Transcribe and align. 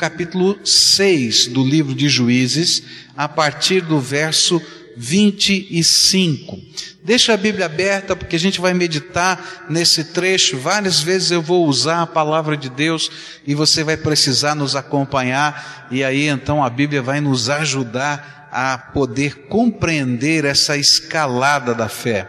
capítulo 0.00 0.58
6 0.64 1.48
do 1.48 1.62
livro 1.62 1.94
de 1.94 2.08
Juízes, 2.08 2.82
a 3.14 3.28
partir 3.28 3.82
do 3.82 4.00
verso 4.00 4.58
25. 4.96 6.58
Deixa 7.04 7.34
a 7.34 7.36
Bíblia 7.36 7.66
aberta 7.66 8.16
porque 8.16 8.34
a 8.34 8.38
gente 8.38 8.62
vai 8.62 8.72
meditar 8.72 9.66
nesse 9.68 10.04
trecho. 10.04 10.56
Várias 10.56 11.00
vezes 11.00 11.30
eu 11.30 11.42
vou 11.42 11.66
usar 11.66 12.00
a 12.00 12.06
palavra 12.06 12.56
de 12.56 12.70
Deus 12.70 13.10
e 13.46 13.54
você 13.54 13.84
vai 13.84 13.98
precisar 13.98 14.54
nos 14.54 14.74
acompanhar 14.74 15.86
e 15.90 16.02
aí 16.02 16.28
então 16.28 16.64
a 16.64 16.70
Bíblia 16.70 17.02
vai 17.02 17.20
nos 17.20 17.50
ajudar 17.50 18.48
a 18.50 18.78
poder 18.78 19.48
compreender 19.48 20.46
essa 20.46 20.78
escalada 20.78 21.74
da 21.74 21.90
fé. 21.90 22.26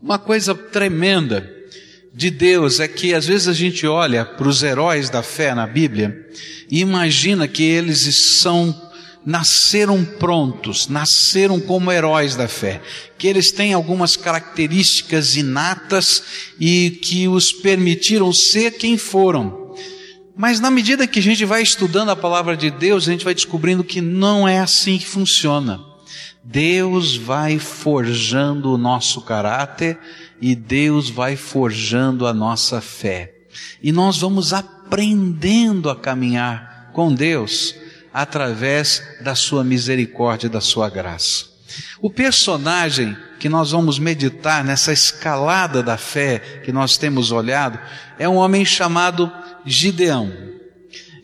Uma 0.00 0.18
coisa 0.18 0.54
tremenda 0.54 1.55
de 2.16 2.30
Deus 2.30 2.80
é 2.80 2.88
que 2.88 3.12
às 3.12 3.26
vezes 3.26 3.46
a 3.46 3.52
gente 3.52 3.86
olha 3.86 4.24
para 4.24 4.48
os 4.48 4.62
heróis 4.62 5.10
da 5.10 5.22
fé 5.22 5.54
na 5.54 5.66
Bíblia 5.66 6.26
e 6.70 6.80
imagina 6.80 7.46
que 7.46 7.62
eles 7.62 8.38
são 8.40 8.74
nasceram 9.22 10.02
prontos, 10.02 10.88
nasceram 10.88 11.60
como 11.60 11.92
heróis 11.92 12.34
da 12.34 12.48
fé, 12.48 12.80
que 13.18 13.26
eles 13.26 13.50
têm 13.50 13.74
algumas 13.74 14.16
características 14.16 15.36
inatas 15.36 16.22
e 16.58 16.98
que 17.02 17.28
os 17.28 17.52
permitiram 17.52 18.32
ser 18.32 18.78
quem 18.78 18.96
foram. 18.96 19.74
Mas 20.34 20.58
na 20.58 20.70
medida 20.70 21.06
que 21.06 21.18
a 21.18 21.22
gente 21.22 21.44
vai 21.44 21.60
estudando 21.60 22.10
a 22.10 22.16
palavra 22.16 22.56
de 22.56 22.70
Deus, 22.70 23.06
a 23.06 23.10
gente 23.10 23.24
vai 23.24 23.34
descobrindo 23.34 23.84
que 23.84 24.00
não 24.00 24.48
é 24.48 24.60
assim 24.60 24.96
que 24.96 25.06
funciona. 25.06 25.80
Deus 26.42 27.16
vai 27.16 27.58
forjando 27.58 28.72
o 28.72 28.78
nosso 28.78 29.20
caráter 29.20 29.98
e 30.40 30.54
Deus 30.54 31.08
vai 31.10 31.36
forjando 31.36 32.26
a 32.26 32.34
nossa 32.34 32.80
fé. 32.80 33.32
E 33.82 33.92
nós 33.92 34.18
vamos 34.18 34.52
aprendendo 34.52 35.88
a 35.88 35.96
caminhar 35.96 36.90
com 36.92 37.12
Deus 37.12 37.74
através 38.12 39.02
da 39.22 39.34
sua 39.34 39.62
misericórdia 39.62 40.46
e 40.46 40.50
da 40.50 40.60
sua 40.60 40.88
graça. 40.88 41.46
O 42.00 42.10
personagem 42.10 43.16
que 43.38 43.48
nós 43.48 43.70
vamos 43.70 43.98
meditar 43.98 44.64
nessa 44.64 44.92
escalada 44.92 45.82
da 45.82 45.98
fé 45.98 46.38
que 46.64 46.72
nós 46.72 46.96
temos 46.96 47.30
olhado 47.30 47.78
é 48.18 48.28
um 48.28 48.36
homem 48.36 48.64
chamado 48.64 49.30
Gideão. 49.64 50.32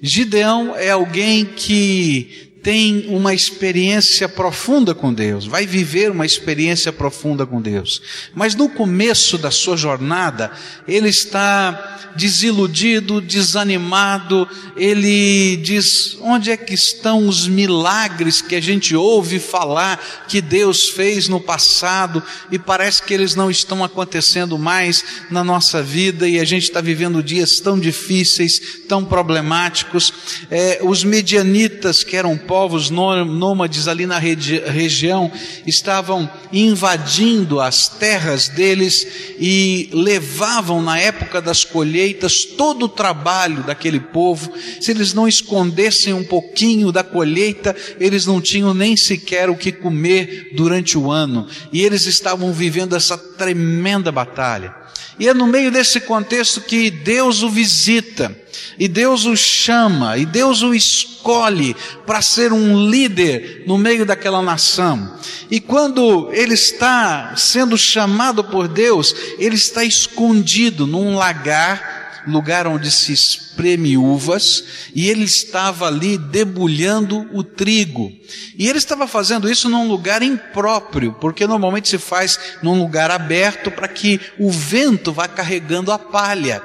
Gideão 0.02 0.76
é 0.76 0.90
alguém 0.90 1.44
que 1.44 2.51
tem 2.62 3.06
uma 3.08 3.34
experiência 3.34 4.28
profunda 4.28 4.94
com 4.94 5.12
Deus, 5.12 5.46
vai 5.46 5.66
viver 5.66 6.10
uma 6.10 6.24
experiência 6.24 6.92
profunda 6.92 7.44
com 7.44 7.60
Deus. 7.60 8.00
Mas 8.34 8.54
no 8.54 8.68
começo 8.68 9.36
da 9.36 9.50
sua 9.50 9.76
jornada, 9.76 10.52
ele 10.86 11.08
está 11.08 12.12
desiludido, 12.14 13.20
desanimado, 13.20 14.48
ele 14.76 15.56
diz: 15.56 16.16
onde 16.20 16.50
é 16.50 16.56
que 16.56 16.74
estão 16.74 17.26
os 17.26 17.48
milagres 17.48 18.40
que 18.40 18.54
a 18.54 18.60
gente 18.60 18.94
ouve 18.94 19.38
falar 19.38 20.24
que 20.28 20.40
Deus 20.40 20.88
fez 20.88 21.28
no 21.28 21.40
passado 21.40 22.22
e 22.50 22.58
parece 22.58 23.02
que 23.02 23.14
eles 23.14 23.34
não 23.34 23.50
estão 23.50 23.82
acontecendo 23.82 24.58
mais 24.58 25.04
na 25.30 25.42
nossa 25.42 25.82
vida 25.82 26.28
e 26.28 26.38
a 26.38 26.44
gente 26.44 26.64
está 26.64 26.80
vivendo 26.80 27.22
dias 27.22 27.60
tão 27.60 27.78
difíceis, 27.78 28.60
tão 28.88 29.04
problemáticos. 29.04 30.12
É, 30.50 30.80
os 30.82 31.02
medianitas, 31.04 32.04
que 32.04 32.16
eram 32.16 32.36
povos 32.52 32.90
nômades 32.90 33.88
ali 33.88 34.04
na 34.04 34.18
regi 34.18 34.58
região, 34.58 35.32
estavam 35.66 36.30
invadindo 36.52 37.58
as 37.58 37.88
terras 37.88 38.46
deles 38.46 39.06
e 39.40 39.88
levavam 39.90 40.82
na 40.82 40.98
época 40.98 41.40
das 41.40 41.64
colheitas 41.64 42.44
todo 42.44 42.82
o 42.84 42.88
trabalho 42.90 43.62
daquele 43.62 43.98
povo. 43.98 44.52
Se 44.82 44.90
eles 44.90 45.14
não 45.14 45.26
escondessem 45.26 46.12
um 46.12 46.24
pouquinho 46.24 46.92
da 46.92 47.02
colheita, 47.02 47.74
eles 47.98 48.26
não 48.26 48.38
tinham 48.38 48.74
nem 48.74 48.98
sequer 48.98 49.48
o 49.48 49.56
que 49.56 49.72
comer 49.72 50.50
durante 50.54 50.98
o 50.98 51.10
ano. 51.10 51.46
E 51.72 51.80
eles 51.80 52.04
estavam 52.04 52.52
vivendo 52.52 52.94
essa 52.94 53.16
tremenda 53.16 54.12
batalha. 54.12 54.81
E 55.18 55.28
é 55.28 55.34
no 55.34 55.46
meio 55.46 55.70
desse 55.70 56.00
contexto 56.00 56.60
que 56.60 56.90
Deus 56.90 57.42
o 57.42 57.48
visita, 57.48 58.36
e 58.78 58.88
Deus 58.88 59.24
o 59.24 59.36
chama, 59.36 60.16
e 60.18 60.26
Deus 60.26 60.62
o 60.62 60.74
escolhe 60.74 61.76
para 62.06 62.22
ser 62.22 62.52
um 62.52 62.88
líder 62.88 63.64
no 63.66 63.78
meio 63.78 64.04
daquela 64.04 64.42
nação. 64.42 65.16
E 65.50 65.60
quando 65.60 66.30
ele 66.32 66.54
está 66.54 67.34
sendo 67.36 67.76
chamado 67.76 68.42
por 68.42 68.66
Deus, 68.66 69.14
ele 69.38 69.56
está 69.56 69.84
escondido 69.84 70.86
num 70.86 71.14
lagar 71.14 72.01
lugar 72.26 72.66
onde 72.66 72.90
se 72.90 73.12
espreme 73.12 73.96
uvas, 73.96 74.64
e 74.94 75.08
ele 75.08 75.24
estava 75.24 75.86
ali 75.86 76.16
debulhando 76.16 77.28
o 77.32 77.42
trigo. 77.42 78.12
E 78.58 78.68
ele 78.68 78.78
estava 78.78 79.06
fazendo 79.06 79.50
isso 79.50 79.68
num 79.68 79.88
lugar 79.88 80.22
impróprio, 80.22 81.12
porque 81.20 81.46
normalmente 81.46 81.88
se 81.88 81.98
faz 81.98 82.38
num 82.62 82.78
lugar 82.78 83.10
aberto 83.10 83.70
para 83.70 83.88
que 83.88 84.20
o 84.38 84.50
vento 84.50 85.12
vá 85.12 85.26
carregando 85.28 85.90
a 85.92 85.98
palha. 85.98 86.62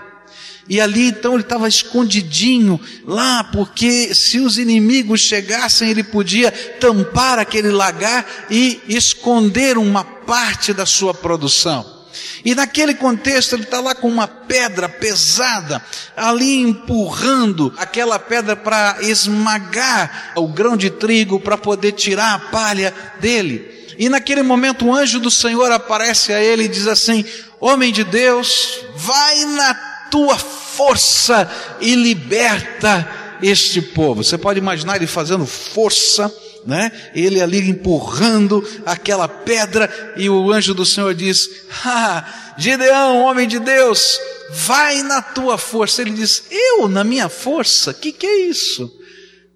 E 0.70 0.82
ali 0.82 1.08
então 1.08 1.34
ele 1.34 1.44
estava 1.44 1.68
escondidinho 1.68 2.80
lá, 3.06 3.44
porque 3.46 4.14
se 4.14 4.40
os 4.40 4.58
inimigos 4.58 5.22
chegassem, 5.22 5.90
ele 5.90 6.04
podia 6.04 6.52
tampar 6.52 7.40
aquele 7.40 7.72
lagar 7.72 8.26
e 8.50 8.82
esconder 8.88 9.78
uma 9.78 10.04
parte 10.04 10.74
da 10.74 10.86
sua 10.86 11.14
produção. 11.14 11.97
E 12.46 12.56
naquele 12.56 12.94
contexto 12.94 13.54
ele 13.54 13.64
está 13.64 13.80
lá 13.80 13.94
com 13.96 14.08
uma 14.08 14.28
pedra 14.28 14.88
pesada, 14.88 15.84
ali 16.16 16.62
empurrando 16.62 17.74
aquela 17.78 18.18
pedra 18.20 18.56
para 18.56 18.98
esmagar 19.02 20.34
o 20.36 20.48
grão 20.48 20.78
de 20.78 20.90
trigo, 20.90 21.40
para 21.40 21.58
poder 21.58 21.94
tirar 21.94 22.34
a 22.36 22.40
palha 22.40 22.94
dele. 23.20 23.76
E 23.98 24.10
naquele 24.10 24.44
momento 24.44 24.86
o 24.86 24.94
anjo 24.94 25.20
do 25.20 25.32
Senhor 25.32 25.72
aparece 25.72 26.32
a 26.32 26.42
ele 26.42 26.66
e 26.66 26.70
diz 26.70 26.88
assim: 26.88 27.26
Homem 27.60 27.92
de 27.92 28.04
Deus, 28.04 28.80
vai 28.96 29.46
na 29.46 29.74
tua 30.12 30.38
força 30.38 31.50
e 31.82 31.96
liberta 31.96 33.10
este 33.42 33.82
povo. 33.82 34.24
Você 34.24 34.38
pode 34.38 34.60
imaginar 34.60 34.96
ele 34.96 35.08
fazendo 35.08 35.46
força 35.46 36.32
né? 36.68 36.92
Ele 37.16 37.42
ali 37.42 37.70
empurrando 37.70 38.62
aquela 38.86 39.26
pedra 39.26 40.14
e 40.18 40.30
o 40.30 40.52
anjo 40.52 40.74
do 40.74 40.86
Senhor 40.86 41.16
diz: 41.16 41.50
ah, 41.86 42.54
Gideão, 42.58 43.22
homem 43.22 43.48
de 43.48 43.58
Deus, 43.58 44.20
vai 44.52 45.02
na 45.02 45.22
tua 45.22 45.58
força. 45.58 46.02
Ele 46.02 46.12
diz: 46.12 46.44
Eu 46.52 46.90
na 46.90 47.06
minha 47.06 47.30
força? 47.30 47.94
Que 47.94 48.12
que 48.12 48.28
é 48.28 48.50
isso? 48.50 48.94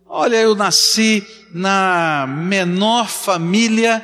Olha, 0.08 0.38
eu 0.38 0.56
nasci 0.56 1.28
na 1.54 2.26
menor 2.28 3.10
família 3.10 4.04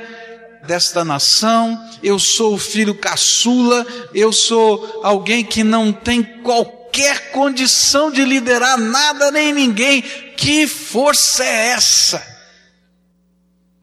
desta 0.63 1.05
nação, 1.05 1.81
eu 2.03 2.19
sou 2.19 2.55
o 2.55 2.57
filho 2.57 2.93
caçula, 2.93 3.87
eu 4.13 4.33
sou 4.33 4.99
alguém 5.01 5.45
que 5.45 5.63
não 5.63 5.93
tem 5.93 6.21
qualquer 6.21 7.31
condição 7.31 8.11
de 8.11 8.25
liderar 8.25 8.77
nada 8.77 9.31
nem 9.31 9.53
ninguém. 9.53 10.01
Que 10.01 10.67
força 10.67 11.45
é 11.45 11.69
essa? 11.69 12.36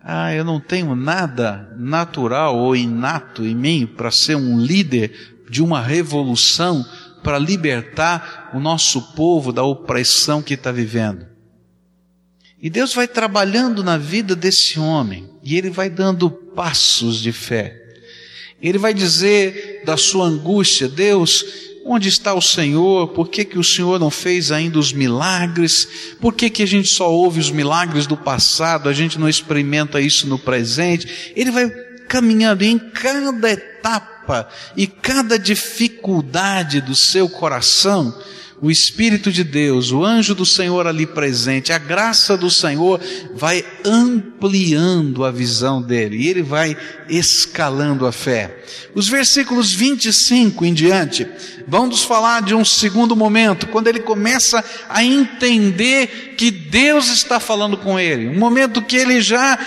Ah, 0.06 0.34
eu 0.34 0.44
não 0.44 0.60
tenho 0.60 0.94
nada 0.94 1.72
natural 1.78 2.58
ou 2.58 2.76
inato 2.76 3.42
em 3.42 3.54
mim 3.54 3.86
para 3.86 4.10
ser 4.10 4.36
um 4.36 4.60
líder 4.60 5.38
de 5.48 5.62
uma 5.62 5.80
revolução 5.80 6.84
para 7.22 7.38
libertar 7.38 8.50
o 8.52 8.60
nosso 8.60 9.14
povo 9.14 9.50
da 9.50 9.62
opressão 9.62 10.42
que 10.42 10.52
está 10.52 10.70
vivendo. 10.70 11.26
E 12.60 12.68
Deus 12.68 12.92
vai 12.92 13.08
trabalhando 13.08 13.82
na 13.82 13.96
vida 13.96 14.36
desse 14.36 14.78
homem 14.78 15.30
e 15.42 15.56
ele 15.56 15.70
vai 15.70 15.88
dando 15.88 16.30
passos 16.30 17.18
de 17.20 17.32
fé. 17.32 17.80
Ele 18.60 18.76
vai 18.76 18.92
dizer 18.92 19.82
da 19.86 19.96
sua 19.96 20.26
angústia: 20.26 20.86
Deus, 20.86 21.44
Onde 21.86 22.08
está 22.08 22.32
o 22.32 22.40
Senhor? 22.40 23.08
Por 23.08 23.28
que, 23.28 23.44
que 23.44 23.58
o 23.58 23.64
Senhor 23.64 24.00
não 24.00 24.10
fez 24.10 24.50
ainda 24.50 24.78
os 24.78 24.90
milagres? 24.90 25.86
Por 26.18 26.32
que, 26.32 26.48
que 26.48 26.62
a 26.62 26.66
gente 26.66 26.88
só 26.88 27.12
ouve 27.12 27.38
os 27.38 27.50
milagres 27.50 28.06
do 28.06 28.16
passado, 28.16 28.88
a 28.88 28.92
gente 28.94 29.18
não 29.18 29.28
experimenta 29.28 30.00
isso 30.00 30.26
no 30.26 30.38
presente? 30.38 31.32
Ele 31.36 31.50
vai 31.50 31.68
caminhando 32.08 32.62
em 32.62 32.78
cada 32.78 33.50
etapa 33.50 34.48
e 34.74 34.86
cada 34.86 35.38
dificuldade 35.38 36.80
do 36.80 36.94
seu 36.94 37.28
coração, 37.28 38.18
o 38.60 38.70
Espírito 38.70 39.32
de 39.32 39.42
Deus, 39.42 39.90
o 39.90 40.04
anjo 40.04 40.34
do 40.34 40.46
Senhor 40.46 40.86
ali 40.86 41.06
presente, 41.06 41.72
a 41.72 41.78
graça 41.78 42.36
do 42.36 42.50
Senhor 42.50 43.00
vai 43.34 43.64
ampliando 43.84 45.24
a 45.24 45.30
visão 45.30 45.82
dele 45.82 46.16
e 46.16 46.28
ele 46.28 46.42
vai 46.42 46.76
escalando 47.08 48.06
a 48.06 48.12
fé. 48.12 48.64
Os 48.94 49.08
versículos 49.08 49.72
25 49.72 50.64
em 50.64 50.72
diante 50.72 51.26
vão 51.66 51.86
nos 51.86 52.04
falar 52.04 52.42
de 52.42 52.54
um 52.54 52.64
segundo 52.64 53.16
momento, 53.16 53.66
quando 53.68 53.88
ele 53.88 54.00
começa 54.00 54.62
a 54.88 55.02
entender 55.02 56.34
que 56.36 56.50
Deus 56.50 57.08
está 57.08 57.40
falando 57.40 57.76
com 57.76 57.98
ele, 57.98 58.28
um 58.28 58.38
momento 58.38 58.82
que 58.82 58.96
ele 58.96 59.20
já 59.20 59.58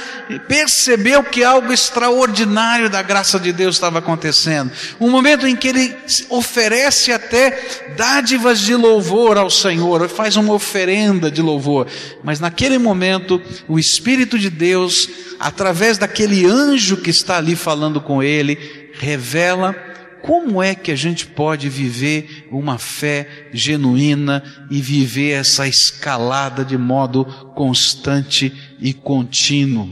percebeu 0.48 1.24
que 1.24 1.44
algo 1.44 1.74
extraordinário 1.74 2.90
da 2.90 3.02
graça 3.02 3.40
de 3.40 3.52
Deus 3.52 3.76
estava 3.76 4.00
acontecendo, 4.00 4.72
um 5.00 5.10
momento 5.10 5.48
em 5.48 5.56
que 5.56 5.68
ele 5.68 5.96
oferece 6.30 7.12
até 7.12 7.96
dádivas 7.98 8.60
de 8.60 8.77
louvor 8.78 9.38
ao 9.38 9.50
Senhor, 9.50 10.08
faz 10.08 10.38
uma 10.38 10.54
oferenda 10.54 11.30
de 11.30 11.42
louvor. 11.42 11.88
Mas 12.24 12.40
naquele 12.40 12.78
momento, 12.78 13.42
o 13.68 13.78
Espírito 13.78 14.38
de 14.40 14.50
Deus, 14.50 15.10
através 15.40 15.98
daquele 15.98 16.46
anjo 16.46 16.98
que 16.98 17.10
está 17.10 17.38
ali 17.38 17.56
falando 17.56 18.00
com 18.00 18.24
ele, 18.24 18.58
revela 18.94 19.76
como 20.22 20.62
é 20.62 20.76
que 20.76 20.92
a 20.92 20.96
gente 20.96 21.26
pode 21.26 21.70
viver 21.70 22.48
uma 22.52 22.78
fé 22.78 23.48
genuína 23.54 24.44
e 24.70 24.82
viver 24.82 25.32
essa 25.32 25.68
escalada 25.68 26.66
de 26.66 26.78
modo 26.78 27.24
constante 27.56 28.54
e 28.80 28.94
contínuo? 28.94 29.90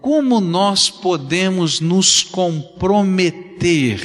Como 0.00 0.40
nós 0.40 0.88
podemos 0.88 1.80
nos 1.80 2.22
comprometer 2.22 3.98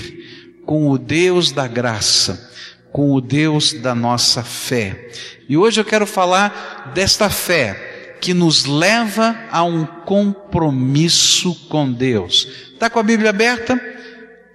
com 0.65 0.89
o 0.89 0.97
Deus 0.97 1.51
da 1.51 1.67
graça, 1.67 2.49
com 2.91 3.13
o 3.13 3.21
Deus 3.21 3.73
da 3.73 3.95
nossa 3.95 4.43
fé? 4.43 5.09
E 5.47 5.57
hoje 5.57 5.79
eu 5.79 5.85
quero 5.85 6.05
falar 6.05 6.91
desta 6.93 7.29
fé 7.29 8.17
que 8.21 8.33
nos 8.33 8.65
leva 8.65 9.35
a 9.51 9.63
um 9.63 9.85
compromisso 9.85 11.55
com 11.67 11.91
Deus. 11.91 12.47
Está 12.73 12.89
com 12.89 12.99
a 12.99 13.03
Bíblia 13.03 13.31
aberta? 13.31 13.79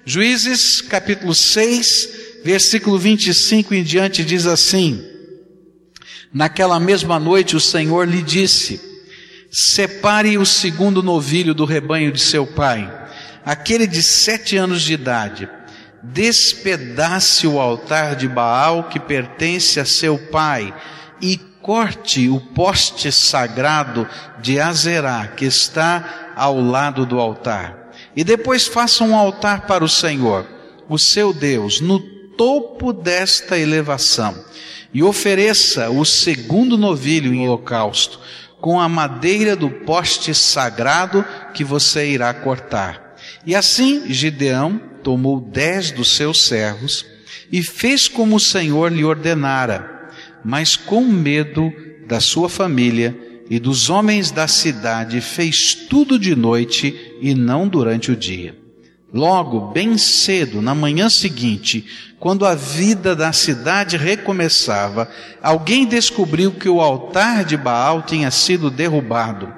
Juízes 0.05 0.81
capítulo 0.81 1.35
6, 1.35 2.43
versículo 2.45 2.97
25 2.97 3.75
em 3.75 3.83
diante 3.83 4.25
diz 4.25 4.47
assim: 4.47 5.05
Naquela 6.33 6.79
mesma 6.79 7.19
noite 7.19 7.57
o 7.57 7.61
Senhor 7.61 8.07
lhe 8.07 8.23
disse: 8.23 8.81
Separe 9.51 10.39
o 10.39 10.47
segundo 10.47 11.03
novilho 11.03 11.55
do 11.55 11.65
rebanho 11.65 12.13
de 12.13 12.21
seu 12.21 12.47
pai, 12.47 12.89
aquele 13.45 13.87
de 13.87 14.03
sete 14.03 14.57
anos 14.57 14.83
de 14.83 14.93
idade. 14.93 15.49
Despedace 16.03 17.47
o 17.47 17.59
altar 17.59 18.17
de 18.17 18.29
Baal 18.29 18.85
que 18.85 19.01
pertence 19.01 19.81
a 19.81 19.85
seu 19.85 20.19
pai 20.19 20.75
e 21.21 21.37
corte 21.37 22.29
o 22.29 22.41
poste 22.41 23.11
sagrado 23.11 24.09
de 24.41 24.61
Azerá 24.61 25.27
que 25.29 25.45
está 25.45 26.33
ao 26.37 26.61
lado 26.61 27.05
do 27.05 27.19
altar 27.19 27.87
e 28.17 28.25
depois 28.25 28.67
faça 28.67 29.05
um 29.05 29.15
altar 29.15 29.67
para 29.67 29.85
o 29.85 29.89
Senhor, 29.89 30.47
o 30.89 30.99
seu 30.99 31.35
Deus, 31.35 31.81
no 31.81 32.01
topo 32.01 32.93
desta 32.93 33.59
elevação, 33.59 34.35
e 34.93 35.03
ofereça 35.03 35.91
o 35.91 36.05
segundo 36.05 36.79
novilho 36.79 37.35
em 37.35 37.47
holocausto, 37.47 38.19
com 38.59 38.81
a 38.81 38.89
madeira 38.89 39.55
do 39.55 39.69
poste 39.69 40.35
sagrado 40.35 41.25
que 41.53 41.63
você 41.63 42.09
irá 42.09 42.33
cortar. 42.33 43.06
E 43.45 43.55
assim 43.55 44.13
Gideão 44.13 44.81
tomou 45.03 45.41
dez 45.41 45.91
dos 45.91 46.17
seus 46.17 46.47
servos 46.47 47.07
e 47.51 47.63
fez 47.63 48.09
como 48.09 48.37
o 48.37 48.41
Senhor 48.41 48.93
lhe 48.93 49.05
ordenara, 49.05 50.11
mas 50.45 50.77
com 50.77 51.03
medo 51.05 51.73
da 52.07 52.21
sua 52.21 52.49
família 52.49 53.17
e 53.49 53.59
dos 53.59 53.89
homens 53.89 54.31
da 54.31 54.49
cidade 54.49 55.21
fez 55.21 55.75
tudo 55.75 56.19
de 56.19 56.35
noite 56.35 57.17
e 57.21 57.35
não 57.35 57.69
durante 57.69 58.11
o 58.11 58.17
dia. 58.17 58.57
Logo, 59.13 59.73
bem 59.73 59.97
cedo, 59.97 60.61
na 60.61 60.75
manhã 60.75 61.09
seguinte, 61.09 61.87
quando 62.19 62.45
a 62.45 62.55
vida 62.55 63.15
da 63.15 63.33
cidade 63.33 63.97
recomeçava, 63.97 65.09
alguém 65.41 65.87
descobriu 65.87 66.51
que 66.53 66.69
o 66.69 66.81
altar 66.81 67.45
de 67.45 67.57
Baal 67.57 68.03
tinha 68.03 68.31
sido 68.31 68.71
derrubado. 68.71 69.53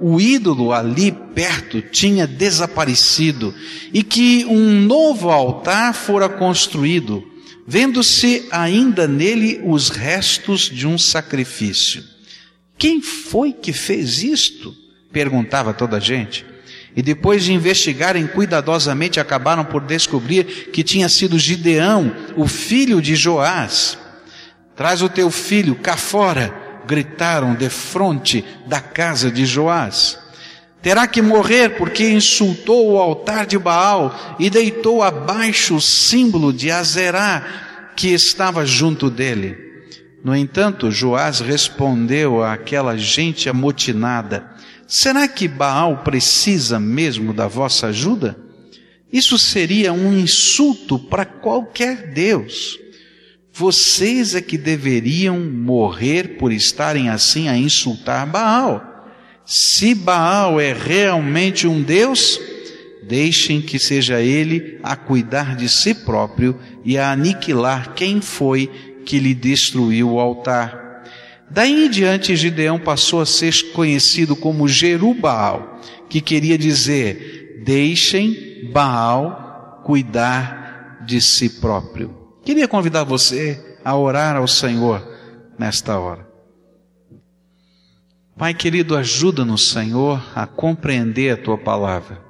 O 0.00 0.20
ídolo 0.20 0.72
ali 0.72 1.12
perto 1.12 1.80
tinha 1.80 2.26
desaparecido 2.26 3.54
e 3.92 4.02
que 4.02 4.44
um 4.46 4.80
novo 4.80 5.30
altar 5.30 5.94
fora 5.94 6.28
construído, 6.28 7.24
vendo-se 7.66 8.46
ainda 8.50 9.06
nele 9.06 9.60
os 9.64 9.88
restos 9.88 10.62
de 10.62 10.86
um 10.86 10.98
sacrifício. 10.98 12.04
Quem 12.76 13.00
foi 13.00 13.52
que 13.52 13.72
fez 13.72 14.22
isto? 14.22 14.74
perguntava 15.12 15.74
toda 15.74 15.98
a 15.98 16.00
gente. 16.00 16.44
E 16.94 17.02
depois 17.02 17.44
de 17.44 17.52
investigarem 17.52 18.26
cuidadosamente, 18.26 19.18
acabaram 19.18 19.64
por 19.64 19.82
descobrir 19.82 20.70
que 20.72 20.82
tinha 20.82 21.08
sido 21.08 21.38
Gideão, 21.38 22.14
o 22.36 22.46
filho 22.46 23.00
de 23.00 23.14
Joás. 23.14 23.98
Traz 24.76 25.00
o 25.02 25.08
teu 25.08 25.30
filho 25.30 25.74
cá 25.74 25.96
fora, 25.96 26.61
gritaram 26.86 27.54
de 27.54 27.68
frente 27.68 28.44
da 28.66 28.80
casa 28.80 29.30
de 29.30 29.44
Joás. 29.46 30.18
Terá 30.82 31.06
que 31.06 31.22
morrer 31.22 31.76
porque 31.76 32.10
insultou 32.10 32.92
o 32.92 32.98
altar 32.98 33.46
de 33.46 33.56
Baal 33.56 34.36
e 34.38 34.50
deitou 34.50 35.02
abaixo 35.02 35.76
o 35.76 35.80
símbolo 35.80 36.52
de 36.52 36.70
Azerá 36.70 37.90
que 37.94 38.08
estava 38.08 38.66
junto 38.66 39.08
dele. 39.08 39.56
No 40.24 40.34
entanto, 40.36 40.90
Joás 40.90 41.40
respondeu 41.40 42.42
àquela 42.42 42.96
gente 42.96 43.48
amotinada: 43.48 44.50
Será 44.86 45.28
que 45.28 45.46
Baal 45.46 45.98
precisa 45.98 46.80
mesmo 46.80 47.32
da 47.32 47.46
vossa 47.46 47.88
ajuda? 47.88 48.36
Isso 49.12 49.38
seria 49.38 49.92
um 49.92 50.18
insulto 50.18 50.98
para 50.98 51.24
qualquer 51.24 52.12
Deus. 52.12 52.78
Vocês 53.54 54.34
é 54.34 54.40
que 54.40 54.56
deveriam 54.56 55.38
morrer 55.38 56.38
por 56.38 56.50
estarem 56.50 57.10
assim 57.10 57.48
a 57.48 57.56
insultar 57.56 58.26
Baal. 58.26 59.10
Se 59.44 59.94
Baal 59.94 60.58
é 60.58 60.72
realmente 60.72 61.66
um 61.66 61.82
Deus, 61.82 62.40
deixem 63.02 63.60
que 63.60 63.78
seja 63.78 64.22
ele 64.22 64.78
a 64.82 64.96
cuidar 64.96 65.54
de 65.54 65.68
si 65.68 65.92
próprio 65.92 66.58
e 66.82 66.96
a 66.96 67.12
aniquilar 67.12 67.92
quem 67.92 68.22
foi 68.22 68.70
que 69.04 69.18
lhe 69.18 69.34
destruiu 69.34 70.12
o 70.12 70.20
altar. 70.20 71.04
Daí 71.50 71.84
em 71.84 71.90
diante, 71.90 72.34
Gideão 72.34 72.78
passou 72.78 73.20
a 73.20 73.26
ser 73.26 73.52
conhecido 73.72 74.34
como 74.34 74.66
Jerubaal, 74.66 75.78
que 76.08 76.22
queria 76.22 76.56
dizer: 76.56 77.60
deixem 77.66 78.70
Baal 78.72 79.82
cuidar 79.84 81.04
de 81.04 81.20
si 81.20 81.60
próprio. 81.60 82.21
Queria 82.44 82.66
convidar 82.66 83.04
você 83.04 83.78
a 83.84 83.96
orar 83.96 84.36
ao 84.36 84.48
Senhor 84.48 85.06
nesta 85.58 85.98
hora. 85.98 86.28
Pai 88.36 88.52
querido, 88.52 88.96
ajuda-nos, 88.96 89.68
Senhor, 89.68 90.20
a 90.34 90.46
compreender 90.46 91.30
a 91.30 91.36
tua 91.36 91.56
palavra. 91.56 92.20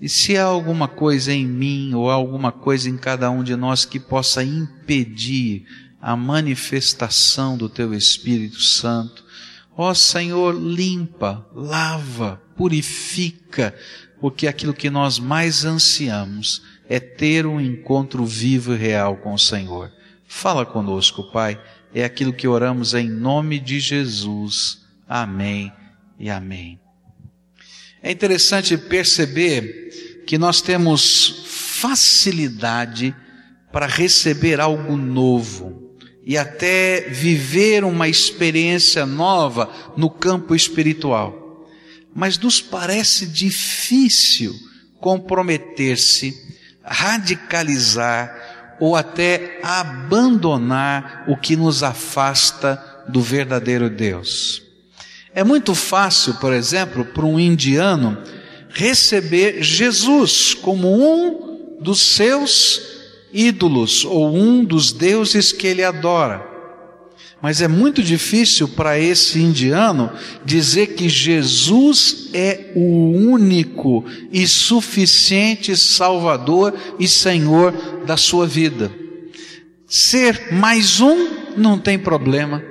E 0.00 0.08
se 0.08 0.36
há 0.36 0.44
alguma 0.44 0.88
coisa 0.88 1.32
em 1.32 1.46
mim 1.46 1.94
ou 1.94 2.10
alguma 2.10 2.50
coisa 2.50 2.88
em 2.88 2.96
cada 2.96 3.30
um 3.30 3.42
de 3.44 3.54
nós 3.54 3.84
que 3.84 4.00
possa 4.00 4.42
impedir 4.42 5.66
a 6.00 6.16
manifestação 6.16 7.56
do 7.56 7.68
teu 7.68 7.94
Espírito 7.94 8.60
Santo. 8.60 9.24
Ó 9.76 9.92
Senhor, 9.94 10.54
limpa, 10.54 11.46
lava, 11.54 12.40
purifica, 12.56 13.74
porque 14.20 14.46
aquilo 14.46 14.74
que 14.74 14.90
nós 14.90 15.18
mais 15.18 15.64
ansiamos 15.64 16.62
é 16.88 17.00
ter 17.00 17.46
um 17.46 17.60
encontro 17.60 18.24
vivo 18.24 18.74
e 18.74 18.76
real 18.76 19.16
com 19.16 19.34
o 19.34 19.38
Senhor. 19.38 19.90
Fala 20.26 20.66
conosco, 20.66 21.30
Pai, 21.30 21.60
é 21.94 22.04
aquilo 22.04 22.32
que 22.32 22.48
oramos 22.48 22.94
em 22.94 23.08
nome 23.08 23.58
de 23.58 23.80
Jesus. 23.80 24.82
Amém 25.08 25.72
e 26.18 26.28
amém. 26.28 26.80
É 28.02 28.10
interessante 28.10 28.76
perceber 28.76 30.22
que 30.26 30.36
nós 30.36 30.60
temos 30.60 31.44
facilidade 31.46 33.14
para 33.72 33.86
receber 33.86 34.60
algo 34.60 34.96
novo 34.96 35.96
e 36.24 36.38
até 36.38 37.00
viver 37.00 37.84
uma 37.84 38.08
experiência 38.08 39.04
nova 39.04 39.70
no 39.96 40.08
campo 40.08 40.54
espiritual. 40.54 41.68
Mas 42.14 42.38
nos 42.38 42.60
parece 42.60 43.26
difícil 43.26 44.54
comprometer-se, 45.00 46.34
radicalizar 46.84 48.76
ou 48.78 48.94
até 48.96 49.60
abandonar 49.62 51.24
o 51.26 51.36
que 51.36 51.56
nos 51.56 51.82
afasta 51.82 52.82
do 53.08 53.20
verdadeiro 53.20 53.88
Deus. 53.88 54.62
É 55.34 55.42
muito 55.42 55.74
fácil, 55.74 56.34
por 56.34 56.52
exemplo, 56.52 57.04
para 57.04 57.24
um 57.24 57.40
indiano 57.40 58.18
receber 58.70 59.62
Jesus 59.62 60.54
como 60.54 60.88
um 60.88 61.78
dos 61.80 62.00
seus 62.00 62.80
ídolos 63.32 64.04
ou 64.04 64.34
um 64.34 64.64
dos 64.64 64.92
deuses 64.92 65.52
que 65.52 65.66
ele 65.66 65.82
adora. 65.82 66.53
Mas 67.44 67.60
é 67.60 67.68
muito 67.68 68.02
difícil 68.02 68.66
para 68.66 68.98
esse 68.98 69.38
indiano 69.38 70.10
dizer 70.46 70.94
que 70.94 71.10
Jesus 71.10 72.30
é 72.32 72.72
o 72.74 73.12
único 73.12 74.02
e 74.32 74.48
suficiente 74.48 75.76
Salvador 75.76 76.72
e 76.98 77.06
Senhor 77.06 77.74
da 78.06 78.16
sua 78.16 78.46
vida. 78.46 78.90
Ser 79.86 80.54
mais 80.54 81.02
um 81.02 81.28
não 81.54 81.78
tem 81.78 81.98
problema, 81.98 82.62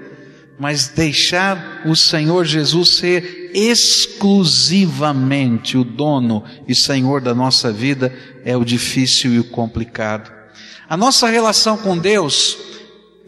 mas 0.59 0.87
deixar 0.87 1.83
o 1.85 1.95
Senhor 1.95 2.43
Jesus 2.43 2.95
ser 2.95 3.51
exclusivamente 3.53 5.77
o 5.77 5.83
dono 5.83 6.43
e 6.67 6.73
Senhor 6.73 7.21
da 7.21 7.35
nossa 7.35 7.71
vida 7.71 8.11
é 8.43 8.57
o 8.57 8.65
difícil 8.65 9.35
e 9.35 9.39
o 9.39 9.43
complicado. 9.43 10.31
A 10.89 10.97
nossa 10.97 11.29
relação 11.29 11.77
com 11.77 11.95
Deus 11.95 12.73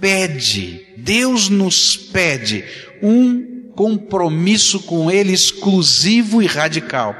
pede, 0.05 0.85
Deus 0.95 1.49
nos 1.49 1.97
pede 1.97 2.63
um 3.01 3.71
compromisso 3.75 4.81
com 4.81 5.09
Ele 5.09 5.33
exclusivo 5.33 6.43
e 6.43 6.45
radical. 6.45 7.15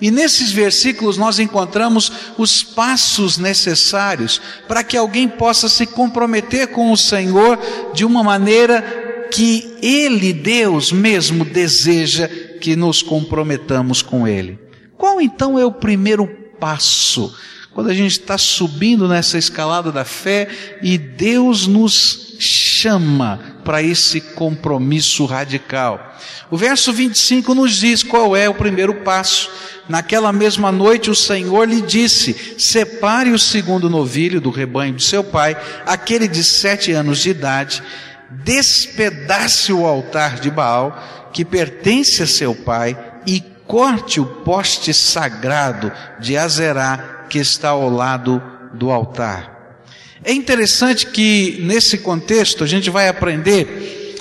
E 0.00 0.10
nesses 0.10 0.50
versículos 0.50 1.18
nós 1.18 1.38
encontramos 1.38 2.10
os 2.38 2.62
passos 2.62 3.36
necessários 3.36 4.40
para 4.66 4.82
que 4.82 4.96
alguém 4.96 5.28
possa 5.28 5.68
se 5.68 5.84
comprometer 5.84 6.68
com 6.68 6.90
o 6.90 6.96
Senhor 6.96 7.58
de 7.92 8.02
uma 8.02 8.24
maneira 8.24 9.28
que 9.30 9.76
Ele, 9.82 10.32
Deus 10.32 10.90
mesmo, 10.90 11.44
deseja 11.44 12.28
que 12.62 12.74
nos 12.74 13.02
comprometamos 13.02 14.00
com 14.00 14.26
Ele. 14.26 14.58
Qual 14.96 15.20
então 15.20 15.58
é 15.58 15.66
o 15.66 15.72
primeiro 15.72 16.26
passo? 16.58 17.36
Quando 17.74 17.88
a 17.88 17.94
gente 17.94 18.12
está 18.12 18.36
subindo 18.36 19.08
nessa 19.08 19.38
escalada 19.38 19.90
da 19.90 20.04
fé 20.04 20.48
e 20.82 20.98
Deus 20.98 21.66
nos 21.66 22.36
chama 22.38 23.40
para 23.64 23.82
esse 23.82 24.20
compromisso 24.20 25.24
radical. 25.24 26.14
O 26.50 26.56
verso 26.56 26.92
25 26.92 27.54
nos 27.54 27.76
diz 27.76 28.02
qual 28.02 28.36
é 28.36 28.48
o 28.48 28.54
primeiro 28.54 28.96
passo. 28.96 29.50
Naquela 29.88 30.32
mesma 30.32 30.70
noite 30.70 31.10
o 31.10 31.14
Senhor 31.14 31.66
lhe 31.66 31.80
disse: 31.80 32.56
Separe 32.58 33.30
o 33.30 33.38
segundo 33.38 33.88
novilho 33.88 34.40
do 34.40 34.50
rebanho 34.50 34.94
de 34.94 35.04
seu 35.04 35.24
pai, 35.24 35.56
aquele 35.86 36.28
de 36.28 36.44
sete 36.44 36.92
anos 36.92 37.20
de 37.20 37.30
idade, 37.30 37.82
despedace 38.30 39.72
o 39.72 39.86
altar 39.86 40.40
de 40.40 40.50
Baal, 40.50 41.30
que 41.32 41.44
pertence 41.44 42.22
a 42.22 42.26
seu 42.26 42.54
pai, 42.54 42.96
e 43.26 43.40
corte 43.66 44.20
o 44.20 44.26
poste 44.26 44.92
sagrado 44.92 45.90
de 46.20 46.36
Azerá, 46.36 47.21
que 47.32 47.38
está 47.38 47.70
ao 47.70 47.88
lado 47.88 48.42
do 48.74 48.90
altar. 48.90 49.80
É 50.22 50.34
interessante 50.34 51.06
que 51.06 51.56
nesse 51.62 51.96
contexto 51.96 52.62
a 52.62 52.66
gente 52.66 52.90
vai 52.90 53.08
aprender 53.08 54.14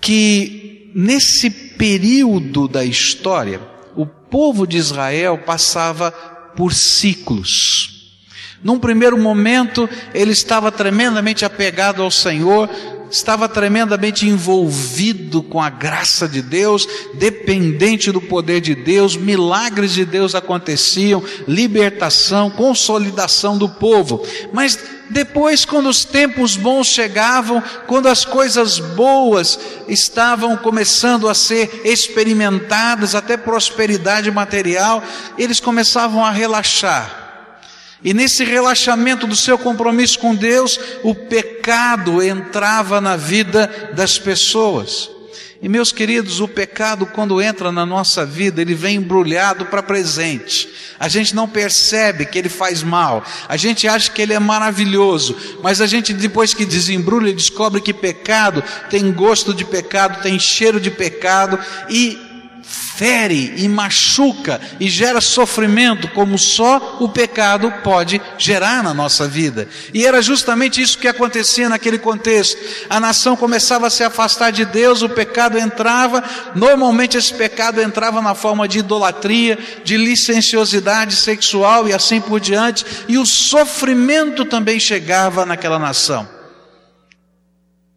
que 0.00 0.90
nesse 0.96 1.48
período 1.48 2.66
da 2.66 2.84
história, 2.84 3.60
o 3.94 4.04
povo 4.04 4.66
de 4.66 4.76
Israel 4.76 5.38
passava 5.38 6.10
por 6.10 6.74
ciclos. 6.74 8.16
Num 8.64 8.80
primeiro 8.80 9.16
momento, 9.16 9.88
ele 10.12 10.32
estava 10.32 10.72
tremendamente 10.72 11.44
apegado 11.44 12.02
ao 12.02 12.10
Senhor, 12.10 12.68
estava 13.10 13.48
tremendamente 13.48 14.26
envolvido 14.26 15.42
com 15.42 15.60
a 15.60 15.70
graça 15.70 16.28
de 16.28 16.42
Deus, 16.42 16.86
dependente 17.14 18.12
do 18.12 18.20
poder 18.20 18.60
de 18.60 18.74
Deus, 18.74 19.16
milagres 19.16 19.92
de 19.92 20.04
Deus 20.04 20.34
aconteciam, 20.34 21.22
libertação, 21.46 22.50
consolidação 22.50 23.56
do 23.56 23.68
povo. 23.68 24.24
Mas 24.52 24.78
depois, 25.10 25.64
quando 25.64 25.88
os 25.88 26.04
tempos 26.04 26.56
bons 26.56 26.86
chegavam, 26.86 27.62
quando 27.86 28.08
as 28.08 28.24
coisas 28.24 28.78
boas 28.78 29.58
estavam 29.88 30.56
começando 30.56 31.28
a 31.28 31.34
ser 31.34 31.80
experimentadas, 31.84 33.14
até 33.14 33.36
prosperidade 33.36 34.30
material, 34.30 35.02
eles 35.38 35.60
começavam 35.60 36.24
a 36.24 36.30
relaxar 36.30 37.17
e 38.02 38.14
nesse 38.14 38.44
relaxamento 38.44 39.26
do 39.26 39.34
seu 39.34 39.58
compromisso 39.58 40.18
com 40.18 40.34
Deus, 40.34 40.78
o 41.02 41.14
pecado 41.14 42.22
entrava 42.22 43.00
na 43.00 43.16
vida 43.16 43.92
das 43.94 44.18
pessoas. 44.18 45.10
E 45.60 45.68
meus 45.68 45.90
queridos, 45.90 46.38
o 46.38 46.46
pecado 46.46 47.04
quando 47.04 47.42
entra 47.42 47.72
na 47.72 47.84
nossa 47.84 48.24
vida, 48.24 48.62
ele 48.62 48.76
vem 48.76 48.96
embrulhado 48.96 49.66
para 49.66 49.82
presente. 49.82 50.68
A 51.00 51.08
gente 51.08 51.34
não 51.34 51.48
percebe 51.48 52.26
que 52.26 52.38
ele 52.38 52.48
faz 52.48 52.84
mal. 52.84 53.24
A 53.48 53.56
gente 53.56 53.88
acha 53.88 54.08
que 54.12 54.22
ele 54.22 54.32
é 54.32 54.38
maravilhoso, 54.38 55.36
mas 55.60 55.80
a 55.80 55.86
gente 55.86 56.12
depois 56.12 56.54
que 56.54 56.64
desembrulha, 56.64 57.32
descobre 57.32 57.80
que 57.80 57.92
pecado 57.92 58.62
tem 58.88 59.10
gosto 59.10 59.52
de 59.52 59.64
pecado, 59.64 60.22
tem 60.22 60.38
cheiro 60.38 60.80
de 60.80 60.92
pecado 60.92 61.58
e 61.90 62.27
fere 62.68 63.54
e 63.56 63.68
machuca 63.68 64.60
e 64.78 64.88
gera 64.90 65.20
sofrimento 65.20 66.08
como 66.08 66.38
só 66.38 66.98
o 67.00 67.08
pecado 67.08 67.72
pode 67.82 68.20
gerar 68.36 68.82
na 68.82 68.92
nossa 68.92 69.26
vida. 69.26 69.68
E 69.94 70.04
era 70.04 70.20
justamente 70.20 70.82
isso 70.82 70.98
que 70.98 71.08
acontecia 71.08 71.68
naquele 71.68 71.98
contexto. 71.98 72.58
A 72.90 73.00
nação 73.00 73.36
começava 73.36 73.86
a 73.86 73.90
se 73.90 74.04
afastar 74.04 74.50
de 74.50 74.64
Deus, 74.64 75.00
o 75.00 75.08
pecado 75.08 75.58
entrava, 75.58 76.22
normalmente 76.54 77.16
esse 77.16 77.32
pecado 77.32 77.80
entrava 77.80 78.20
na 78.20 78.34
forma 78.34 78.68
de 78.68 78.80
idolatria, 78.80 79.58
de 79.82 79.96
licenciosidade 79.96 81.14
sexual 81.14 81.88
e 81.88 81.94
assim 81.94 82.20
por 82.20 82.38
diante, 82.38 82.84
e 83.08 83.16
o 83.16 83.24
sofrimento 83.24 84.44
também 84.44 84.78
chegava 84.78 85.46
naquela 85.46 85.78
nação. 85.78 86.28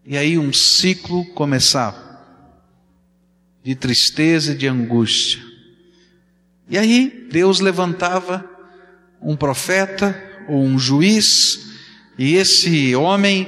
E 0.05 0.17
aí 0.17 0.37
um 0.37 0.53
ciclo 0.53 1.25
começava 1.33 2.00
de 3.63 3.75
tristeza 3.75 4.53
e 4.53 4.55
de 4.55 4.67
angústia. 4.67 5.41
E 6.69 6.77
aí 6.77 7.27
Deus 7.31 7.59
levantava 7.59 8.45
um 9.21 9.35
profeta 9.35 10.19
ou 10.47 10.63
um 10.63 10.79
juiz, 10.79 11.71
e 12.17 12.35
esse 12.35 12.95
homem 12.95 13.47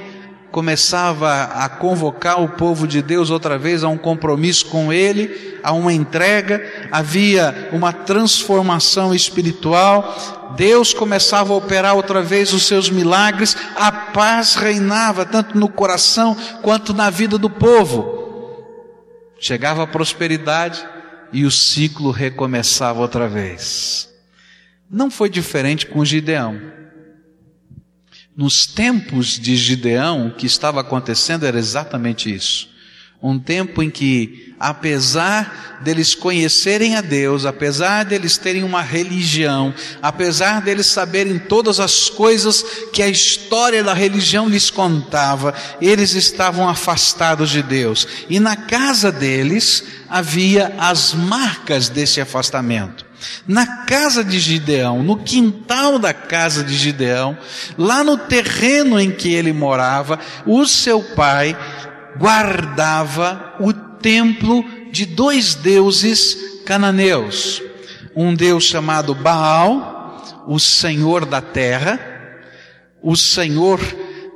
começava 0.54 1.42
a 1.44 1.68
convocar 1.68 2.40
o 2.40 2.50
povo 2.50 2.86
de 2.86 3.02
Deus 3.02 3.28
outra 3.28 3.58
vez 3.58 3.82
a 3.82 3.88
um 3.88 3.98
compromisso 3.98 4.66
com 4.66 4.92
ele, 4.92 5.58
a 5.64 5.72
uma 5.72 5.92
entrega, 5.92 6.64
havia 6.92 7.70
uma 7.72 7.92
transformação 7.92 9.12
espiritual, 9.12 10.54
Deus 10.56 10.94
começava 10.94 11.52
a 11.52 11.56
operar 11.56 11.96
outra 11.96 12.22
vez 12.22 12.52
os 12.52 12.68
seus 12.68 12.88
milagres, 12.88 13.56
a 13.74 13.90
paz 13.90 14.54
reinava 14.54 15.24
tanto 15.24 15.58
no 15.58 15.68
coração 15.68 16.36
quanto 16.62 16.94
na 16.94 17.10
vida 17.10 17.36
do 17.36 17.50
povo. 17.50 18.13
Chegava 19.46 19.82
a 19.82 19.86
prosperidade 19.86 20.82
e 21.30 21.44
o 21.44 21.50
ciclo 21.50 22.10
recomeçava 22.10 23.00
outra 23.00 23.28
vez. 23.28 24.08
Não 24.88 25.10
foi 25.10 25.28
diferente 25.28 25.84
com 25.84 26.02
Gideão. 26.02 26.58
Nos 28.34 28.66
tempos 28.66 29.38
de 29.38 29.54
Gideão, 29.54 30.28
o 30.28 30.34
que 30.34 30.46
estava 30.46 30.80
acontecendo 30.80 31.44
era 31.44 31.58
exatamente 31.58 32.34
isso 32.34 32.73
um 33.26 33.38
tempo 33.38 33.82
em 33.82 33.88
que, 33.88 34.54
apesar 34.60 35.80
deles 35.82 36.14
conhecerem 36.14 36.94
a 36.94 37.00
Deus, 37.00 37.46
apesar 37.46 38.04
deles 38.04 38.36
terem 38.36 38.62
uma 38.62 38.82
religião, 38.82 39.72
apesar 40.02 40.60
deles 40.60 40.88
saberem 40.88 41.38
todas 41.38 41.80
as 41.80 42.10
coisas 42.10 42.62
que 42.92 43.02
a 43.02 43.08
história 43.08 43.82
da 43.82 43.94
religião 43.94 44.46
lhes 44.46 44.68
contava, 44.68 45.54
eles 45.80 46.12
estavam 46.12 46.68
afastados 46.68 47.48
de 47.48 47.62
Deus. 47.62 48.06
E 48.28 48.38
na 48.38 48.56
casa 48.56 49.10
deles 49.10 49.82
havia 50.06 50.74
as 50.76 51.14
marcas 51.14 51.88
desse 51.88 52.20
afastamento. 52.20 53.06
Na 53.48 53.86
casa 53.86 54.22
de 54.22 54.38
Gideão, 54.38 55.02
no 55.02 55.16
quintal 55.16 55.98
da 55.98 56.12
casa 56.12 56.62
de 56.62 56.76
Gideão, 56.76 57.38
lá 57.78 58.04
no 58.04 58.18
terreno 58.18 59.00
em 59.00 59.10
que 59.10 59.32
ele 59.32 59.50
morava, 59.50 60.18
o 60.44 60.66
seu 60.66 61.02
pai 61.02 61.56
guardava 62.18 63.54
o 63.60 63.72
templo 63.72 64.64
de 64.90 65.06
dois 65.06 65.54
deuses 65.54 66.62
cananeus. 66.64 67.62
Um 68.14 68.34
deus 68.34 68.64
chamado 68.64 69.14
Baal, 69.14 70.44
o 70.46 70.58
senhor 70.58 71.24
da 71.24 71.40
terra, 71.40 71.98
o 73.02 73.16
senhor 73.16 73.80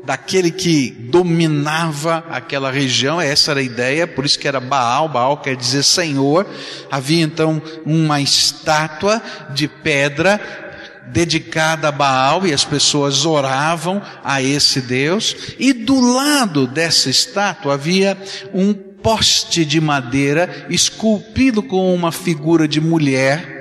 daquele 0.04 0.50
que 0.50 0.90
dominava 0.90 2.24
aquela 2.30 2.70
região, 2.70 3.20
essa 3.20 3.50
era 3.50 3.60
a 3.60 3.62
ideia, 3.62 4.06
por 4.06 4.24
isso 4.24 4.38
que 4.38 4.48
era 4.48 4.58
Baal, 4.58 5.06
Baal 5.06 5.36
quer 5.36 5.54
dizer 5.54 5.82
Senhor. 5.82 6.46
Havia 6.90 7.22
então 7.22 7.60
uma 7.84 8.18
estátua 8.18 9.22
de 9.50 9.68
pedra 9.68 10.67
dedicada 11.12 11.88
a 11.88 11.92
Baal 11.92 12.46
e 12.46 12.52
as 12.52 12.64
pessoas 12.64 13.24
oravam 13.24 14.02
a 14.22 14.42
esse 14.42 14.80
Deus, 14.80 15.34
e 15.58 15.72
do 15.72 16.00
lado 16.00 16.66
dessa 16.66 17.10
estátua 17.10 17.74
havia 17.74 18.16
um 18.52 18.72
poste 18.72 19.64
de 19.64 19.80
madeira 19.80 20.66
esculpido 20.68 21.62
com 21.62 21.94
uma 21.94 22.12
figura 22.12 22.66
de 22.66 22.80
mulher. 22.80 23.56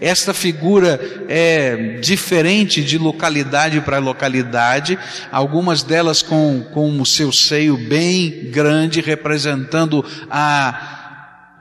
Esta 0.00 0.34
figura 0.34 1.00
é 1.28 1.98
diferente 2.02 2.82
de 2.82 2.98
localidade 2.98 3.80
para 3.80 3.98
localidade, 3.98 4.98
algumas 5.30 5.82
delas 5.82 6.20
com, 6.20 6.64
com 6.72 7.00
o 7.00 7.06
seu 7.06 7.32
seio 7.32 7.76
bem 7.76 8.50
grande, 8.50 9.00
representando 9.00 10.04
a 10.30 11.03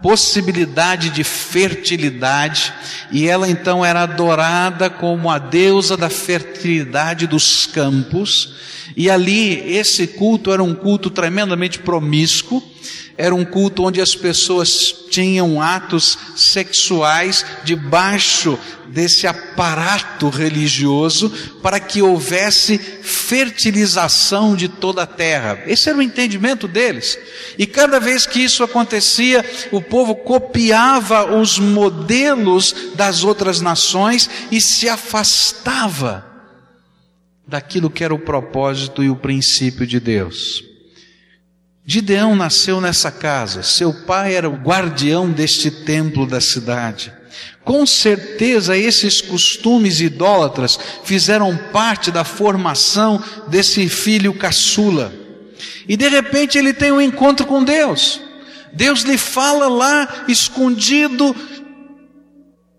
possibilidade 0.03 1.09
de 1.11 1.23
fertilidade, 1.23 2.73
e 3.09 3.25
ela 3.25 3.47
então 3.47 3.85
era 3.85 4.01
adorada 4.01 4.89
como 4.89 5.31
a 5.31 5.39
deusa 5.39 5.95
da 5.95 6.09
fertilidade 6.09 7.25
dos 7.25 7.65
campos, 7.65 8.53
e 8.97 9.09
ali 9.09 9.53
esse 9.71 10.05
culto 10.05 10.51
era 10.51 10.61
um 10.61 10.75
culto 10.75 11.09
tremendamente 11.09 11.79
promíscuo, 11.79 12.61
Era 13.17 13.35
um 13.35 13.45
culto 13.45 13.83
onde 13.83 14.01
as 14.01 14.15
pessoas 14.15 14.93
tinham 15.09 15.61
atos 15.61 16.17
sexuais 16.35 17.45
debaixo 17.63 18.57
desse 18.87 19.27
aparato 19.27 20.29
religioso 20.29 21.29
para 21.61 21.79
que 21.79 22.01
houvesse 22.01 22.77
fertilização 22.77 24.55
de 24.55 24.67
toda 24.67 25.03
a 25.03 25.07
terra. 25.07 25.63
Esse 25.67 25.89
era 25.89 25.97
o 25.97 26.01
entendimento 26.01 26.67
deles. 26.67 27.17
E 27.57 27.67
cada 27.67 27.99
vez 27.99 28.25
que 28.25 28.39
isso 28.39 28.63
acontecia, 28.63 29.43
o 29.71 29.81
povo 29.81 30.15
copiava 30.15 31.37
os 31.37 31.59
modelos 31.59 32.75
das 32.95 33.23
outras 33.23 33.61
nações 33.61 34.29
e 34.51 34.59
se 34.59 34.89
afastava 34.89 36.25
daquilo 37.47 37.89
que 37.89 38.03
era 38.03 38.13
o 38.13 38.19
propósito 38.19 39.03
e 39.03 39.09
o 39.09 39.15
princípio 39.15 39.85
de 39.85 39.99
Deus. 39.99 40.72
Gideão 41.85 42.35
nasceu 42.35 42.79
nessa 42.79 43.11
casa, 43.11 43.61
seu 43.61 43.93
pai 44.05 44.35
era 44.35 44.49
o 44.49 44.55
guardião 44.55 45.29
deste 45.29 45.69
templo 45.69 46.25
da 46.25 46.39
cidade. 46.39 47.11
Com 47.63 47.85
certeza 47.85 48.77
esses 48.77 49.21
costumes 49.21 49.99
idólatras 49.99 50.79
fizeram 51.03 51.57
parte 51.71 52.09
da 52.09 52.23
formação 52.23 53.21
desse 53.47 53.87
filho 53.89 54.33
caçula. 54.33 55.13
E 55.87 55.97
de 55.97 56.07
repente 56.07 56.57
ele 56.57 56.73
tem 56.73 56.91
um 56.91 57.01
encontro 57.01 57.45
com 57.45 57.63
Deus. 57.63 58.21
Deus 58.73 59.01
lhe 59.01 59.17
fala 59.17 59.67
lá, 59.67 60.25
escondido, 60.27 61.35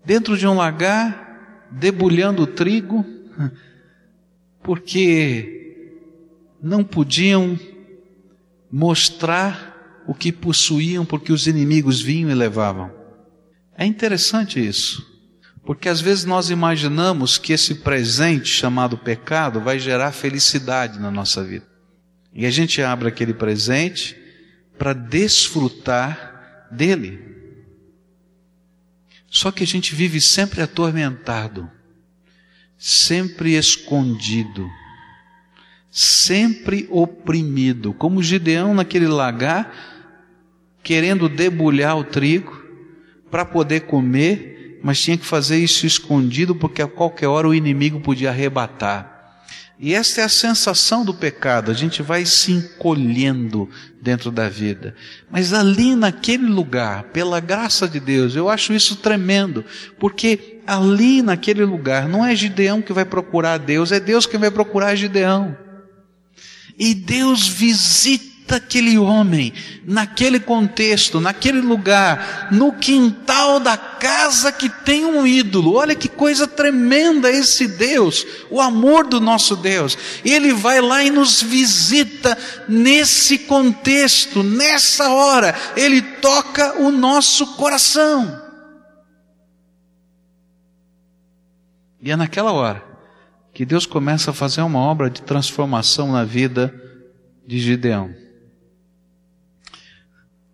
dentro 0.03 0.37
de 0.37 0.47
um 0.47 0.55
lagar, 0.55 1.67
debulhando 1.71 2.45
trigo, 2.47 3.05
porque 4.61 5.85
não 6.61 6.83
podiam 6.83 7.57
mostrar 8.71 10.03
o 10.07 10.13
que 10.13 10.31
possuíam, 10.31 11.05
porque 11.05 11.31
os 11.31 11.47
inimigos 11.47 12.01
vinham 12.01 12.29
e 12.29 12.33
levavam. 12.33 12.91
É 13.77 13.85
interessante 13.85 14.65
isso, 14.65 15.05
porque 15.65 15.89
às 15.89 15.99
vezes 15.99 16.25
nós 16.25 16.49
imaginamos 16.49 17.37
que 17.37 17.53
esse 17.53 17.75
presente 17.75 18.47
chamado 18.47 18.97
pecado 18.97 19.59
vai 19.59 19.79
gerar 19.79 20.11
felicidade 20.11 20.99
na 20.99 21.11
nossa 21.11 21.43
vida. 21.43 21.65
E 22.33 22.45
a 22.45 22.51
gente 22.51 22.81
abre 22.81 23.07
aquele 23.07 23.33
presente 23.33 24.15
para 24.77 24.93
desfrutar 24.93 26.67
dele. 26.71 27.19
Só 29.29 29.51
que 29.51 29.63
a 29.63 29.67
gente 29.67 29.95
vive 29.95 30.21
sempre 30.21 30.61
atormentado, 30.61 31.69
sempre 32.77 33.55
escondido 33.55 34.69
sempre 35.97 36.89
oprimido, 36.91 37.93
como 37.93 38.21
Gideão 38.21 38.73
naquele 38.73 39.07
lagar, 39.07 39.73
querendo 40.83 41.29
debulhar 41.29 41.97
o 41.97 42.03
trigo 42.03 42.61
para 43.31 43.45
poder 43.45 43.83
comer, 43.83 44.81
mas 44.83 44.99
tinha 44.99 45.17
que 45.17 45.25
fazer 45.25 45.57
isso 45.57 45.85
escondido 45.85 46.53
porque 46.53 46.81
a 46.81 46.87
qualquer 46.87 47.27
hora 47.27 47.47
o 47.47 47.55
inimigo 47.55 48.01
podia 48.01 48.29
arrebatar. 48.29 49.39
E 49.79 49.93
essa 49.93 50.19
é 50.19 50.23
a 50.25 50.29
sensação 50.29 51.05
do 51.05 51.13
pecado, 51.13 51.71
a 51.71 51.73
gente 51.73 52.01
vai 52.01 52.25
se 52.25 52.51
encolhendo 52.51 53.69
dentro 54.01 54.31
da 54.31 54.49
vida. 54.49 54.95
Mas 55.31 55.53
ali 55.53 55.95
naquele 55.95 56.45
lugar, 56.45 57.03
pela 57.13 57.39
graça 57.39 57.87
de 57.87 58.01
Deus, 58.01 58.35
eu 58.35 58.49
acho 58.49 58.73
isso 58.73 58.97
tremendo, 58.97 59.63
porque 59.97 60.59
ali 60.67 61.21
naquele 61.21 61.63
lugar 61.63 62.09
não 62.09 62.25
é 62.25 62.35
Gideão 62.35 62.81
que 62.81 62.91
vai 62.91 63.05
procurar 63.05 63.59
Deus, 63.59 63.93
é 63.93 63.99
Deus 63.99 64.25
que 64.25 64.37
vai 64.37 64.51
procurar 64.51 64.93
Gideão. 64.95 65.63
E 66.77 66.93
Deus 66.93 67.47
visita 67.47 68.57
aquele 68.57 68.97
homem, 68.97 69.53
naquele 69.85 70.39
contexto, 70.39 71.19
naquele 71.19 71.61
lugar, 71.61 72.49
no 72.51 72.73
quintal 72.73 73.59
da 73.59 73.77
casa 73.77 74.51
que 74.51 74.69
tem 74.69 75.05
um 75.05 75.25
ídolo. 75.25 75.73
Olha 75.73 75.95
que 75.95 76.07
coisa 76.07 76.45
tremenda 76.45 77.31
esse 77.31 77.67
Deus, 77.67 78.25
o 78.51 78.61
amor 78.61 79.07
do 79.07 79.19
nosso 79.19 79.55
Deus. 79.55 79.97
Ele 80.23 80.53
vai 80.53 80.81
lá 80.81 81.03
e 81.03 81.09
nos 81.09 81.41
visita 81.41 82.37
nesse 82.67 83.39
contexto, 83.39 84.43
nessa 84.43 85.09
hora. 85.09 85.55
Ele 85.75 86.01
toca 86.01 86.81
o 86.81 86.91
nosso 86.91 87.55
coração. 87.55 88.43
E 92.01 92.11
é 92.11 92.15
naquela 92.15 92.51
hora 92.51 92.94
que 93.55 93.65
Deus 93.65 93.85
começa 93.85 94.31
a 94.31 94.33
fazer 94.33 94.61
uma 94.61 94.79
obra 94.79 95.09
de 95.09 95.21
transformação 95.21 96.11
na 96.11 96.25
vida 96.25 96.75
de 97.47 97.57
Gideão. 97.57 98.13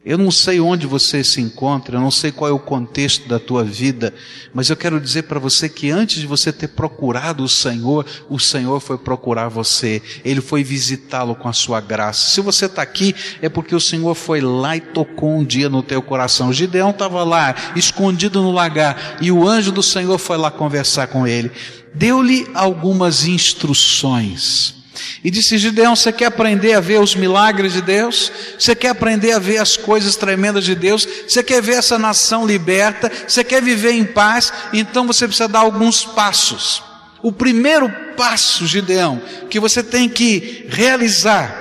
Eu 0.03 0.17
não 0.17 0.31
sei 0.31 0.59
onde 0.59 0.87
você 0.87 1.23
se 1.23 1.39
encontra, 1.39 1.95
eu 1.95 2.01
não 2.01 2.09
sei 2.09 2.31
qual 2.31 2.49
é 2.49 2.53
o 2.53 2.57
contexto 2.57 3.29
da 3.29 3.37
tua 3.37 3.63
vida, 3.63 4.11
mas 4.51 4.67
eu 4.67 4.75
quero 4.75 4.99
dizer 4.99 5.23
para 5.23 5.39
você 5.39 5.69
que 5.69 5.91
antes 5.91 6.19
de 6.19 6.25
você 6.25 6.51
ter 6.51 6.69
procurado 6.69 7.43
o 7.43 7.47
Senhor, 7.49 8.03
o 8.27 8.39
Senhor 8.39 8.79
foi 8.79 8.97
procurar 8.97 9.47
você, 9.47 10.01
Ele 10.25 10.41
foi 10.41 10.63
visitá-lo 10.63 11.35
com 11.35 11.47
a 11.47 11.53
sua 11.53 11.79
graça. 11.79 12.31
Se 12.31 12.41
você 12.41 12.65
está 12.65 12.81
aqui, 12.81 13.13
é 13.43 13.47
porque 13.47 13.75
o 13.75 13.79
Senhor 13.79 14.15
foi 14.15 14.41
lá 14.41 14.75
e 14.75 14.81
tocou 14.81 15.37
um 15.37 15.43
dia 15.43 15.69
no 15.69 15.83
teu 15.83 16.01
coração. 16.01 16.51
Gideão 16.51 16.89
estava 16.89 17.23
lá, 17.23 17.53
escondido 17.75 18.41
no 18.41 18.51
lagar, 18.51 19.17
e 19.21 19.31
o 19.31 19.47
anjo 19.47 19.71
do 19.71 19.83
Senhor 19.83 20.17
foi 20.17 20.37
lá 20.37 20.49
conversar 20.49 21.07
com 21.07 21.27
ele 21.27 21.51
deu-lhe 21.93 22.47
algumas 22.53 23.25
instruções. 23.25 24.80
E 25.23 25.31
disse: 25.31 25.57
Gideão, 25.57 25.95
você 25.95 26.11
quer 26.11 26.25
aprender 26.25 26.73
a 26.73 26.79
ver 26.79 26.99
os 26.99 27.15
milagres 27.15 27.73
de 27.73 27.81
Deus? 27.81 28.31
Você 28.57 28.75
quer 28.75 28.89
aprender 28.89 29.31
a 29.31 29.39
ver 29.39 29.57
as 29.57 29.77
coisas 29.77 30.15
tremendas 30.15 30.65
de 30.65 30.75
Deus? 30.75 31.07
Você 31.27 31.43
quer 31.43 31.61
ver 31.61 31.75
essa 31.75 31.97
nação 31.97 32.45
liberta? 32.45 33.11
Você 33.27 33.43
quer 33.43 33.61
viver 33.61 33.93
em 33.93 34.05
paz? 34.05 34.51
Então 34.73 35.07
você 35.07 35.27
precisa 35.27 35.47
dar 35.47 35.59
alguns 35.59 36.03
passos. 36.03 36.83
O 37.23 37.31
primeiro 37.31 37.89
passo, 38.17 38.65
Gideão, 38.65 39.21
que 39.49 39.59
você 39.59 39.83
tem 39.83 40.09
que 40.09 40.65
realizar, 40.69 41.59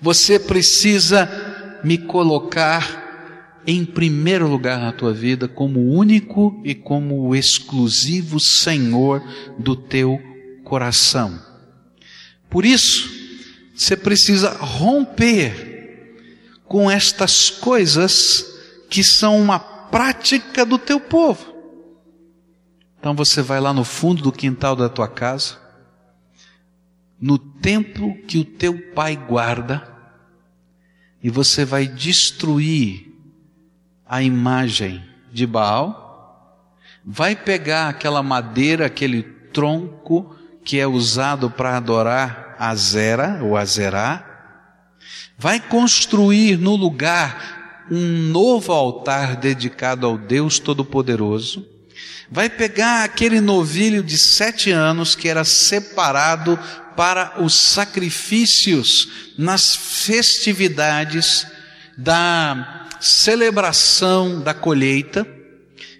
você 0.00 0.38
precisa 0.38 1.28
me 1.82 1.96
colocar 1.96 3.00
em 3.66 3.84
primeiro 3.84 4.46
lugar 4.46 4.78
na 4.78 4.92
tua 4.92 5.12
vida 5.12 5.48
como 5.48 5.80
único 5.92 6.60
e 6.64 6.74
como 6.74 7.34
exclusivo 7.34 8.38
Senhor 8.38 9.22
do 9.58 9.74
teu 9.74 10.20
coração. 10.64 11.49
Por 12.50 12.64
isso, 12.64 13.08
você 13.74 13.96
precisa 13.96 14.50
romper 14.50 15.70
com 16.64 16.90
estas 16.90 17.48
coisas 17.48 18.44
que 18.90 19.04
são 19.04 19.40
uma 19.40 19.58
prática 19.58 20.66
do 20.66 20.76
teu 20.76 21.00
povo. 21.00 21.54
Então 22.98 23.14
você 23.14 23.40
vai 23.40 23.60
lá 23.60 23.72
no 23.72 23.84
fundo 23.84 24.22
do 24.22 24.32
quintal 24.32 24.76
da 24.76 24.88
tua 24.88 25.08
casa, 25.08 25.58
no 27.18 27.38
templo 27.38 28.14
que 28.26 28.38
o 28.38 28.44
teu 28.44 28.92
pai 28.92 29.16
guarda, 29.16 29.88
e 31.22 31.30
você 31.30 31.64
vai 31.64 31.86
destruir 31.86 33.14
a 34.06 34.22
imagem 34.22 35.02
de 35.32 35.46
Baal, 35.46 36.60
vai 37.04 37.36
pegar 37.36 37.88
aquela 37.88 38.22
madeira, 38.22 38.86
aquele 38.86 39.22
tronco 39.22 40.36
que 40.64 40.78
é 40.78 40.86
usado 40.86 41.50
para 41.50 41.76
adorar 41.76 42.56
Azera 42.58 43.40
ou 43.42 43.56
Azerá, 43.56 44.26
vai 45.38 45.58
construir 45.58 46.58
no 46.58 46.76
lugar 46.76 47.86
um 47.90 48.28
novo 48.30 48.72
altar 48.72 49.36
dedicado 49.36 50.06
ao 50.06 50.16
Deus 50.16 50.58
Todo-Poderoso, 50.58 51.66
vai 52.30 52.48
pegar 52.48 53.02
aquele 53.02 53.40
novilho 53.40 54.02
de 54.02 54.16
sete 54.16 54.70
anos 54.70 55.14
que 55.14 55.28
era 55.28 55.44
separado 55.44 56.58
para 56.96 57.42
os 57.42 57.54
sacrifícios 57.54 59.08
nas 59.36 59.74
festividades 59.74 61.46
da 61.96 62.86
celebração 63.00 64.40
da 64.40 64.54
colheita, 64.54 65.26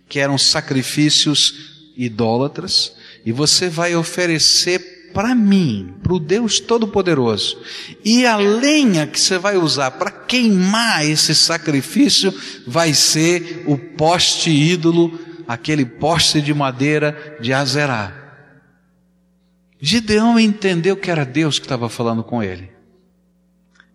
que 0.09 0.19
eram 0.19 0.37
sacrifícios 0.37 1.93
idólatras, 1.97 2.95
e 3.25 3.33
você 3.33 3.69
vai 3.69 3.95
oferecer 3.95 5.11
para 5.13 5.35
mim, 5.35 5.95
para 6.03 6.15
o 6.15 6.21
Deus 6.21 6.61
Todo-Poderoso. 6.61 7.59
E 8.05 8.25
a 8.25 8.37
lenha 8.37 9.07
que 9.07 9.19
você 9.19 9.39
vai 9.39 9.57
usar 9.57 9.93
para 9.93 10.11
queimar 10.11 11.05
esse 11.05 11.35
sacrifício 11.35 12.33
vai 12.67 12.95
ser 12.95 13.65
o 13.67 13.77
poste 13.77 14.51
ídolo, 14.51 15.19
aquele 15.47 15.85
poste 15.85 16.41
de 16.41 16.55
madeira 16.55 17.39
de 17.41 17.53
Azerá. 17.53 18.17
Gideão 19.81 20.39
entendeu 20.39 20.97
que 20.97 21.11
era 21.11 21.25
Deus 21.25 21.59
que 21.59 21.65
estava 21.65 21.89
falando 21.89 22.23
com 22.23 22.43
ele. 22.43 22.71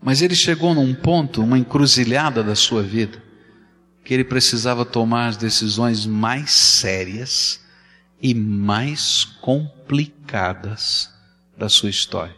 Mas 0.01 0.21
ele 0.21 0.35
chegou 0.35 0.73
num 0.73 0.93
ponto, 0.93 1.41
uma 1.41 1.57
encruzilhada 1.57 2.43
da 2.43 2.55
sua 2.55 2.83
vida, 2.83 3.23
que 4.03 4.13
ele 4.13 4.23
precisava 4.23 4.85
tomar 4.85 5.27
as 5.27 5.37
decisões 5.37 6.05
mais 6.05 6.51
sérias 6.51 7.64
e 8.21 8.33
mais 8.33 9.25
complicadas 9.41 11.13
da 11.57 11.69
sua 11.69 11.89
história. 11.89 12.35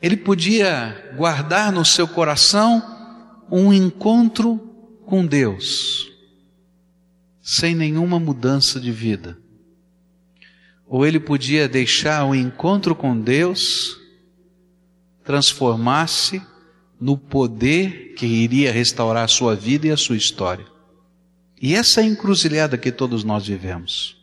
Ele 0.00 0.16
podia 0.16 1.14
guardar 1.16 1.72
no 1.72 1.84
seu 1.84 2.06
coração 2.06 2.82
um 3.50 3.72
encontro 3.72 4.58
com 5.06 5.24
Deus, 5.24 6.12
sem 7.40 7.74
nenhuma 7.74 8.18
mudança 8.18 8.80
de 8.80 8.92
vida. 8.92 9.38
Ou 10.86 11.06
ele 11.06 11.18
podia 11.18 11.68
deixar 11.68 12.24
o 12.24 12.34
encontro 12.34 12.94
com 12.94 13.18
Deus 13.18 13.98
transformar-se 15.24 16.40
no 17.00 17.18
poder 17.18 18.14
que 18.14 18.26
iria 18.26 18.72
restaurar 18.72 19.24
a 19.24 19.28
sua 19.28 19.56
vida 19.56 19.88
e 19.88 19.90
a 19.90 19.96
sua 19.96 20.16
história. 20.16 20.64
E 21.60 21.74
essa 21.74 22.02
encruzilhada 22.02 22.76
que 22.76 22.92
todos 22.92 23.24
nós 23.24 23.46
vivemos. 23.46 24.16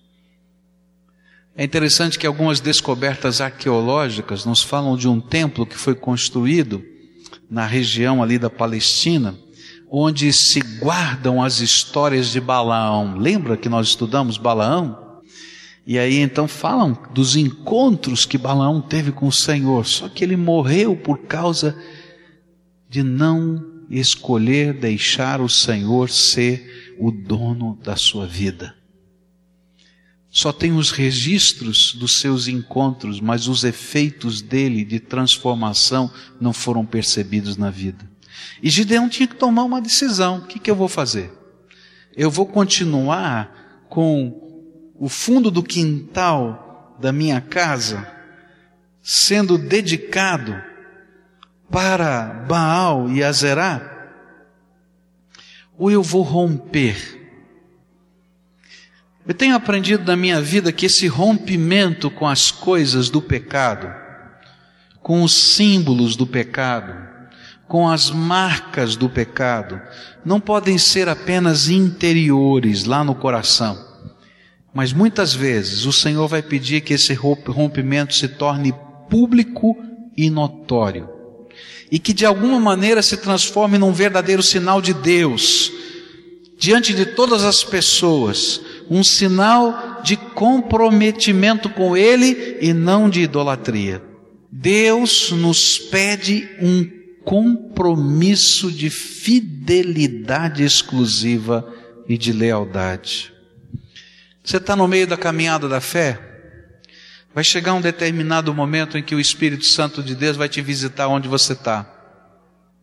É 1.56 1.64
interessante 1.64 2.18
que 2.18 2.26
algumas 2.26 2.60
descobertas 2.60 3.40
arqueológicas 3.40 4.46
nos 4.46 4.64
falam 4.64 4.98
de 4.98 5.08
um 5.08 5.20
templo 5.20 5.66
que 5.66 5.78
foi 5.78 5.94
construído 5.94 6.84
na 7.50 7.66
região 7.66 8.24
ali 8.24 8.40
da 8.40 8.50
Palestina, 8.50 9.38
onde 9.90 10.34
se 10.34 10.60
guardam 10.80 11.44
as 11.44 11.60
histórias 11.60 12.32
de 12.32 12.42
Balaão. 12.42 13.18
Lembra 13.18 13.56
que 13.56 13.70
nós 13.70 13.90
estudamos 13.90 14.38
Balaão? 14.38 15.22
E 15.86 16.00
aí 16.00 16.18
então 16.18 16.48
falam 16.48 16.98
dos 17.14 17.36
encontros 17.36 18.26
que 18.26 18.38
Balaão 18.38 18.82
teve 18.82 19.12
com 19.12 19.28
o 19.28 19.32
Senhor, 19.32 19.86
só 19.86 20.10
que 20.10 20.24
ele 20.24 20.38
morreu 20.38 20.96
por 20.96 21.20
causa 21.20 21.78
de 22.90 23.04
não 23.04 23.64
escolher 23.90 24.74
deixar 24.74 25.42
o 25.42 25.50
Senhor 25.50 26.10
ser 26.10 26.83
o 27.00 27.12
dono 27.12 27.78
da 27.84 27.96
sua 27.96 28.26
vida. 28.28 28.76
Só 30.30 30.52
tem 30.52 30.72
os 30.72 30.90
registros 30.90 31.94
dos 31.94 32.20
seus 32.20 32.48
encontros, 32.48 33.20
mas 33.20 33.48
os 33.48 33.64
efeitos 33.64 34.42
dele 34.42 34.84
de 34.84 35.00
transformação 35.00 36.12
não 36.42 36.52
foram 36.52 36.84
percebidos 36.84 37.56
na 37.56 37.70
vida. 37.70 38.10
E 38.62 38.70
Gideão 38.70 39.08
tinha 39.08 39.28
que 39.28 39.36
tomar 39.36 39.64
uma 39.64 39.80
decisão: 39.80 40.38
o 40.38 40.48
que, 40.48 40.58
que 40.58 40.72
eu 40.72 40.76
vou 40.76 40.88
fazer? 40.88 41.32
Eu 42.16 42.32
vou 42.32 42.48
continuar 42.48 43.86
com 43.90 44.92
o 44.96 45.08
fundo 45.08 45.52
do 45.52 45.62
quintal 45.62 46.98
da 47.00 47.12
minha 47.12 47.40
casa 47.40 48.12
sendo 49.04 49.58
dedicado 49.58 50.56
para 51.70 52.46
Baal 52.48 53.10
e 53.12 53.24
Azerá? 53.24 53.93
Ou 55.78 55.92
eu 55.92 56.04
vou 56.04 56.22
romper 56.22 57.24
eu 59.26 59.34
tenho 59.34 59.56
aprendido 59.56 60.04
na 60.06 60.18
minha 60.18 60.42
vida 60.42 60.72
que 60.74 60.86
esse 60.86 61.08
rompimento 61.08 62.12
com 62.12 62.28
as 62.28 62.52
coisas 62.52 63.10
do 63.10 63.22
pecado, 63.22 63.90
com 65.02 65.24
os 65.24 65.34
símbolos 65.34 66.18
do 66.18 66.28
pecado, 66.28 66.94
com 67.66 67.90
as 67.90 68.12
marcas 68.12 68.98
do 68.98 69.10
pecado, 69.10 69.82
não 70.26 70.42
podem 70.42 70.78
ser 70.78 71.08
apenas 71.08 71.70
interiores 71.70 72.84
lá 72.84 73.02
no 73.02 73.16
coração. 73.16 73.78
Mas 74.74 74.92
muitas 74.92 75.34
vezes 75.34 75.86
o 75.86 75.94
Senhor 75.94 76.28
vai 76.28 76.42
pedir 76.42 76.82
que 76.82 76.94
esse 76.94 77.14
rompimento 77.14 78.14
se 78.14 78.28
torne 78.28 78.74
público 79.10 79.78
e 80.18 80.30
notório. 80.30 81.13
E 81.94 82.00
que 82.00 82.12
de 82.12 82.26
alguma 82.26 82.60
maneira 82.60 83.04
se 83.04 83.16
transforme 83.18 83.78
num 83.78 83.94
verdadeiro 83.94 84.42
sinal 84.42 84.82
de 84.82 84.96
Deus, 84.96 85.72
diante 86.58 86.92
de 86.92 87.06
todas 87.06 87.44
as 87.44 87.64
pessoas, 87.64 88.60
um 88.90 89.04
sinal 89.04 90.02
de 90.04 90.18
comprometimento 90.18 91.70
com 91.70 91.96
Ele 91.96 92.58
e 92.60 92.74
não 92.74 93.08
de 93.08 93.22
idolatria. 93.22 94.02
Deus 94.52 95.30
nos 95.34 95.78
pede 95.78 96.50
um 96.60 96.90
compromisso 97.24 98.72
de 98.72 98.90
fidelidade 98.90 100.64
exclusiva 100.64 101.72
e 102.10 102.18
de 102.18 102.34
lealdade. 102.34 103.32
Você 104.44 104.58
está 104.58 104.76
no 104.76 104.88
meio 104.88 105.06
da 105.06 105.16
caminhada 105.16 105.70
da 105.70 105.80
fé? 105.80 106.33
Vai 107.34 107.44
chegar 107.44 107.74
um 107.74 107.82
determinado 107.82 108.54
momento 108.54 108.98
em 108.98 109.04
que 109.04 109.16
o 109.16 109.20
Espírito 109.20 109.66
Santo 109.66 110.04
de 110.04 110.14
Deus 110.16 110.38
vai 110.38 110.48
te 110.48 110.62
visitar 110.62 111.08
onde 111.08 111.28
você 111.28 111.54
está. 111.54 111.90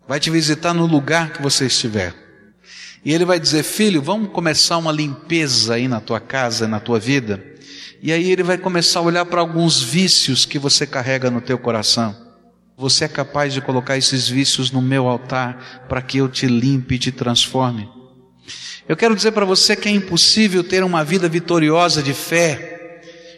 Vai 0.09 0.19
te 0.19 0.29
visitar 0.29 0.75
no 0.75 0.87
lugar 0.87 1.33
que 1.33 1.41
você 1.41 1.67
estiver. 1.67 2.13
E 3.05 3.13
ele 3.13 3.25
vai 3.25 3.39
dizer: 3.39 3.63
Filho, 3.63 4.03
vamos 4.03 4.31
começar 4.31 4.77
uma 4.77 4.91
limpeza 4.91 5.75
aí 5.75 5.87
na 5.87 6.01
tua 6.01 6.19
casa, 6.19 6.67
na 6.67 6.81
tua 6.81 6.99
vida. 6.99 7.43
E 8.03 8.13
aí 8.13 8.31
ele 8.31 8.43
vai 8.43 8.59
começar 8.59 8.99
a 8.99 9.03
olhar 9.03 9.25
para 9.25 9.41
alguns 9.41 9.81
vícios 9.81 10.45
que 10.45 10.59
você 10.59 10.87
carrega 10.87 11.31
no 11.31 11.41
teu 11.41 11.59
coração. 11.59 12.17
Você 12.77 13.05
é 13.05 13.09
capaz 13.09 13.53
de 13.53 13.61
colocar 13.61 13.99
esses 13.99 14.27
vícios 14.27 14.71
no 14.71 14.81
meu 14.81 15.07
altar 15.07 15.85
para 15.87 16.01
que 16.01 16.19
eu 16.19 16.29
te 16.29 16.47
limpe 16.47 16.95
e 16.95 16.99
te 16.99 17.13
transforme. 17.13 17.89
Eu 18.89 18.97
quero 18.97 19.15
dizer 19.15 19.33
para 19.33 19.45
você 19.45 19.77
que 19.77 19.89
é 19.89 19.93
impossível 19.93 20.65
ter 20.65 20.83
uma 20.83 21.05
vida 21.05 21.29
vitoriosa 21.29 22.03
de 22.03 22.15
fé, 22.15 22.80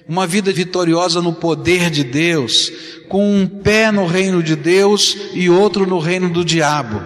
uma 0.09 0.27
vida 0.27 0.53
vitoriosa 0.53 1.23
no 1.23 1.33
poder 1.33 1.91
de 1.91 2.05
Deus, 2.05 2.73
com 3.09 3.37
um 3.37 3.47
pé 3.47 3.91
no 3.91 4.07
reino 4.07 4.43
de 4.43 4.57
Deus 4.57 5.17
e 5.33 5.49
outro 5.49 5.87
no 5.87 5.99
reino 5.99 6.31
do 6.31 6.45
diabo. 6.45 7.05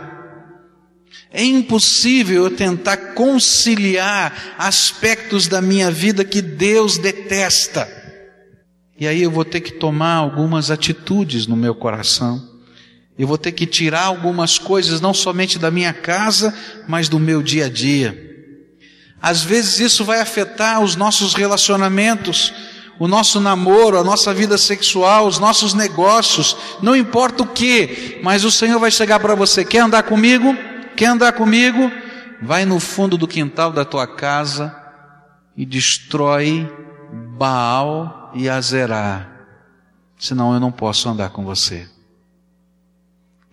É 1.31 1.45
impossível 1.45 2.45
eu 2.45 2.51
tentar 2.51 2.97
conciliar 3.15 4.55
aspectos 4.57 5.47
da 5.47 5.61
minha 5.61 5.91
vida 5.91 6.25
que 6.25 6.41
Deus 6.41 6.97
detesta. 6.97 7.87
E 8.99 9.07
aí 9.07 9.23
eu 9.23 9.31
vou 9.31 9.45
ter 9.45 9.61
que 9.61 9.73
tomar 9.73 10.15
algumas 10.15 10.71
atitudes 10.71 11.47
no 11.47 11.55
meu 11.55 11.75
coração. 11.75 12.43
Eu 13.19 13.27
vou 13.27 13.37
ter 13.37 13.53
que 13.53 13.67
tirar 13.67 14.05
algumas 14.05 14.59
coisas, 14.59 15.01
não 15.01 15.13
somente 15.13 15.59
da 15.59 15.71
minha 15.71 15.93
casa, 15.93 16.55
mas 16.89 17.09
do 17.09 17.19
meu 17.19 17.43
dia 17.43 17.67
a 17.67 17.69
dia. 17.69 18.27
Às 19.21 19.43
vezes 19.43 19.81
isso 19.81 20.05
vai 20.05 20.21
afetar 20.21 20.81
os 20.83 20.97
nossos 20.97 21.35
relacionamentos, 21.35 22.53
o 22.99 23.07
nosso 23.07 23.41
namoro, 23.41 23.99
a 23.99 24.05
nossa 24.05 24.33
vida 24.33 24.57
sexual, 24.57 25.27
os 25.27 25.39
nossos 25.39 25.75
negócios, 25.75 26.57
não 26.81 26.97
importa 26.97 27.43
o 27.43 27.47
que, 27.47 28.19
mas 28.23 28.45
o 28.45 28.51
Senhor 28.51 28.79
vai 28.79 28.91
chegar 28.91 29.21
para 29.21 29.35
você: 29.35 29.65
quer 29.65 29.81
andar 29.81 30.03
comigo? 30.05 30.57
Quer 30.97 31.07
andar 31.07 31.33
comigo? 31.33 31.91
Vai 32.41 32.65
no 32.65 32.81
fundo 32.81 33.19
do 33.19 33.29
quintal 33.29 33.73
da 33.73 33.85
tua 33.85 34.07
casa 34.07 34.75
e 35.57 35.65
destrói 35.67 36.71
Baal 37.37 38.33
e 38.35 38.49
Azerá. 38.49 39.27
Senão 40.19 40.55
eu 40.55 40.61
não 40.61 40.73
posso 40.73 41.09
andar 41.09 41.31
com 41.31 41.45
você. 41.45 41.89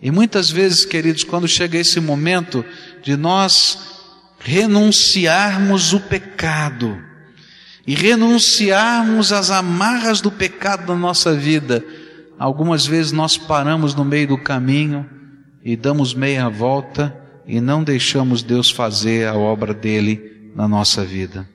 E 0.00 0.10
muitas 0.10 0.50
vezes, 0.50 0.84
queridos, 0.84 1.24
quando 1.24 1.48
chega 1.48 1.78
esse 1.78 2.00
momento 2.00 2.64
de 3.02 3.16
nós 3.16 3.78
renunciarmos 4.38 5.94
o 5.94 6.00
pecado 6.00 7.02
e 7.86 7.94
renunciarmos 7.94 9.32
às 9.32 9.50
amarras 9.50 10.20
do 10.20 10.30
pecado 10.30 10.92
na 10.92 10.98
nossa 10.98 11.34
vida, 11.34 11.84
algumas 12.38 12.86
vezes 12.86 13.12
nós 13.12 13.36
paramos 13.36 13.94
no 13.94 14.04
meio 14.04 14.28
do 14.28 14.38
caminho 14.38 15.08
e 15.62 15.76
damos 15.76 16.14
meia 16.14 16.48
volta 16.48 17.14
e 17.46 17.60
não 17.60 17.84
deixamos 17.84 18.42
Deus 18.42 18.70
fazer 18.70 19.28
a 19.28 19.34
obra 19.34 19.74
dele 19.74 20.52
na 20.54 20.66
nossa 20.66 21.04
vida. 21.04 21.48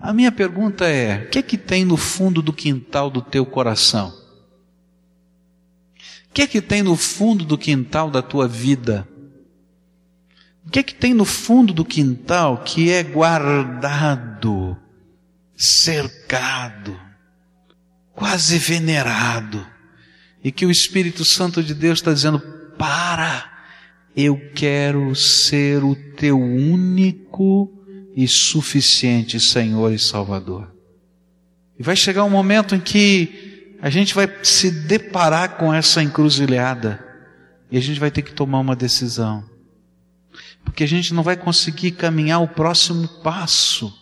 A 0.00 0.12
minha 0.12 0.30
pergunta 0.30 0.86
é: 0.86 1.24
o 1.24 1.30
que 1.30 1.38
é 1.38 1.42
que 1.42 1.56
tem 1.56 1.84
no 1.84 1.96
fundo 1.96 2.42
do 2.42 2.52
quintal 2.52 3.10
do 3.10 3.22
teu 3.22 3.44
coração? 3.44 4.12
O 6.30 6.32
que 6.32 6.42
é 6.42 6.46
que 6.46 6.60
tem 6.60 6.82
no 6.82 6.94
fundo 6.94 7.44
do 7.44 7.58
quintal 7.58 8.10
da 8.10 8.22
tua 8.22 8.46
vida? 8.46 9.08
O 10.64 10.70
que 10.70 10.78
é 10.78 10.82
que 10.82 10.94
tem 10.94 11.14
no 11.14 11.24
fundo 11.24 11.72
do 11.72 11.84
quintal 11.84 12.58
que 12.58 12.90
é 12.90 13.02
guardado, 13.02 14.76
cercado, 15.58 16.98
quase 18.14 18.56
venerado, 18.58 19.66
e 20.42 20.52
que 20.52 20.64
o 20.64 20.70
Espírito 20.70 21.24
Santo 21.24 21.62
de 21.64 21.74
Deus 21.74 21.98
está 21.98 22.12
dizendo: 22.12 22.38
para, 22.78 23.50
eu 24.16 24.40
quero 24.54 25.12
ser 25.16 25.82
o 25.82 25.96
teu 26.16 26.40
único 26.40 27.74
e 28.14 28.28
suficiente 28.28 29.40
Senhor 29.40 29.92
e 29.92 29.98
Salvador. 29.98 30.72
E 31.76 31.82
vai 31.82 31.96
chegar 31.96 32.24
um 32.24 32.30
momento 32.30 32.74
em 32.74 32.80
que 32.80 33.76
a 33.80 33.90
gente 33.90 34.14
vai 34.14 34.28
se 34.42 34.70
deparar 34.70 35.56
com 35.56 35.74
essa 35.74 36.02
encruzilhada 36.02 37.04
e 37.70 37.76
a 37.76 37.80
gente 37.80 38.00
vai 38.00 38.10
ter 38.10 38.22
que 38.22 38.32
tomar 38.32 38.58
uma 38.60 38.74
decisão. 38.74 39.44
Porque 40.64 40.82
a 40.82 40.88
gente 40.88 41.14
não 41.14 41.22
vai 41.22 41.36
conseguir 41.36 41.92
caminhar 41.92 42.42
o 42.42 42.48
próximo 42.48 43.06
passo 43.22 43.92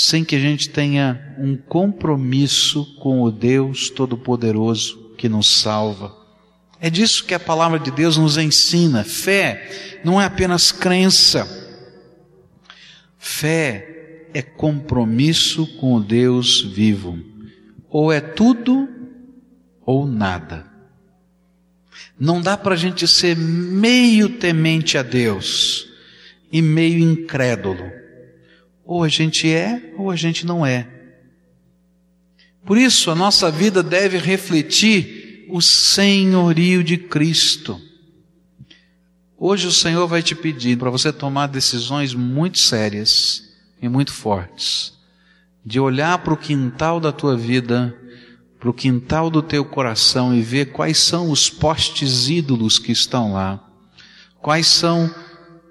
sem 0.00 0.24
que 0.24 0.36
a 0.36 0.40
gente 0.40 0.68
tenha 0.68 1.34
um 1.38 1.56
compromisso 1.56 2.96
com 3.00 3.22
o 3.22 3.30
Deus 3.30 3.90
Todo-Poderoso 3.90 5.14
que 5.16 5.28
nos 5.28 5.60
salva 5.60 6.18
é 6.80 6.88
disso 6.88 7.24
que 7.24 7.34
a 7.34 7.40
palavra 7.40 7.78
de 7.78 7.90
Deus 7.90 8.16
nos 8.16 8.36
ensina. 8.36 9.02
Fé 9.02 10.00
não 10.04 10.20
é 10.20 10.24
apenas 10.24 10.70
crença. 10.70 11.46
Fé 13.18 14.28
é 14.32 14.42
compromisso 14.42 15.66
com 15.78 15.94
o 15.94 16.00
Deus 16.00 16.62
vivo. 16.62 17.18
Ou 17.90 18.12
é 18.12 18.20
tudo 18.20 18.88
ou 19.84 20.06
nada. 20.06 20.66
Não 22.18 22.40
dá 22.40 22.56
para 22.56 22.74
a 22.74 22.78
gente 22.78 23.08
ser 23.08 23.36
meio 23.36 24.38
temente 24.38 24.96
a 24.96 25.02
Deus 25.02 25.88
e 26.52 26.62
meio 26.62 26.98
incrédulo. 27.00 27.90
Ou 28.88 29.04
a 29.04 29.08
gente 29.08 29.52
é, 29.52 29.92
ou 29.98 30.10
a 30.10 30.16
gente 30.16 30.46
não 30.46 30.64
é. 30.64 30.88
Por 32.64 32.78
isso, 32.78 33.10
a 33.10 33.14
nossa 33.14 33.50
vida 33.50 33.82
deve 33.82 34.16
refletir 34.16 35.46
o 35.50 35.60
senhorio 35.60 36.82
de 36.82 36.96
Cristo. 36.96 37.78
Hoje 39.36 39.66
o 39.66 39.72
Senhor 39.72 40.08
vai 40.08 40.22
te 40.22 40.34
pedir 40.34 40.78
para 40.78 40.88
você 40.88 41.12
tomar 41.12 41.48
decisões 41.48 42.14
muito 42.14 42.58
sérias 42.58 43.44
e 43.82 43.90
muito 43.90 44.12
fortes, 44.12 44.94
de 45.62 45.78
olhar 45.78 46.16
para 46.20 46.32
o 46.32 46.38
quintal 46.38 46.98
da 46.98 47.12
tua 47.12 47.36
vida 47.36 47.94
para 48.58 48.70
o 48.70 48.74
quintal 48.74 49.30
do 49.30 49.40
teu 49.40 49.64
coração 49.64 50.34
e 50.34 50.42
ver 50.42 50.72
quais 50.72 50.98
são 50.98 51.30
os 51.30 51.48
postes 51.48 52.28
ídolos 52.28 52.78
que 52.78 52.90
estão 52.90 53.32
lá, 53.32 53.64
quais 54.40 54.66
são 54.66 55.14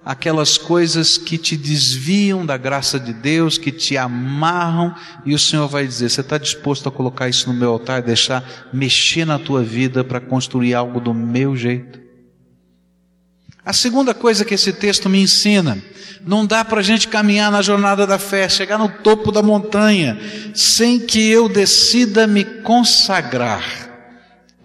aquelas 0.07 0.57
coisas 0.57 1.17
que 1.17 1.37
te 1.37 1.57
desviam 1.57 2.45
da 2.45 2.55
graça 2.55 2.97
de 2.97 3.11
Deus, 3.11 3.57
que 3.57 3.73
te 3.73 3.97
amarram, 3.97 4.95
e 5.25 5.35
o 5.35 5.39
Senhor 5.39 5.67
vai 5.67 5.85
dizer: 5.85 6.09
Você 6.09 6.21
está 6.21 6.37
disposto 6.37 6.87
a 6.87 6.91
colocar 6.91 7.27
isso 7.27 7.51
no 7.51 7.59
meu 7.59 7.71
altar 7.71 7.99
e 7.99 8.05
deixar 8.05 8.69
mexer 8.71 9.25
na 9.25 9.37
tua 9.37 9.61
vida 9.61 10.05
para 10.05 10.21
construir 10.21 10.73
algo 10.73 11.01
do 11.01 11.13
meu 11.13 11.57
jeito? 11.57 11.99
A 13.65 13.73
segunda 13.73 14.13
coisa 14.13 14.45
que 14.45 14.53
esse 14.53 14.71
texto 14.71 15.09
me 15.09 15.21
ensina, 15.21 15.77
não 16.25 16.45
dá 16.45 16.63
para 16.63 16.79
a 16.79 16.83
gente 16.83 17.09
caminhar 17.09 17.51
na 17.51 17.61
jornada 17.61 18.07
da 18.07 18.17
fé, 18.17 18.47
chegar 18.47 18.77
no 18.77 18.87
topo 18.87 19.29
da 19.29 19.43
montanha, 19.43 20.17
sem 20.55 21.01
que 21.01 21.29
eu 21.29 21.49
decida 21.49 22.25
me 22.25 22.45
consagrar 22.45 23.61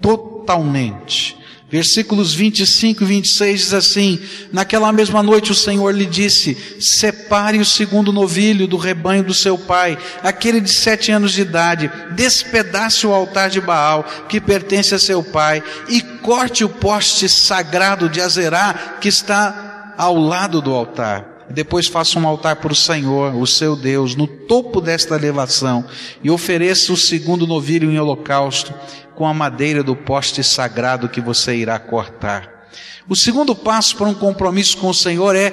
totalmente. 0.01 1.42
Versículos 1.73 2.35
25 2.35 3.03
e 3.03 3.07
26 3.07 3.61
diz 3.61 3.73
assim: 3.73 4.21
Naquela 4.53 4.93
mesma 4.93 5.23
noite 5.23 5.53
o 5.53 5.55
Senhor 5.55 5.95
lhe 5.95 6.05
disse: 6.05 6.55
Separe 6.79 7.59
o 7.59 7.65
segundo 7.65 8.13
novilho 8.13 8.67
do 8.67 8.77
rebanho 8.77 9.25
do 9.25 9.33
seu 9.33 9.57
pai, 9.57 9.97
aquele 10.23 10.61
de 10.61 10.71
sete 10.71 11.11
anos 11.11 11.33
de 11.33 11.41
idade, 11.41 11.91
despedace 12.15 13.07
o 13.07 13.15
altar 13.15 13.49
de 13.49 13.59
Baal, 13.59 14.05
que 14.29 14.39
pertence 14.39 14.95
a 14.95 14.99
seu 14.99 15.25
pai, 15.25 15.63
e 15.89 16.03
corte 16.03 16.63
o 16.63 16.69
poste 16.69 17.27
sagrado 17.27 18.07
de 18.07 18.21
Azerá, 18.21 18.99
que 19.01 19.09
está 19.09 19.95
ao 19.97 20.19
lado 20.19 20.61
do 20.61 20.75
altar. 20.75 21.47
Depois 21.49 21.87
faça 21.87 22.19
um 22.19 22.27
altar 22.27 22.57
para 22.57 22.73
o 22.73 22.77
Senhor, 22.77 23.35
o 23.35 23.47
seu 23.47 23.75
Deus, 23.77 24.15
no 24.15 24.27
topo 24.27 24.79
desta 24.79 25.15
elevação, 25.15 25.87
e 26.23 26.31
ofereça 26.31 26.93
o 26.93 26.97
segundo 26.99 27.47
novilho 27.47 27.91
em 27.91 27.99
holocausto 27.99 28.75
com 29.14 29.27
a 29.27 29.35
madeira 29.35 29.83
do 29.83 29.94
poste 29.94 30.42
sagrado 30.42 31.09
que 31.09 31.20
você 31.20 31.55
irá 31.57 31.79
cortar. 31.79 32.68
O 33.09 33.16
segundo 33.16 33.55
passo 33.55 33.96
para 33.96 34.09
um 34.09 34.14
compromisso 34.14 34.79
com 34.79 34.88
o 34.88 34.94
Senhor 34.94 35.35
é 35.37 35.51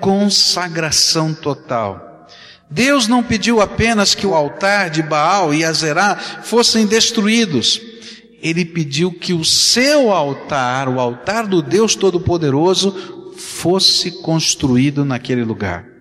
consagração 0.00 1.34
total. 1.34 2.28
Deus 2.70 3.06
não 3.06 3.22
pediu 3.22 3.60
apenas 3.60 4.14
que 4.14 4.26
o 4.26 4.34
altar 4.34 4.90
de 4.90 5.02
Baal 5.02 5.54
e 5.54 5.64
Azerá 5.64 6.16
fossem 6.16 6.86
destruídos. 6.86 7.80
Ele 8.42 8.64
pediu 8.64 9.12
que 9.12 9.32
o 9.32 9.44
seu 9.44 10.12
altar, 10.12 10.88
o 10.88 11.00
altar 11.00 11.46
do 11.46 11.62
Deus 11.62 11.94
Todo-Poderoso, 11.94 13.32
fosse 13.36 14.10
construído 14.22 15.04
naquele 15.04 15.44
lugar. 15.44 15.93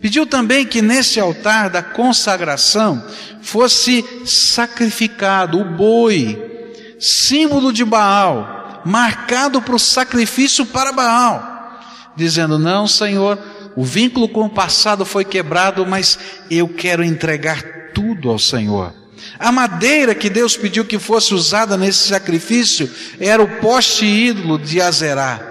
Pediu 0.00 0.26
também 0.26 0.64
que 0.64 0.80
nesse 0.80 1.20
altar 1.20 1.68
da 1.68 1.82
consagração 1.82 3.04
fosse 3.42 4.04
sacrificado 4.24 5.60
o 5.60 5.64
boi, 5.64 6.94
símbolo 6.98 7.72
de 7.72 7.84
Baal, 7.84 8.82
marcado 8.84 9.60
para 9.60 9.74
o 9.74 9.78
sacrifício 9.78 10.64
para 10.64 10.92
Baal, 10.92 11.80
dizendo: 12.16 12.58
Não, 12.58 12.86
Senhor, 12.86 13.38
o 13.76 13.84
vínculo 13.84 14.28
com 14.28 14.46
o 14.46 14.50
passado 14.50 15.04
foi 15.04 15.24
quebrado, 15.24 15.84
mas 15.86 16.18
eu 16.50 16.68
quero 16.68 17.04
entregar 17.04 17.62
tudo 17.94 18.30
ao 18.30 18.38
Senhor. 18.38 18.94
A 19.38 19.52
madeira 19.52 20.14
que 20.14 20.30
Deus 20.30 20.56
pediu 20.56 20.84
que 20.84 20.98
fosse 20.98 21.34
usada 21.34 21.76
nesse 21.76 22.08
sacrifício 22.08 22.90
era 23.18 23.42
o 23.42 23.60
poste 23.60 24.04
ídolo 24.04 24.58
de 24.58 24.80
Azerá. 24.80 25.49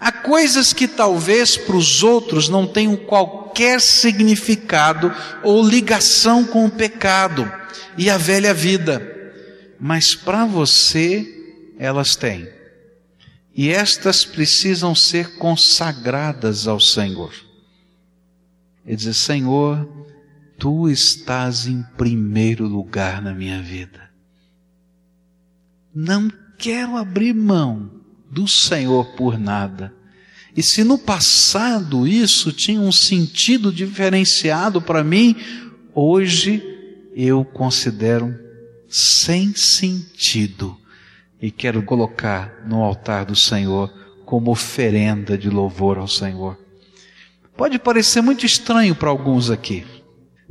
Há 0.00 0.10
coisas 0.10 0.72
que 0.72 0.88
talvez 0.88 1.58
para 1.58 1.76
os 1.76 2.02
outros 2.02 2.48
não 2.48 2.66
tenham 2.66 2.96
qualquer 2.96 3.82
significado 3.82 5.14
ou 5.42 5.62
ligação 5.62 6.42
com 6.42 6.64
o 6.64 6.70
pecado 6.70 7.52
e 7.98 8.08
a 8.08 8.16
velha 8.16 8.54
vida, 8.54 9.34
mas 9.78 10.14
para 10.14 10.46
você 10.46 11.28
elas 11.78 12.16
têm. 12.16 12.48
E 13.54 13.68
estas 13.68 14.24
precisam 14.24 14.94
ser 14.94 15.36
consagradas 15.36 16.66
ao 16.66 16.80
Senhor. 16.80 17.34
E 18.86 18.96
dizer: 18.96 19.12
Senhor, 19.12 19.86
tu 20.58 20.88
estás 20.88 21.66
em 21.66 21.82
primeiro 21.98 22.66
lugar 22.66 23.20
na 23.20 23.34
minha 23.34 23.60
vida. 23.60 24.08
Não 25.94 26.32
quero 26.56 26.96
abrir 26.96 27.34
mão 27.34 27.99
do 28.30 28.46
Senhor 28.46 29.06
por 29.16 29.38
nada. 29.38 29.92
E 30.56 30.62
se 30.62 30.84
no 30.84 30.98
passado 30.98 32.06
isso 32.06 32.52
tinha 32.52 32.80
um 32.80 32.92
sentido 32.92 33.72
diferenciado 33.72 34.80
para 34.80 35.02
mim, 35.04 35.36
hoje 35.94 36.62
eu 37.14 37.44
considero 37.44 38.34
sem 38.88 39.54
sentido 39.54 40.76
e 41.40 41.50
quero 41.50 41.82
colocar 41.82 42.64
no 42.66 42.82
altar 42.82 43.24
do 43.24 43.36
Senhor 43.36 43.92
como 44.24 44.50
oferenda 44.50 45.38
de 45.38 45.48
louvor 45.48 45.98
ao 45.98 46.08
Senhor. 46.08 46.58
Pode 47.56 47.78
parecer 47.78 48.20
muito 48.20 48.46
estranho 48.46 48.94
para 48.94 49.10
alguns 49.10 49.50
aqui, 49.50 49.84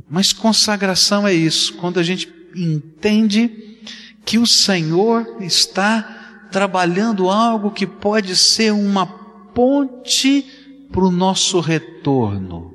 mas 0.08 0.32
consagração 0.32 1.26
é 1.26 1.32
isso, 1.32 1.74
quando 1.74 1.98
a 1.98 2.02
gente 2.02 2.32
entende 2.54 3.78
que 4.24 4.38
o 4.38 4.46
Senhor 4.46 5.36
está 5.40 6.19
trabalhando 6.50 7.30
algo 7.30 7.70
que 7.70 7.86
pode 7.86 8.36
ser 8.36 8.72
uma 8.72 9.06
ponte 9.06 10.42
para 10.90 11.04
o 11.04 11.10
nosso 11.10 11.60
retorno. 11.60 12.74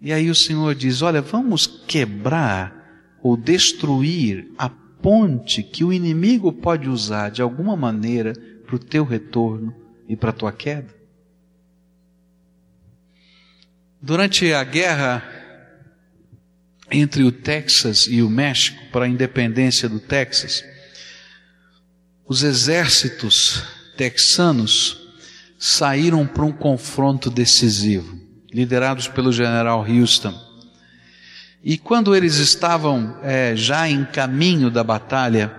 E 0.00 0.12
aí 0.12 0.30
o 0.30 0.34
Senhor 0.34 0.74
diz: 0.74 1.02
Olha, 1.02 1.20
vamos 1.20 1.66
quebrar 1.66 2.74
ou 3.22 3.36
destruir 3.36 4.50
a 4.56 4.68
ponte 4.68 5.62
que 5.62 5.84
o 5.84 5.92
inimigo 5.92 6.52
pode 6.52 6.88
usar 6.88 7.30
de 7.30 7.42
alguma 7.42 7.76
maneira 7.76 8.32
para 8.66 8.76
o 8.76 8.78
teu 8.78 9.04
retorno 9.04 9.74
e 10.08 10.16
para 10.16 10.30
a 10.30 10.32
tua 10.32 10.52
queda. 10.52 10.94
Durante 14.00 14.52
a 14.52 14.62
guerra 14.62 15.22
entre 16.90 17.24
o 17.24 17.32
Texas 17.32 18.06
e 18.08 18.22
o 18.22 18.30
México, 18.30 18.78
para 18.92 19.06
a 19.06 19.08
independência 19.08 19.88
do 19.88 19.98
Texas, 19.98 20.62
os 22.28 22.42
exércitos 22.42 23.62
texanos 23.96 24.98
saíram 25.58 26.26
para 26.26 26.44
um 26.44 26.52
confronto 26.52 27.30
decisivo, 27.30 28.18
liderados 28.52 29.08
pelo 29.08 29.32
general 29.32 29.86
Houston. 29.88 30.34
E 31.62 31.78
quando 31.78 32.14
eles 32.14 32.36
estavam 32.36 33.18
é, 33.22 33.54
já 33.56 33.88
em 33.88 34.04
caminho 34.04 34.70
da 34.70 34.84
batalha, 34.84 35.54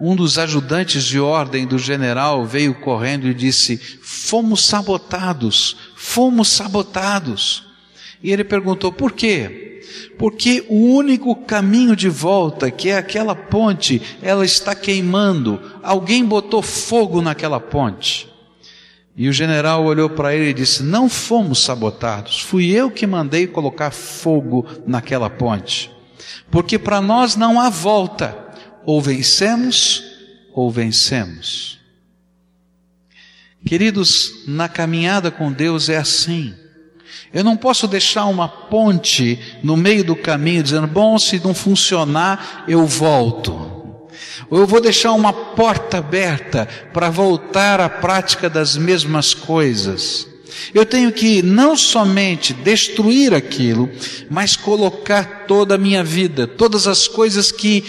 um 0.00 0.16
dos 0.16 0.38
ajudantes 0.38 1.04
de 1.04 1.20
ordem 1.20 1.66
do 1.66 1.78
general 1.78 2.44
veio 2.44 2.74
correndo 2.74 3.28
e 3.28 3.34
disse: 3.34 3.76
Fomos 3.76 4.64
sabotados, 4.64 5.76
fomos 5.96 6.48
sabotados. 6.48 7.71
E 8.22 8.30
ele 8.30 8.44
perguntou: 8.44 8.92
Por 8.92 9.12
quê? 9.12 9.62
porque 10.18 10.64
o 10.68 10.94
único 10.94 11.34
caminho 11.34 11.96
de 11.96 12.08
volta, 12.08 12.70
que 12.70 12.88
é 12.88 12.96
aquela 12.96 13.34
ponte, 13.34 14.00
ela 14.22 14.44
está 14.44 14.74
queimando. 14.74 15.60
Alguém 15.82 16.24
botou 16.24 16.62
fogo 16.62 17.20
naquela 17.20 17.58
ponte. 17.58 18.28
E 19.16 19.28
o 19.28 19.32
general 19.32 19.84
olhou 19.84 20.08
para 20.08 20.34
ele 20.34 20.50
e 20.50 20.54
disse: 20.54 20.82
Não 20.82 21.08
fomos 21.08 21.58
sabotados, 21.60 22.40
fui 22.40 22.70
eu 22.70 22.90
que 22.90 23.06
mandei 23.06 23.46
colocar 23.46 23.90
fogo 23.90 24.66
naquela 24.86 25.28
ponte. 25.28 25.90
Porque 26.50 26.78
para 26.78 27.00
nós 27.00 27.36
não 27.36 27.60
há 27.60 27.68
volta, 27.68 28.36
ou 28.86 29.00
vencemos 29.00 30.02
ou 30.54 30.70
vencemos. 30.70 31.80
Queridos, 33.66 34.44
na 34.46 34.68
caminhada 34.68 35.30
com 35.30 35.52
Deus 35.52 35.88
é 35.88 35.96
assim. 35.96 36.54
Eu 37.32 37.42
não 37.42 37.56
posso 37.56 37.88
deixar 37.88 38.26
uma 38.26 38.48
ponte 38.48 39.58
no 39.62 39.76
meio 39.76 40.04
do 40.04 40.14
caminho 40.14 40.62
dizendo, 40.62 40.86
bom, 40.86 41.18
se 41.18 41.42
não 41.42 41.54
funcionar, 41.54 42.64
eu 42.68 42.86
volto. 42.86 43.72
Ou 44.50 44.58
eu 44.58 44.66
vou 44.66 44.80
deixar 44.80 45.12
uma 45.12 45.32
porta 45.32 45.98
aberta 45.98 46.68
para 46.92 47.08
voltar 47.08 47.80
à 47.80 47.88
prática 47.88 48.50
das 48.50 48.76
mesmas 48.76 49.32
coisas. 49.32 50.31
Eu 50.74 50.86
tenho 50.86 51.12
que 51.12 51.42
não 51.42 51.76
somente 51.76 52.52
destruir 52.52 53.34
aquilo, 53.34 53.90
mas 54.30 54.56
colocar 54.56 55.44
toda 55.46 55.74
a 55.74 55.78
minha 55.78 56.02
vida, 56.02 56.46
todas 56.46 56.86
as 56.86 57.06
coisas 57.06 57.52
que 57.52 57.82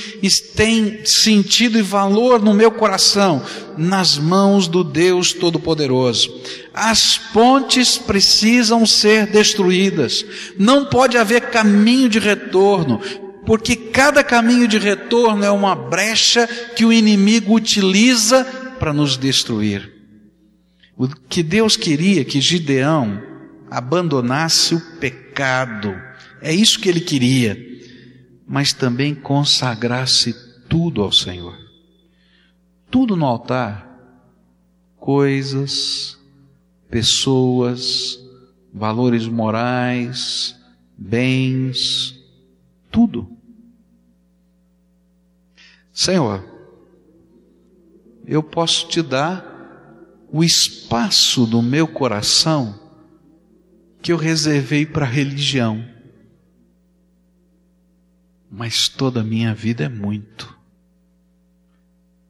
têm 0.56 1.06
sentido 1.06 1.78
e 1.78 1.82
valor 1.82 2.42
no 2.42 2.54
meu 2.54 2.72
coração, 2.72 3.42
nas 3.78 4.18
mãos 4.18 4.68
do 4.68 4.84
Deus 4.84 5.34
Todo-Poderoso. 5.34 6.42
As 6.74 7.18
pontes 7.18 7.98
precisam 7.98 8.86
ser 8.86 9.28
destruídas. 9.28 10.26
Não 10.58 10.86
pode 10.86 11.18
haver 11.18 11.50
caminho 11.50 12.10
de 12.10 12.20
retorno, 12.20 13.00
porque 13.46 13.76
cada 13.76 14.24
caminho 14.24 14.68
de 14.68 14.78
retorno 14.78 15.44
é 15.44 15.52
uma 15.52 15.76
brecha 15.76 16.48
que 16.76 16.86
o 16.86 16.94
inimigo 16.94 17.54
utiliza 17.54 18.44
para 18.80 18.94
nos 18.94 19.18
destruir. 19.18 19.93
O 20.96 21.08
que 21.08 21.42
Deus 21.42 21.76
queria 21.76 22.24
que 22.24 22.40
Gideão 22.40 23.22
abandonasse 23.70 24.76
o 24.76 25.00
pecado. 25.00 26.00
É 26.40 26.54
isso 26.54 26.80
que 26.80 26.88
ele 26.88 27.02
queria. 27.02 27.58
Mas 28.48 28.72
também 28.72 29.16
consagrasse 29.16 30.36
tudo 30.70 31.02
ao 31.02 31.12
Senhor. 31.12 31.58
Tudo 32.92 33.16
no 33.16 33.26
altar. 33.26 33.90
Coisas, 34.98 36.20
pessoas, 36.90 38.20
valores 38.72 39.26
morais, 39.28 40.56
bens, 40.96 42.16
tudo. 42.92 43.28
Senhor, 45.92 46.44
eu 48.26 48.42
posso 48.42 48.88
te 48.88 49.02
dar 49.02 49.53
o 50.34 50.44
espaço 50.44 51.46
do 51.46 51.62
meu 51.62 51.88
coração 51.88 52.80
que 54.02 54.12
eu 54.12 54.18
reservei 54.18 54.84
para 54.84 55.06
a 55.06 55.10
religião. 55.10 55.88
Mas 58.50 58.90
toda 58.90 59.22
a 59.22 59.24
minha 59.24 59.54
vida 59.54 59.84
é 59.84 59.90
muito. 59.90 60.58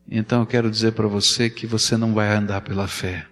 Então 0.06 0.42
eu 0.42 0.46
quero 0.46 0.70
dizer 0.70 0.92
para 0.92 1.08
você 1.08 1.50
que 1.50 1.66
você 1.66 1.96
não 1.96 2.14
vai 2.14 2.36
andar 2.36 2.60
pela 2.60 2.90
fé. 2.90 3.26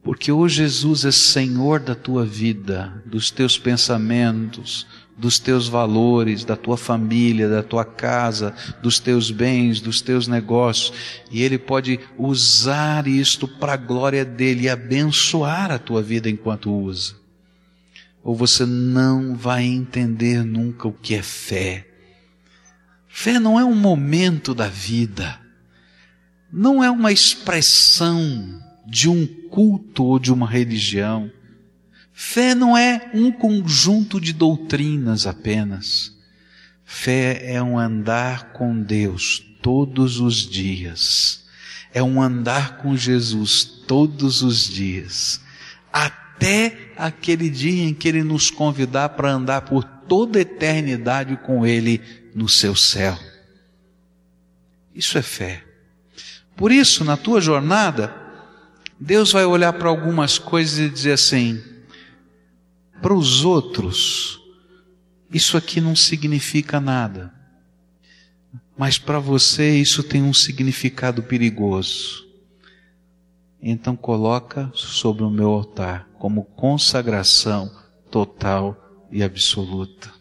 Porque 0.00 0.30
hoje 0.30 0.58
Jesus 0.58 1.04
é 1.04 1.10
Senhor 1.10 1.80
da 1.80 1.96
tua 1.96 2.24
vida, 2.24 3.02
dos 3.04 3.32
teus 3.32 3.58
pensamentos, 3.58 4.86
dos 5.18 5.38
teus 5.40 5.66
valores, 5.66 6.44
da 6.44 6.56
tua 6.56 6.76
família, 6.76 7.48
da 7.48 7.62
tua 7.62 7.84
casa, 7.84 8.54
dos 8.80 9.00
teus 9.00 9.32
bens, 9.32 9.80
dos 9.80 10.00
teus 10.00 10.28
negócios, 10.28 10.92
e 11.30 11.42
Ele 11.42 11.58
pode 11.58 11.98
usar 12.16 13.08
isto 13.08 13.48
para 13.48 13.72
a 13.72 13.76
glória 13.76 14.24
dele 14.24 14.62
e 14.62 14.68
abençoar 14.68 15.72
a 15.72 15.78
tua 15.78 16.00
vida 16.00 16.30
enquanto 16.30 16.72
usa. 16.72 17.16
Ou 18.22 18.34
você 18.34 18.64
não 18.64 19.34
vai 19.34 19.64
entender 19.64 20.44
nunca 20.44 20.86
o 20.86 20.92
que 20.92 21.14
é 21.14 21.22
fé. 21.22 21.86
Fé 23.08 23.40
não 23.40 23.58
é 23.58 23.64
um 23.64 23.74
momento 23.74 24.54
da 24.54 24.68
vida, 24.68 25.40
não 26.52 26.84
é 26.84 26.90
uma 26.90 27.10
expressão 27.10 28.62
de 28.86 29.08
um 29.08 29.26
culto 29.26 30.04
ou 30.04 30.18
de 30.18 30.32
uma 30.32 30.48
religião. 30.48 31.30
Fé 32.20 32.52
não 32.52 32.76
é 32.76 33.12
um 33.14 33.30
conjunto 33.30 34.20
de 34.20 34.32
doutrinas 34.32 35.24
apenas. 35.24 36.12
Fé 36.84 37.40
é 37.44 37.62
um 37.62 37.78
andar 37.78 38.52
com 38.52 38.82
Deus 38.82 39.40
todos 39.62 40.18
os 40.18 40.34
dias. 40.38 41.44
É 41.94 42.02
um 42.02 42.20
andar 42.20 42.78
com 42.78 42.96
Jesus 42.96 43.62
todos 43.62 44.42
os 44.42 44.66
dias. 44.66 45.40
Até 45.92 46.90
aquele 46.96 47.48
dia 47.48 47.84
em 47.84 47.94
que 47.94 48.08
Ele 48.08 48.24
nos 48.24 48.50
convidar 48.50 49.10
para 49.10 49.30
andar 49.30 49.60
por 49.60 49.84
toda 49.84 50.40
a 50.40 50.42
eternidade 50.42 51.36
com 51.36 51.64
Ele 51.64 52.02
no 52.34 52.48
seu 52.48 52.74
céu. 52.74 53.16
Isso 54.92 55.16
é 55.16 55.22
fé. 55.22 55.62
Por 56.56 56.72
isso, 56.72 57.04
na 57.04 57.16
tua 57.16 57.40
jornada, 57.40 58.12
Deus 58.98 59.30
vai 59.30 59.44
olhar 59.44 59.72
para 59.74 59.88
algumas 59.88 60.36
coisas 60.36 60.80
e 60.80 60.90
dizer 60.90 61.12
assim: 61.12 61.77
para 63.00 63.14
os 63.14 63.44
outros, 63.44 64.40
isso 65.32 65.56
aqui 65.56 65.80
não 65.80 65.94
significa 65.94 66.80
nada. 66.80 67.32
Mas 68.76 68.98
para 68.98 69.18
você 69.18 69.76
isso 69.76 70.02
tem 70.02 70.22
um 70.22 70.32
significado 70.32 71.22
perigoso. 71.22 72.26
Então 73.60 73.96
coloca 73.96 74.70
sobre 74.74 75.24
o 75.24 75.30
meu 75.30 75.50
altar 75.50 76.08
como 76.18 76.44
consagração 76.44 77.70
total 78.10 79.06
e 79.10 79.22
absoluta. 79.22 80.12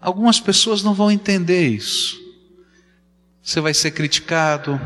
Algumas 0.00 0.40
pessoas 0.40 0.82
não 0.82 0.94
vão 0.94 1.10
entender 1.10 1.68
isso. 1.68 2.18
Você 3.42 3.60
vai 3.60 3.74
ser 3.74 3.90
criticado, 3.90 4.80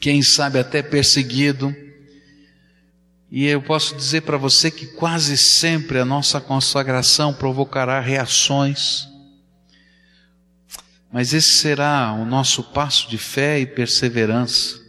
quem 0.00 0.22
sabe 0.22 0.58
até 0.58 0.82
perseguido 0.82 1.74
e 3.30 3.46
eu 3.46 3.62
posso 3.62 3.94
dizer 3.94 4.22
para 4.22 4.36
você 4.36 4.72
que 4.72 4.86
quase 4.86 5.38
sempre 5.38 6.00
a 6.00 6.04
nossa 6.04 6.40
consagração 6.40 7.32
provocará 7.32 8.00
reações. 8.00 9.08
Mas 11.12 11.32
esse 11.32 11.50
será 11.50 12.12
o 12.12 12.24
nosso 12.24 12.64
passo 12.64 13.08
de 13.08 13.18
fé 13.18 13.60
e 13.60 13.66
perseverança, 13.66 14.80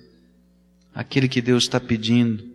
aquele 0.94 1.28
que 1.28 1.42
Deus 1.42 1.64
está 1.64 1.80
pedindo. 1.80 2.50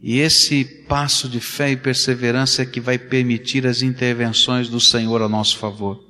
E 0.00 0.18
esse 0.18 0.64
passo 0.64 1.28
de 1.28 1.40
fé 1.40 1.72
e 1.72 1.76
perseverança 1.76 2.62
é 2.62 2.66
que 2.66 2.80
vai 2.80 2.98
permitir 2.98 3.66
as 3.66 3.82
intervenções 3.82 4.68
do 4.68 4.80
Senhor 4.80 5.22
a 5.22 5.28
nosso 5.28 5.58
favor. 5.58 6.04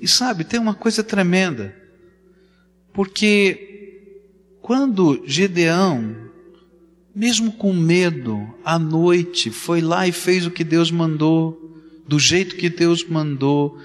E 0.00 0.06
sabe, 0.06 0.44
tem 0.44 0.60
uma 0.60 0.74
coisa 0.74 1.02
tremenda, 1.02 1.74
porque 2.92 4.00
quando 4.60 5.24
Gideão 5.26 6.25
mesmo 7.16 7.50
com 7.50 7.72
medo, 7.72 8.46
à 8.62 8.78
noite, 8.78 9.50
foi 9.50 9.80
lá 9.80 10.06
e 10.06 10.12
fez 10.12 10.44
o 10.44 10.50
que 10.50 10.62
Deus 10.62 10.90
mandou, 10.90 11.58
do 12.06 12.18
jeito 12.18 12.56
que 12.56 12.68
Deus 12.68 13.02
mandou. 13.08 13.80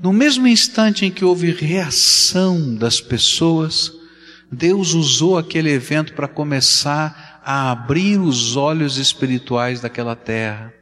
No 0.00 0.12
mesmo 0.12 0.46
instante 0.46 1.04
em 1.04 1.10
que 1.10 1.24
houve 1.24 1.50
reação 1.50 2.72
das 2.76 3.00
pessoas, 3.00 3.92
Deus 4.50 4.94
usou 4.94 5.36
aquele 5.36 5.70
evento 5.70 6.12
para 6.12 6.28
começar 6.28 7.42
a 7.44 7.72
abrir 7.72 8.20
os 8.20 8.54
olhos 8.54 8.96
espirituais 8.96 9.80
daquela 9.80 10.14
terra. 10.14 10.72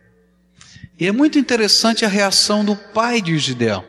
E 0.98 1.06
é 1.06 1.12
muito 1.12 1.38
interessante 1.38 2.04
a 2.04 2.08
reação 2.08 2.62
do 2.62 2.76
pai 2.76 3.22
de 3.22 3.38
Gideão. 3.38 3.86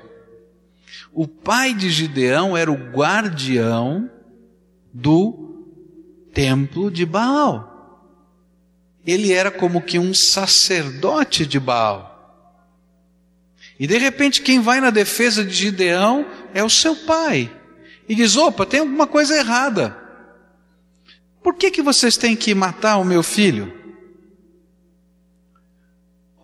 O 1.12 1.28
pai 1.28 1.74
de 1.74 1.90
Gideão 1.90 2.56
era 2.56 2.72
o 2.72 2.92
guardião 2.94 4.10
do 4.94 5.68
templo 6.34 6.90
de 6.90 7.06
Baal 7.06 7.71
ele 9.06 9.32
era 9.32 9.50
como 9.50 9.82
que 9.82 9.98
um 9.98 10.14
sacerdote 10.14 11.46
de 11.46 11.60
Baal. 11.60 12.10
E 13.80 13.88
de 13.88 13.98
repente 13.98 14.42
quem 14.42 14.60
vai 14.60 14.80
na 14.80 14.92
defesa 14.92 15.44
de 15.44 15.54
Gideão 15.54 16.26
é 16.54 16.64
o 16.64 16.70
seu 16.70 16.96
pai. 16.96 17.52
E 18.08 18.14
diz: 18.14 18.36
opa, 18.36 18.66
tem 18.66 18.80
alguma 18.80 19.08
coisa 19.08 19.36
errada. 19.36 19.98
Por 21.42 21.56
que, 21.56 21.72
que 21.72 21.82
vocês 21.82 22.18
têm 22.18 22.36
que 22.36 22.54
matar 22.54 22.98
o 22.98 23.06
meu 23.06 23.24
filho? 23.24 23.74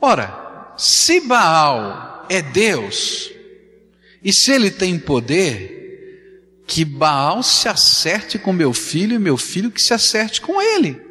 Ora, 0.02 0.74
se 0.78 1.20
Baal 1.20 2.26
é 2.30 2.42
Deus, 2.42 3.32
e 4.24 4.34
se 4.34 4.52
ele 4.52 4.72
tem 4.72 4.98
poder, 4.98 6.64
que 6.68 6.84
Baal 6.84 7.42
se 7.44 7.70
acerte 7.70 8.38
com 8.38 8.52
meu 8.52 8.74
filho 8.74 9.16
e 9.16 9.20
meu 9.20 9.38
filho 9.38 9.72
que 9.72 9.82
se 9.82 9.94
acerte 9.94 10.42
com 10.42 10.62
ele. 10.62 11.07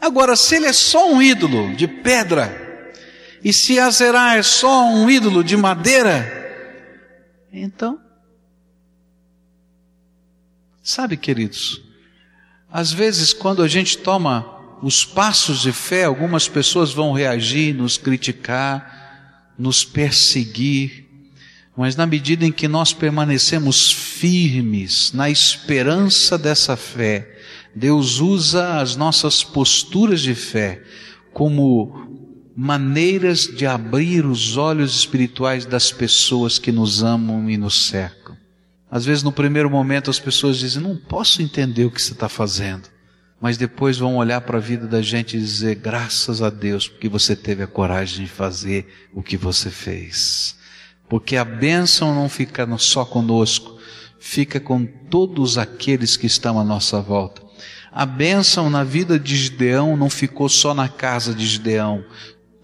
Agora, 0.00 0.36
se 0.36 0.56
ele 0.56 0.66
é 0.66 0.72
só 0.72 1.10
um 1.10 1.20
ídolo 1.20 1.74
de 1.74 1.88
pedra, 1.88 2.64
e 3.42 3.52
se 3.52 3.78
Azerá 3.78 4.36
é 4.36 4.42
só 4.42 4.88
um 4.88 5.08
ídolo 5.08 5.42
de 5.42 5.56
madeira, 5.56 6.32
então, 7.52 8.00
sabe, 10.82 11.16
queridos, 11.16 11.82
às 12.70 12.92
vezes 12.92 13.32
quando 13.32 13.62
a 13.62 13.68
gente 13.68 13.98
toma 13.98 14.78
os 14.82 15.04
passos 15.04 15.62
de 15.62 15.72
fé, 15.72 16.04
algumas 16.04 16.48
pessoas 16.48 16.92
vão 16.92 17.12
reagir, 17.12 17.74
nos 17.74 17.96
criticar, 17.96 19.54
nos 19.58 19.84
perseguir, 19.84 21.06
mas 21.76 21.96
na 21.96 22.06
medida 22.06 22.44
em 22.44 22.52
que 22.52 22.68
nós 22.68 22.92
permanecemos 22.92 23.90
firmes 23.90 25.12
na 25.12 25.30
esperança 25.30 26.36
dessa 26.36 26.76
fé, 26.76 27.35
Deus 27.76 28.20
usa 28.20 28.80
as 28.80 28.96
nossas 28.96 29.44
posturas 29.44 30.22
de 30.22 30.34
fé 30.34 30.82
como 31.30 32.08
maneiras 32.56 33.46
de 33.46 33.66
abrir 33.66 34.24
os 34.24 34.56
olhos 34.56 34.96
espirituais 34.96 35.66
das 35.66 35.92
pessoas 35.92 36.58
que 36.58 36.72
nos 36.72 37.02
amam 37.02 37.50
e 37.50 37.58
nos 37.58 37.88
cercam. 37.88 38.34
Às 38.90 39.04
vezes, 39.04 39.22
no 39.22 39.30
primeiro 39.30 39.68
momento, 39.68 40.08
as 40.08 40.18
pessoas 40.18 40.56
dizem: 40.56 40.82
Não 40.82 40.96
posso 40.96 41.42
entender 41.42 41.84
o 41.84 41.90
que 41.90 42.00
você 42.00 42.14
está 42.14 42.30
fazendo. 42.30 42.88
mas 43.38 43.58
depois 43.58 43.98
vão 43.98 44.16
olhar 44.16 44.40
para 44.40 44.56
a 44.56 44.60
vida 44.60 44.86
da 44.86 45.02
gente 45.02 45.36
e 45.36 45.40
dizer: 45.40 45.74
graças 45.74 46.40
a 46.40 46.48
Deus, 46.48 46.88
porque 46.88 47.10
você 47.10 47.36
teve 47.36 47.62
a 47.62 47.66
coragem 47.66 48.24
de 48.24 48.30
fazer 48.30 48.90
o 49.12 49.22
que 49.22 49.36
você 49.36 49.68
fez. 49.68 50.56
Porque 51.10 51.36
a 51.36 51.44
bênção 51.44 52.14
não 52.14 52.26
fica 52.26 52.66
só 52.78 53.04
conosco, 53.04 53.78
fica 54.18 54.58
com 54.58 54.86
todos 54.86 55.58
aqueles 55.58 56.16
que 56.16 56.26
estão 56.26 56.58
à 56.58 56.64
nossa 56.64 57.02
volta. 57.02 57.45
A 57.96 58.04
bênção 58.04 58.68
na 58.68 58.84
vida 58.84 59.18
de 59.18 59.34
Gideão 59.34 59.96
não 59.96 60.10
ficou 60.10 60.50
só 60.50 60.74
na 60.74 60.86
casa 60.86 61.32
de 61.32 61.46
Gideão, 61.46 62.04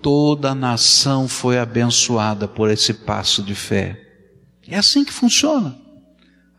toda 0.03 0.51
a 0.51 0.55
nação 0.55 1.27
foi 1.27 1.59
abençoada 1.59 2.47
por 2.47 2.71
esse 2.71 2.93
passo 2.93 3.43
de 3.43 3.55
fé. 3.55 3.99
É 4.69 4.77
assim 4.77 5.03
que 5.03 5.11
funciona. 5.11 5.75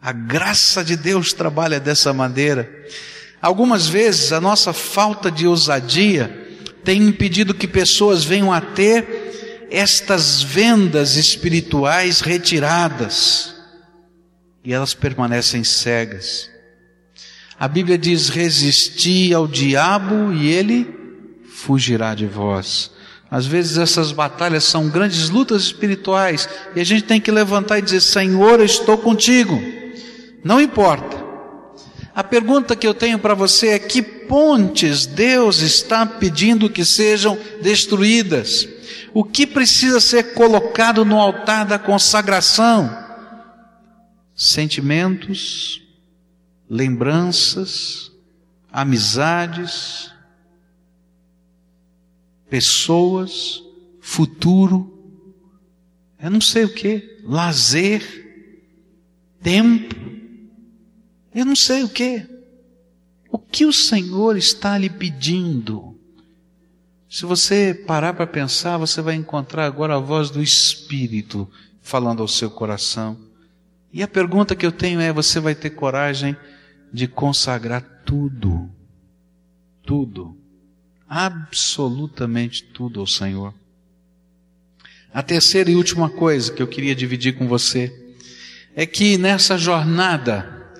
A 0.01 0.11
graça 0.11 0.83
de 0.83 0.95
Deus 0.95 1.33
trabalha 1.33 1.79
dessa 1.79 2.11
maneira. 2.13 2.67
Algumas 3.39 3.87
vezes 3.87 4.33
a 4.33 4.41
nossa 4.41 4.73
falta 4.73 5.29
de 5.29 5.45
ousadia 5.45 6.35
tem 6.83 6.99
impedido 7.03 7.53
que 7.53 7.67
pessoas 7.67 8.23
venham 8.23 8.51
a 8.51 8.59
ter 8.59 9.67
estas 9.69 10.41
vendas 10.41 11.15
espirituais 11.15 12.21
retiradas 12.21 13.53
e 14.65 14.73
elas 14.73 14.95
permanecem 14.95 15.63
cegas. 15.63 16.51
A 17.63 17.67
Bíblia 17.69 17.97
diz: 17.97 18.27
resisti 18.27 19.33
ao 19.33 19.47
diabo 19.47 20.33
e 20.33 20.49
ele 20.49 20.85
fugirá 21.47 22.13
de 22.13 22.25
vós. 22.25 22.91
Às 23.31 23.45
vezes 23.45 23.77
essas 23.77 24.11
batalhas 24.11 24.65
são 24.65 24.89
grandes 24.89 25.29
lutas 25.29 25.61
espirituais 25.63 26.49
e 26.75 26.81
a 26.81 26.83
gente 26.83 27.03
tem 27.03 27.21
que 27.21 27.31
levantar 27.31 27.79
e 27.79 27.81
dizer: 27.81 28.01
Senhor, 28.01 28.59
eu 28.59 28.65
estou 28.65 28.97
contigo. 28.97 29.57
Não 30.43 30.59
importa 30.59 31.23
a 32.13 32.21
pergunta 32.21 32.75
que 32.75 32.85
eu 32.85 32.93
tenho 32.93 33.17
para 33.17 33.33
você 33.33 33.69
é: 33.69 33.79
que 33.79 34.01
pontes 34.01 35.05
Deus 35.05 35.61
está 35.61 36.05
pedindo 36.05 36.69
que 36.69 36.83
sejam 36.83 37.37
destruídas? 37.61 38.67
O 39.13 39.23
que 39.23 39.47
precisa 39.47 40.01
ser 40.01 40.33
colocado 40.33 41.05
no 41.05 41.17
altar 41.17 41.65
da 41.65 41.79
consagração? 41.79 42.93
Sentimentos, 44.35 45.82
lembranças, 46.73 48.11
amizades, 48.71 50.11
pessoas, 52.49 53.61
futuro, 54.01 54.91
eu 56.19 56.31
não 56.31 56.41
sei 56.41 56.65
o 56.65 56.73
que, 56.73 57.19
lazer, 57.23 58.01
tempo, 59.39 59.95
eu 61.35 61.45
não 61.45 61.55
sei 61.55 61.83
o 61.83 61.89
que. 61.89 62.27
O 63.29 63.37
que 63.37 63.65
o 63.65 63.73
Senhor 63.73 64.35
está 64.35 64.75
lhe 64.75 64.89
pedindo? 64.89 65.95
Se 67.07 67.23
você 67.23 67.83
parar 67.85 68.15
para 68.15 68.25
pensar, 68.25 68.77
você 68.77 68.99
vai 68.99 69.13
encontrar 69.13 69.67
agora 69.67 69.95
a 69.95 69.99
voz 69.99 70.31
do 70.31 70.41
Espírito 70.41 71.47
falando 71.83 72.23
ao 72.23 72.27
seu 72.27 72.49
coração. 72.49 73.15
E 73.91 74.01
a 74.01 74.07
pergunta 74.07 74.55
que 74.55 74.65
eu 74.65 74.71
tenho 74.71 74.99
é: 74.99 75.13
você 75.13 75.39
vai 75.39 75.53
ter 75.53 75.69
coragem 75.71 76.35
de 76.93 77.07
consagrar 77.07 77.81
tudo, 78.05 78.69
tudo, 79.83 80.37
absolutamente 81.09 82.63
tudo 82.63 82.99
ao 82.99 83.07
Senhor? 83.07 83.53
A 85.11 85.23
terceira 85.23 85.71
e 85.71 85.75
última 85.75 86.09
coisa 86.09 86.53
que 86.53 86.61
eu 86.61 86.67
queria 86.67 86.95
dividir 86.95 87.33
com 87.37 87.47
você 87.47 87.91
é 88.75 88.85
que 88.85 89.17
nessa 89.17 89.57
jornada, 89.57 90.71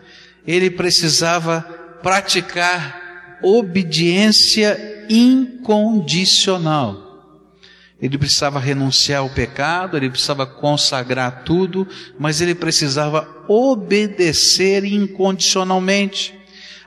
ele 0.46 0.70
precisava 0.70 1.62
praticar 2.02 3.40
obediência 3.42 5.06
incondicional. 5.10 7.03
Ele 8.02 8.18
precisava 8.18 8.60
renunciar 8.60 9.22
ao 9.22 9.30
pecado, 9.30 9.96
ele 9.96 10.10
precisava 10.10 10.46
consagrar 10.46 11.44
tudo, 11.44 11.88
mas 12.20 12.42
ele 12.42 12.54
precisava 12.54 13.28
obedecer 13.48 14.84
incondicionalmente. 14.84 16.34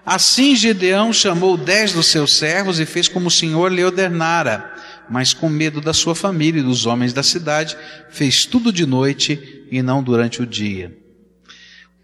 Assim 0.04 0.54
Gedeão 0.54 1.12
chamou 1.12 1.56
dez 1.56 1.92
dos 1.92 2.06
seus 2.06 2.36
servos 2.36 2.78
e 2.78 2.86
fez 2.86 3.08
como 3.08 3.28
o 3.28 3.30
Senhor 3.30 3.72
lhe 3.72 3.82
ordenara, 3.82 4.72
mas 5.10 5.32
com 5.32 5.48
medo 5.48 5.80
da 5.80 5.92
sua 5.92 6.14
família 6.14 6.60
e 6.60 6.64
dos 6.64 6.86
homens 6.86 7.12
da 7.12 7.22
cidade, 7.22 7.76
fez 8.10 8.44
tudo 8.44 8.72
de 8.72 8.86
noite 8.86 9.64
e 9.70 9.82
não 9.82 10.02
durante 10.02 10.42
o 10.42 10.46
dia. 10.46 10.96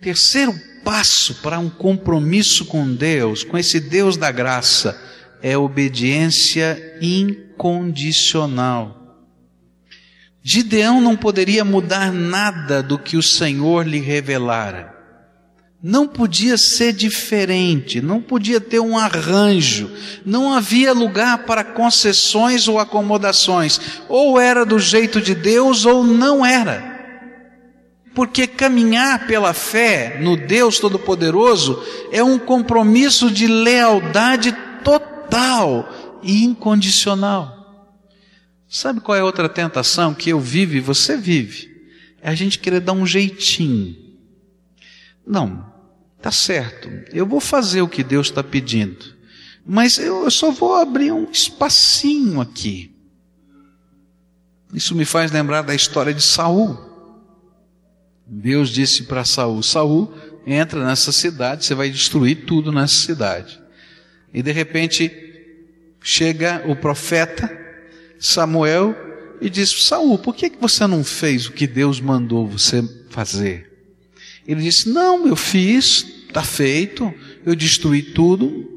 O 0.01 0.03
terceiro 0.03 0.53
passo 0.83 1.37
para 1.37 1.59
um 1.61 1.71
compromisso 1.71 2.65
com 2.65 2.93
Deus, 2.93 3.45
com 3.45 3.57
esse 3.57 3.79
Deus 3.79 4.17
da 4.17 4.33
graça, 4.33 5.01
é 5.41 5.57
obediência 5.57 6.99
incondicional. 7.01 7.52
Gideão 10.43 11.01
não 11.01 11.17
poderia 11.17 11.65
mudar 11.65 12.13
nada 12.13 12.83
do 12.83 12.99
que 12.99 13.17
o 13.17 13.23
Senhor 13.23 13.87
lhe 13.87 14.01
revelara. 14.01 14.93
Não 15.81 16.07
podia 16.07 16.59
ser 16.59 16.93
diferente, 16.93 18.01
não 18.01 18.21
podia 18.21 18.61
ter 18.61 18.81
um 18.81 18.97
arranjo, 18.97 19.91
não 20.25 20.53
havia 20.53 20.93
lugar 20.93 21.45
para 21.45 21.65
concessões 21.65 22.67
ou 22.67 22.79
acomodações. 22.79 23.81
Ou 24.09 24.41
era 24.41 24.65
do 24.65 24.79
jeito 24.79 25.21
de 25.21 25.35
Deus 25.35 25.85
ou 25.85 26.05
não 26.05 26.45
era. 26.45 26.93
Porque 28.15 28.47
caminhar 28.47 29.27
pela 29.27 29.53
fé 29.53 30.19
no 30.21 30.37
Deus 30.37 30.79
Todo-Poderoso 30.79 31.83
é 32.13 32.23
um 32.23 32.39
compromisso 32.39 33.31
de 33.31 33.47
lealdade 33.47 34.53
total 34.85 35.89
incondicional. 36.23 37.63
Sabe 38.69 39.01
qual 39.01 39.17
é 39.17 39.23
outra 39.23 39.49
tentação 39.49 40.15
que 40.15 40.31
eu 40.31 40.41
vivo 40.41 40.75
e 40.75 40.81
você 40.81 41.17
vive? 41.17 41.71
É 42.23 42.31
a 42.31 42.35
gente 42.35 42.59
querer 42.59 42.81
dar 42.81 42.93
um 42.93 43.07
jeitinho. 43.07 43.97
Não, 45.27 45.71
tá 46.21 46.31
certo, 46.31 46.89
eu 47.13 47.27
vou 47.27 47.41
fazer 47.41 47.83
o 47.83 47.89
que 47.89 48.03
Deus 48.03 48.29
está 48.29 48.43
pedindo, 48.43 49.15
mas 49.65 49.99
eu 49.99 50.29
só 50.31 50.51
vou 50.51 50.75
abrir 50.75 51.13
um 51.13 51.31
espacinho 51.31 52.41
aqui. 52.41 52.93
Isso 54.73 54.95
me 54.95 55.05
faz 55.05 55.31
lembrar 55.31 55.63
da 55.63 55.75
história 55.75 56.15
de 56.15 56.23
Saul. 56.23 56.79
Deus 58.27 58.71
disse 58.71 59.03
para 59.03 59.25
Saul: 59.25 59.63
Saul, 59.63 60.13
entra 60.47 60.85
nessa 60.85 61.13
cidade, 61.13 61.65
você 61.65 61.75
vai 61.75 61.91
destruir 61.91 62.47
tudo 62.47 62.73
nessa 62.73 62.95
cidade. 62.95 63.61
E 64.33 64.43
de 64.43 64.51
repente 64.51 65.32
chega 66.03 66.65
o 66.67 66.77
profeta 66.77 67.51
Samuel 68.19 68.95
e 69.41 69.51
diz: 69.51 69.71
Saul, 69.85 70.19
por 70.19 70.35
que, 70.35 70.53
você 70.61 70.87
não 70.87 71.03
fez 71.03 71.47
o 71.47 71.53
que 71.53 71.67
Deus 71.67 72.01
mandou 72.01 72.47
você 72.47 72.83
fazer? 73.11 73.71
Ele 74.47 74.63
disse: 74.63 74.89
Não, 74.89 75.27
eu 75.27 75.37
fiz, 75.37 76.07
está 76.29 76.43
feito, 76.43 77.13
eu 77.45 77.55
destruí 77.55 78.03
tudo, 78.03 78.69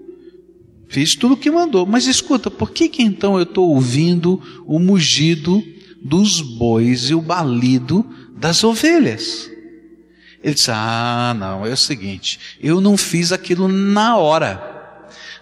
fiz 0.90 1.16
tudo 1.16 1.36
o 1.36 1.38
que 1.38 1.52
mandou. 1.52 1.86
Mas 1.86 2.08
escuta, 2.08 2.50
por 2.50 2.72
que, 2.72 2.90
que 2.90 3.04
então 3.04 3.38
eu 3.38 3.44
estou 3.44 3.70
ouvindo 3.70 4.42
o 4.66 4.80
mugido 4.80 5.64
dos 6.06 6.40
bois 6.40 7.10
e 7.10 7.16
o 7.16 7.22
balido 7.22 8.06
das 8.38 8.64
ovelhas. 8.64 9.50
Ele 10.44 10.54
disse: 10.54 10.70
Ah, 10.72 11.36
não, 11.38 11.66
é 11.66 11.72
o 11.72 11.78
seguinte, 11.78 12.40
eu 12.62 12.80
não 12.80 12.96
fiz 12.96 13.32
aquilo 13.32 13.68
na 13.68 14.16
hora. 14.16 14.75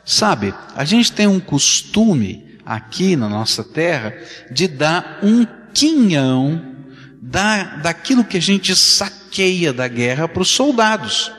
Sabe, 0.06 0.54
a 0.76 0.84
gente 0.84 1.12
tem 1.12 1.28
um 1.28 1.40
costume 1.40 2.60
aqui 2.66 3.16
na 3.16 3.30
nossa 3.30 3.64
terra 3.64 4.16
de 4.52 4.68
dar 4.68 5.20
um 5.24 5.46
quinhão 5.74 6.74
da, 7.22 7.64
daquilo 7.78 8.24
que 8.24 8.38
a 8.38 8.42
gente 8.42 8.76
saqueia 8.76 9.72
da 9.72 9.88
guerra 9.88 10.28
para 10.28 10.42
os 10.42 10.50
soldados. 10.50 11.32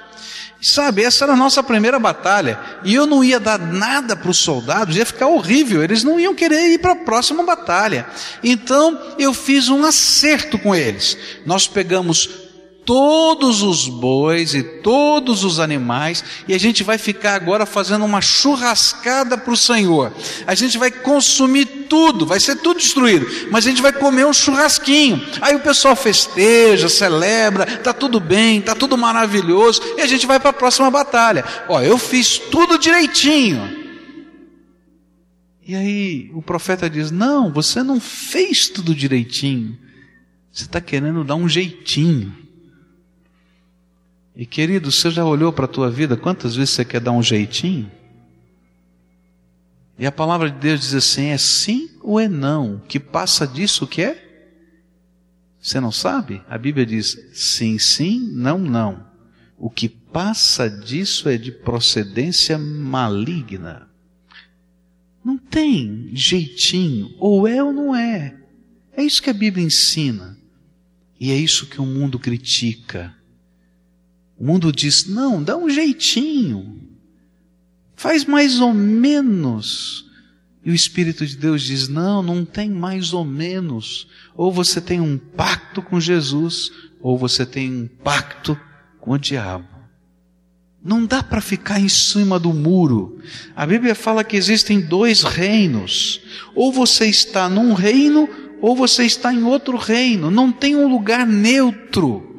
Sabe, 0.63 1.03
essa 1.05 1.27
era 1.27 1.35
a 1.35 1.37
nossa 1.37 1.63
primeira 1.63 1.99
batalha. 1.99 2.59
E 2.85 2.95
eu 2.95 3.05
não 3.05 3.23
ia 3.23 3.39
dar 3.39 3.59
nada 3.59 4.17
para 4.17 4.31
os 4.31 4.39
soldados, 4.39 4.97
ia 4.97 5.05
ficar 5.05 5.27
horrível. 5.27 5.85
Eles 5.85 6.03
não 6.03 6.19
iam 6.19 6.35
querer 6.35 6.73
ir 6.73 6.79
para 6.79 6.93
a 6.93 6.97
próxima 6.97 7.43
batalha. 7.43 8.07
Então 8.43 9.15
eu 9.19 9.35
fiz 9.35 9.69
um 9.69 9.85
acerto 9.85 10.59
com 10.59 10.75
eles. 10.75 11.19
Nós 11.45 11.69
pegamos 11.69 12.44
todos 12.85 13.63
os 13.63 13.89
bois 13.89 14.55
e 14.55 14.63
todos 14.63 15.45
os 15.45 15.59
animais, 15.59 16.25
e 16.47 16.55
a 16.55 16.59
gente 16.59 16.83
vai 16.83 16.99
ficar 16.99 17.35
agora 17.35 17.65
fazendo 17.65 18.05
uma 18.05 18.21
churrascada 18.21 19.39
para 19.39 19.53
o 19.53 19.57
Senhor. 19.57 20.13
A 20.47 20.55
gente 20.55 20.77
vai 20.77 20.91
consumir 20.91 21.67
tudo, 21.89 22.27
vai 22.27 22.39
ser 22.41 22.57
tudo 22.57 22.79
destruído, 22.79 23.27
mas 23.51 23.67
a 23.67 23.71
gente 23.71 23.83
vai 23.83 23.93
comer 23.93 24.27
um 24.27 24.33
churrasquinho. 24.33 25.25
Aí 25.41 25.55
o 25.55 25.61
pessoal 25.61 25.97
festeja, 25.97 26.89
celebra, 26.89 27.67
tá 27.79 27.93
tudo 27.93 28.21
bem, 28.21 28.61
tá 28.61 28.75
tudo 28.75 28.97
maravilhoso, 28.99 29.81
e 29.97 30.01
a 30.01 30.07
gente 30.07 30.27
vai 30.27 30.39
para 30.39 30.51
a 30.51 30.55
próxima 30.55 30.91
batalha. 30.91 31.45
Ó, 31.69 31.81
eu 31.81 31.99
fiz 31.99 32.39
tudo 32.39 32.79
direitinho. 32.79 33.85
E 35.67 35.75
aí 35.75 36.31
o 36.35 36.43
profeta 36.43 36.91
diz: 36.91 37.11
Não, 37.11 37.51
você 37.51 37.83
não 37.83 37.99
fez 37.99 38.69
tudo 38.69 38.95
direitinho. 38.95 39.79
Você 40.53 40.65
está 40.65 40.81
querendo 40.81 41.25
dar 41.25 41.37
um 41.37 41.49
jeitinho. 41.49 42.44
E 44.37 44.45
querido, 44.45 44.91
você 44.91 45.11
já 45.11 45.25
olhou 45.25 45.53
para 45.53 45.67
a 45.67 45.69
tua 45.69 45.91
vida 45.91 46.17
quantas 46.17 46.57
vezes 46.57 46.71
você 46.71 46.85
quer 46.85 47.01
dar 47.01 47.13
um 47.13 47.23
jeitinho? 47.23 47.91
E 49.99 50.07
a 50.07 50.13
palavra 50.13 50.51
de 50.51 50.59
Deus 50.59 50.81
diz 50.81 50.95
assim: 50.95 51.27
é 51.27 51.39
sim 51.39 51.91
ou 52.03 52.19
é 52.19 52.29
não? 52.29 52.81
Que 52.89 52.99
passa 52.99 53.47
disso 53.47 53.85
o 53.85 53.89
que 53.89 54.03
é? 54.03 54.25
Você 55.61 55.81
não 55.81 55.93
sabe? 55.93 56.43
A 56.49 56.59
Bíblia 56.59 56.85
diz 56.85 57.17
sim, 57.33 57.79
sim, 57.79 58.21
não, 58.33 58.59
não. 58.59 59.07
O 59.57 59.71
que 59.71 59.89
passa 59.89 60.69
disso 60.69 61.29
é 61.29 61.39
de 61.39 61.51
procedência 61.51 62.59
maligna. 62.59 63.89
Não 65.25 65.39
tem 65.39 66.11
jeitinho, 66.13 67.15
ou 67.19 67.49
é 67.49 67.63
ou 67.63 67.73
não 67.73 67.97
é. 67.97 68.37
É 68.95 69.03
isso 69.03 69.23
que 69.23 69.31
a 69.31 69.35
Bíblia 69.35 69.65
ensina. 69.65 70.37
E 71.19 71.31
é 71.31 71.37
isso 71.37 71.67
que 71.67 71.81
o 71.81 71.87
mundo 71.87 72.19
critica. 72.19 73.15
O 74.39 74.45
mundo 74.45 74.73
diz: 74.73 75.07
não, 75.07 75.43
dá 75.43 75.57
um 75.57 75.71
jeitinho, 75.71 76.81
faz 77.95 78.25
mais 78.25 78.61
ou 78.61 78.75
menos. 78.75 80.05
E 80.65 80.71
o 80.71 80.75
Espírito 80.75 81.27
de 81.27 81.37
Deus 81.37 81.63
diz: 81.63 81.89
não, 81.89 82.23
não 82.23 82.45
tem 82.45 82.71
mais 82.71 83.13
ou 83.13 83.25
menos. 83.25 84.07
Ou 84.35 84.51
você 84.51 84.81
tem 84.81 85.01
um 85.01 85.19
pacto 85.19 85.83
com 85.83 86.01
Jesus, 86.01 86.73
ou 87.01 87.19
você 87.19 87.45
tem 87.45 87.71
um 87.71 87.87
pacto 87.87 88.59
com 89.01 89.13
o 89.13 89.19
diabo. 89.19 89.69
Não 90.83 91.07
dá 91.07 91.23
para 91.23 91.41
ficar 91.41 91.81
em 91.81 91.89
cima 91.89 92.39
do 92.39 92.53
muro. 92.53 93.19
A 93.57 93.65
Bíblia 93.65 93.95
fala 93.95 94.23
que 94.23 94.37
existem 94.37 94.81
dois 94.81 95.23
reinos. 95.23 96.21
Ou 96.55 96.71
você 96.71 97.07
está 97.07 97.49
num 97.49 97.73
reino, 97.73 98.29
ou 98.61 98.77
você 98.77 99.05
está 99.05 99.33
em 99.33 99.45
outro 99.45 99.79
reino. 99.79 100.31
Não 100.31 100.53
tem 100.53 100.77
um 100.77 100.87
lugar 100.87 101.27
neutro. 101.27 102.34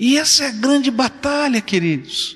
E 0.00 0.16
essa 0.16 0.44
é 0.44 0.48
a 0.48 0.52
grande 0.52 0.90
batalha, 0.90 1.60
queridos. 1.60 2.34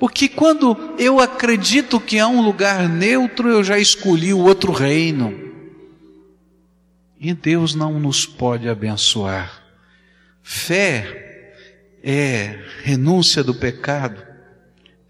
Porque 0.00 0.28
quando 0.28 0.96
eu 0.98 1.20
acredito 1.20 2.00
que 2.00 2.18
há 2.18 2.26
um 2.26 2.42
lugar 2.42 2.88
neutro, 2.88 3.48
eu 3.48 3.62
já 3.62 3.78
escolhi 3.78 4.34
o 4.34 4.40
outro 4.40 4.72
reino. 4.72 5.32
E 7.20 7.32
Deus 7.32 7.72
não 7.72 8.00
nos 8.00 8.26
pode 8.26 8.68
abençoar. 8.68 9.62
Fé 10.42 11.52
é 12.02 12.58
renúncia 12.82 13.44
do 13.44 13.54
pecado. 13.54 14.20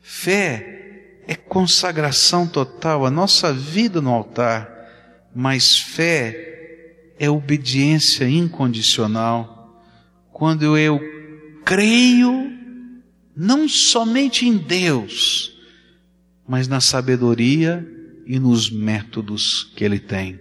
Fé 0.02 1.22
é 1.26 1.34
consagração 1.34 2.46
total, 2.46 3.06
a 3.06 3.10
nossa 3.10 3.50
vida 3.50 4.02
no 4.02 4.12
altar. 4.12 4.70
Mas 5.34 5.78
fé 5.78 7.14
é 7.18 7.30
obediência 7.30 8.28
incondicional. 8.28 9.82
Quando 10.30 10.76
eu 10.76 11.13
creio 11.64 12.52
não 13.36 13.68
somente 13.68 14.46
em 14.46 14.56
Deus, 14.56 15.52
mas 16.46 16.68
na 16.68 16.80
sabedoria 16.80 17.86
e 18.26 18.38
nos 18.38 18.70
métodos 18.70 19.72
que 19.74 19.84
ele 19.84 19.98
tem. 19.98 20.40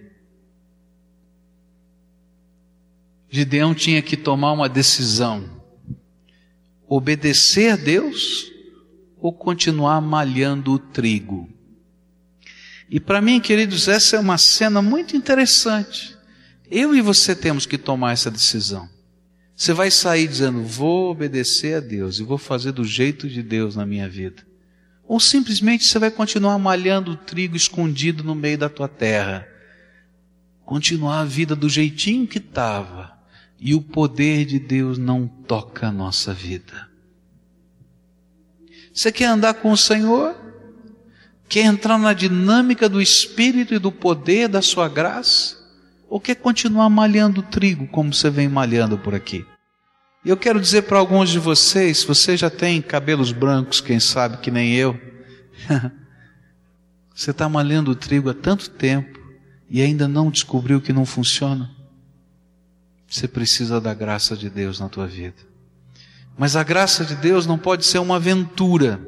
Gideão 3.30 3.74
tinha 3.74 4.02
que 4.02 4.16
tomar 4.16 4.52
uma 4.52 4.70
decisão: 4.70 5.50
obedecer 6.88 7.72
a 7.72 7.76
Deus 7.76 8.52
ou 9.18 9.34
continuar 9.34 10.02
malhando 10.02 10.74
o 10.74 10.80
trigo. 10.80 11.50
E 12.90 13.00
para 13.00 13.22
mim, 13.22 13.40
queridos, 13.40 13.88
essa 13.88 14.18
é 14.18 14.20
uma 14.20 14.38
cena 14.38 14.82
muito 14.82 15.18
interessante. 15.18 16.16
Eu 16.70 16.94
e 16.94 17.02
você 17.02 17.36
temos 17.36 17.66
que 17.66 17.78
tomar 17.78 18.12
essa 18.12 18.30
decisão. 18.30 18.93
Você 19.56 19.72
vai 19.72 19.92
sair 19.92 20.28
dizendo, 20.28 20.64
vou 20.64 21.12
obedecer 21.12 21.76
a 21.76 21.80
Deus 21.80 22.20
e 22.20 22.24
vou 22.24 22.38
fazer 22.38 22.72
do 22.72 22.84
jeito 22.84 23.30
de 23.30 23.44
Deus 23.44 23.76
na 23.76 23.86
minha 23.86 24.10
vida. 24.10 24.44
Ou 25.08 25.20
simplesmente 25.20 25.86
você 25.86 26.00
vai 26.00 26.10
continuar 26.10 26.58
malhando 26.58 27.12
o 27.12 27.18
trigo 27.18 27.56
escondido 27.56 28.24
no 28.24 28.34
meio 28.34 28.58
da 28.58 28.70
tua 28.70 28.88
terra. 28.88 29.48
Continuar 30.66 31.20
a 31.20 31.26
vida 31.26 31.56
do 31.56 31.70
jeitinho 31.70 32.26
que 32.26 32.40
estava. 32.40 33.14
E 33.60 33.76
o 33.76 33.82
poder 33.82 34.46
de 34.46 34.60
Deus 34.60 34.98
não 34.98 35.28
toca 35.28 35.88
a 35.88 35.92
nossa 35.92 36.34
vida. 36.34 36.90
Você 38.94 39.12
quer 39.12 39.26
andar 39.26 39.56
com 39.56 39.72
o 39.72 39.78
Senhor? 39.78 40.36
Quer 41.48 41.66
entrar 41.66 41.98
na 41.98 42.14
dinâmica 42.14 42.90
do 42.90 43.02
Espírito 43.02 43.74
e 43.74 43.80
do 43.80 43.92
poder 43.92 44.48
da 44.48 44.62
sua 44.62 44.90
graça? 44.90 45.63
Ou 46.14 46.20
quer 46.20 46.36
continuar 46.36 46.92
malhando 46.92 47.42
trigo 47.42 47.88
como 47.88 48.14
você 48.14 48.30
vem 48.30 48.48
malhando 48.48 49.00
por 49.00 49.16
aqui? 49.16 49.44
E 50.24 50.30
eu 50.30 50.38
quero 50.38 50.62
dizer 50.62 50.84
para 50.84 51.00
alguns 51.00 51.32
de 51.32 51.40
vocês, 51.40 52.04
você 52.04 52.38
já 52.38 52.52
tem 52.52 52.84
cabelos 52.84 53.32
brancos, 53.32 53.82
quem 53.82 54.00
sabe 54.00 54.38
que 54.38 54.52
nem 54.52 54.76
eu. 54.76 54.96
você 57.16 57.32
está 57.32 57.50
malhando 57.50 57.90
o 57.90 57.96
trigo 57.96 58.30
há 58.30 58.34
tanto 58.36 58.70
tempo 58.70 59.20
e 59.68 59.82
ainda 59.82 60.08
não 60.08 60.30
descobriu 60.30 60.80
que 60.80 60.94
não 60.94 61.04
funciona. 61.04 61.72
Você 63.08 63.28
precisa 63.28 63.82
da 63.82 63.96
graça 63.96 64.38
de 64.38 64.52
Deus 64.52 64.80
na 64.80 64.90
tua 64.90 65.08
vida. 65.08 65.42
Mas 66.38 66.56
a 66.56 66.62
graça 66.62 67.04
de 67.04 67.16
Deus 67.16 67.48
não 67.48 67.58
pode 67.58 67.88
ser 67.88 67.98
uma 67.98 68.18
aventura, 68.18 69.02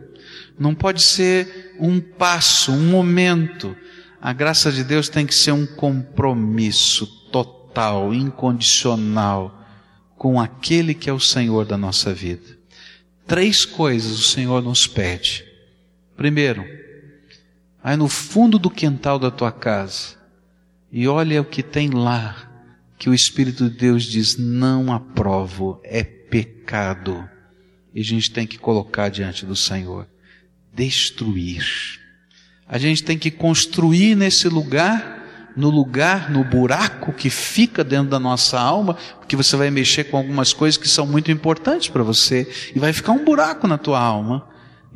não 0.57 0.73
pode 0.73 1.03
ser 1.03 1.75
um 1.79 2.01
passo, 2.01 2.71
um 2.71 2.89
momento, 2.89 3.77
a 4.25 4.33
graça 4.33 4.71
de 4.71 4.83
Deus 4.83 5.07
tem 5.07 5.23
que 5.23 5.35
ser 5.35 5.51
um 5.51 5.67
compromisso 5.67 7.05
total, 7.31 8.11
incondicional 8.11 9.63
com 10.17 10.41
aquele 10.41 10.95
que 10.95 11.07
é 11.07 11.13
o 11.13 11.19
Senhor 11.19 11.63
da 11.63 11.77
nossa 11.77 12.11
vida. 12.11 12.57
Três 13.27 13.65
coisas 13.65 14.17
o 14.17 14.23
Senhor 14.23 14.63
nos 14.63 14.87
pede. 14.87 15.45
Primeiro, 16.17 16.65
vai 17.83 17.95
no 17.95 18.07
fundo 18.07 18.57
do 18.57 18.67
quintal 18.67 19.19
da 19.19 19.29
tua 19.29 19.51
casa 19.51 20.15
e 20.91 21.07
olha 21.07 21.39
o 21.39 21.45
que 21.45 21.61
tem 21.61 21.91
lá, 21.91 22.51
que 22.97 23.07
o 23.07 23.13
Espírito 23.13 23.69
de 23.69 23.77
Deus 23.77 24.05
diz: 24.05 24.37
não 24.37 24.91
aprovo, 24.91 25.79
é 25.83 26.03
pecado. 26.03 27.29
E 27.93 28.01
a 28.01 28.03
gente 28.03 28.31
tem 28.31 28.47
que 28.47 28.57
colocar 28.57 29.09
diante 29.09 29.45
do 29.45 29.55
Senhor. 29.55 30.07
Destruir. 30.73 32.03
A 32.67 32.77
gente 32.77 33.03
tem 33.03 33.17
que 33.17 33.29
construir 33.29 34.15
nesse 34.15 34.49
lugar, 34.49 35.53
no 35.55 35.69
lugar, 35.69 36.31
no 36.31 36.43
buraco 36.43 37.13
que 37.13 37.29
fica 37.29 37.83
dentro 37.83 38.09
da 38.09 38.19
nossa 38.19 38.59
alma, 38.59 38.95
porque 39.19 39.35
você 39.35 39.55
vai 39.55 39.69
mexer 39.69 40.05
com 40.05 40.17
algumas 40.17 40.51
coisas 40.51 40.77
que 40.77 40.87
são 40.87 41.05
muito 41.05 41.31
importantes 41.31 41.89
para 41.89 42.03
você, 42.03 42.51
e 42.75 42.79
vai 42.79 42.91
ficar 42.91 43.11
um 43.11 43.23
buraco 43.23 43.67
na 43.67 43.77
tua 43.77 43.99
alma. 43.99 44.47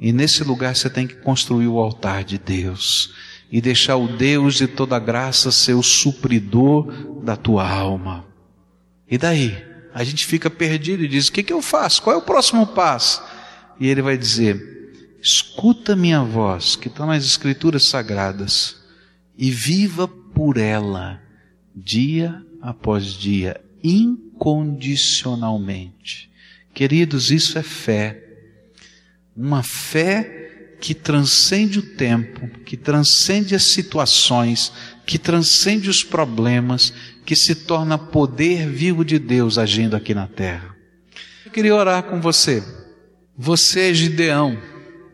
E 0.02 0.12
nesse 0.12 0.44
lugar 0.44 0.76
você 0.76 0.90
tem 0.90 1.06
que 1.06 1.16
construir 1.16 1.68
o 1.68 1.78
altar 1.78 2.24
de 2.24 2.38
Deus 2.38 3.14
e 3.52 3.60
deixar 3.60 3.98
o 3.98 4.08
Deus 4.08 4.56
de 4.56 4.68
toda 4.68 5.00
graça 5.00 5.52
ser 5.52 5.74
o 5.74 5.84
supridor 5.84 7.22
da 7.24 7.36
tua 7.36 7.68
alma. 7.68 8.26
E 9.10 9.18
daí? 9.18 9.66
A 9.94 10.04
gente 10.04 10.26
fica 10.26 10.50
perdido 10.50 11.04
e 11.04 11.08
diz: 11.08 11.28
o 11.28 11.32
que, 11.32 11.44
que 11.44 11.52
eu 11.52 11.62
faço? 11.62 12.02
Qual 12.02 12.16
é 12.16 12.20
o 12.20 12.22
próximo 12.22 12.66
passo? 12.68 13.22
E 13.80 13.88
ele 13.88 14.02
vai 14.02 14.18
dizer: 14.18 14.79
escuta 15.22 15.96
minha 15.96 16.24
voz, 16.24 16.76
que 16.76 16.88
está 16.88 17.06
nas 17.06 17.24
Escrituras 17.26 17.84
Sagradas, 17.84 18.78
e 19.38 19.52
viva 19.52 20.08
por 20.08 20.58
ela, 20.58 21.22
dia 21.76 22.44
após 22.62 23.14
dia, 23.14 23.62
incondicionalmente. 23.84 26.32
Queridos, 26.74 27.30
isso 27.32 27.58
é 27.58 27.64
fé. 27.64 28.24
Uma 29.36 29.64
fé 29.64 30.76
que 30.80 30.94
transcende 30.94 31.80
o 31.80 31.82
tempo, 31.82 32.48
que 32.64 32.78
transcende 32.78 33.56
as 33.56 33.64
situações, 33.64 34.72
que 35.06 35.18
transcende 35.18 35.90
os 35.90 36.04
problemas, 36.04 36.94
que 37.26 37.36
se 37.36 37.56
torna 37.56 37.98
poder 37.98 38.68
vivo 38.68 39.04
de 39.04 39.18
Deus 39.20 39.58
agindo 39.58 39.96
aqui 39.96 40.14
na 40.14 40.28
terra. 40.28 40.76
Eu 41.46 41.52
queria 41.52 41.76
orar 41.76 42.04
com 42.04 42.22
você. 42.22 42.64
Você 43.38 43.90
é 43.90 43.94
Gideão 43.94 44.58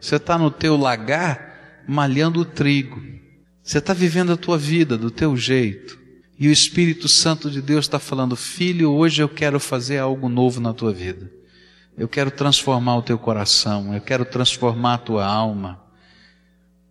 você 0.05 0.17
está 0.17 0.37
no 0.37 0.51
teu 0.51 0.77
lagar 0.77 1.83
malhando 1.87 2.41
o 2.41 2.45
trigo. 2.45 3.01
Você 3.63 3.79
está 3.79 3.91
vivendo 3.91 4.31
a 4.31 4.37
tua 4.37 4.55
vida 4.55 4.95
do 4.95 5.09
teu 5.09 5.35
jeito. 5.35 5.99
E 6.37 6.47
o 6.47 6.51
Espírito 6.51 7.09
Santo 7.09 7.49
de 7.49 7.59
Deus 7.59 7.85
está 7.85 7.97
falando: 7.97 8.35
Filho, 8.35 8.91
hoje 8.91 9.23
eu 9.23 9.27
quero 9.27 9.59
fazer 9.59 9.97
algo 9.97 10.29
novo 10.29 10.61
na 10.61 10.73
tua 10.73 10.93
vida. 10.93 11.31
Eu 11.97 12.07
quero 12.07 12.29
transformar 12.29 12.97
o 12.97 13.01
teu 13.01 13.17
coração. 13.17 13.95
Eu 13.95 14.01
quero 14.01 14.23
transformar 14.25 14.93
a 14.93 14.99
tua 14.99 15.25
alma. 15.25 15.81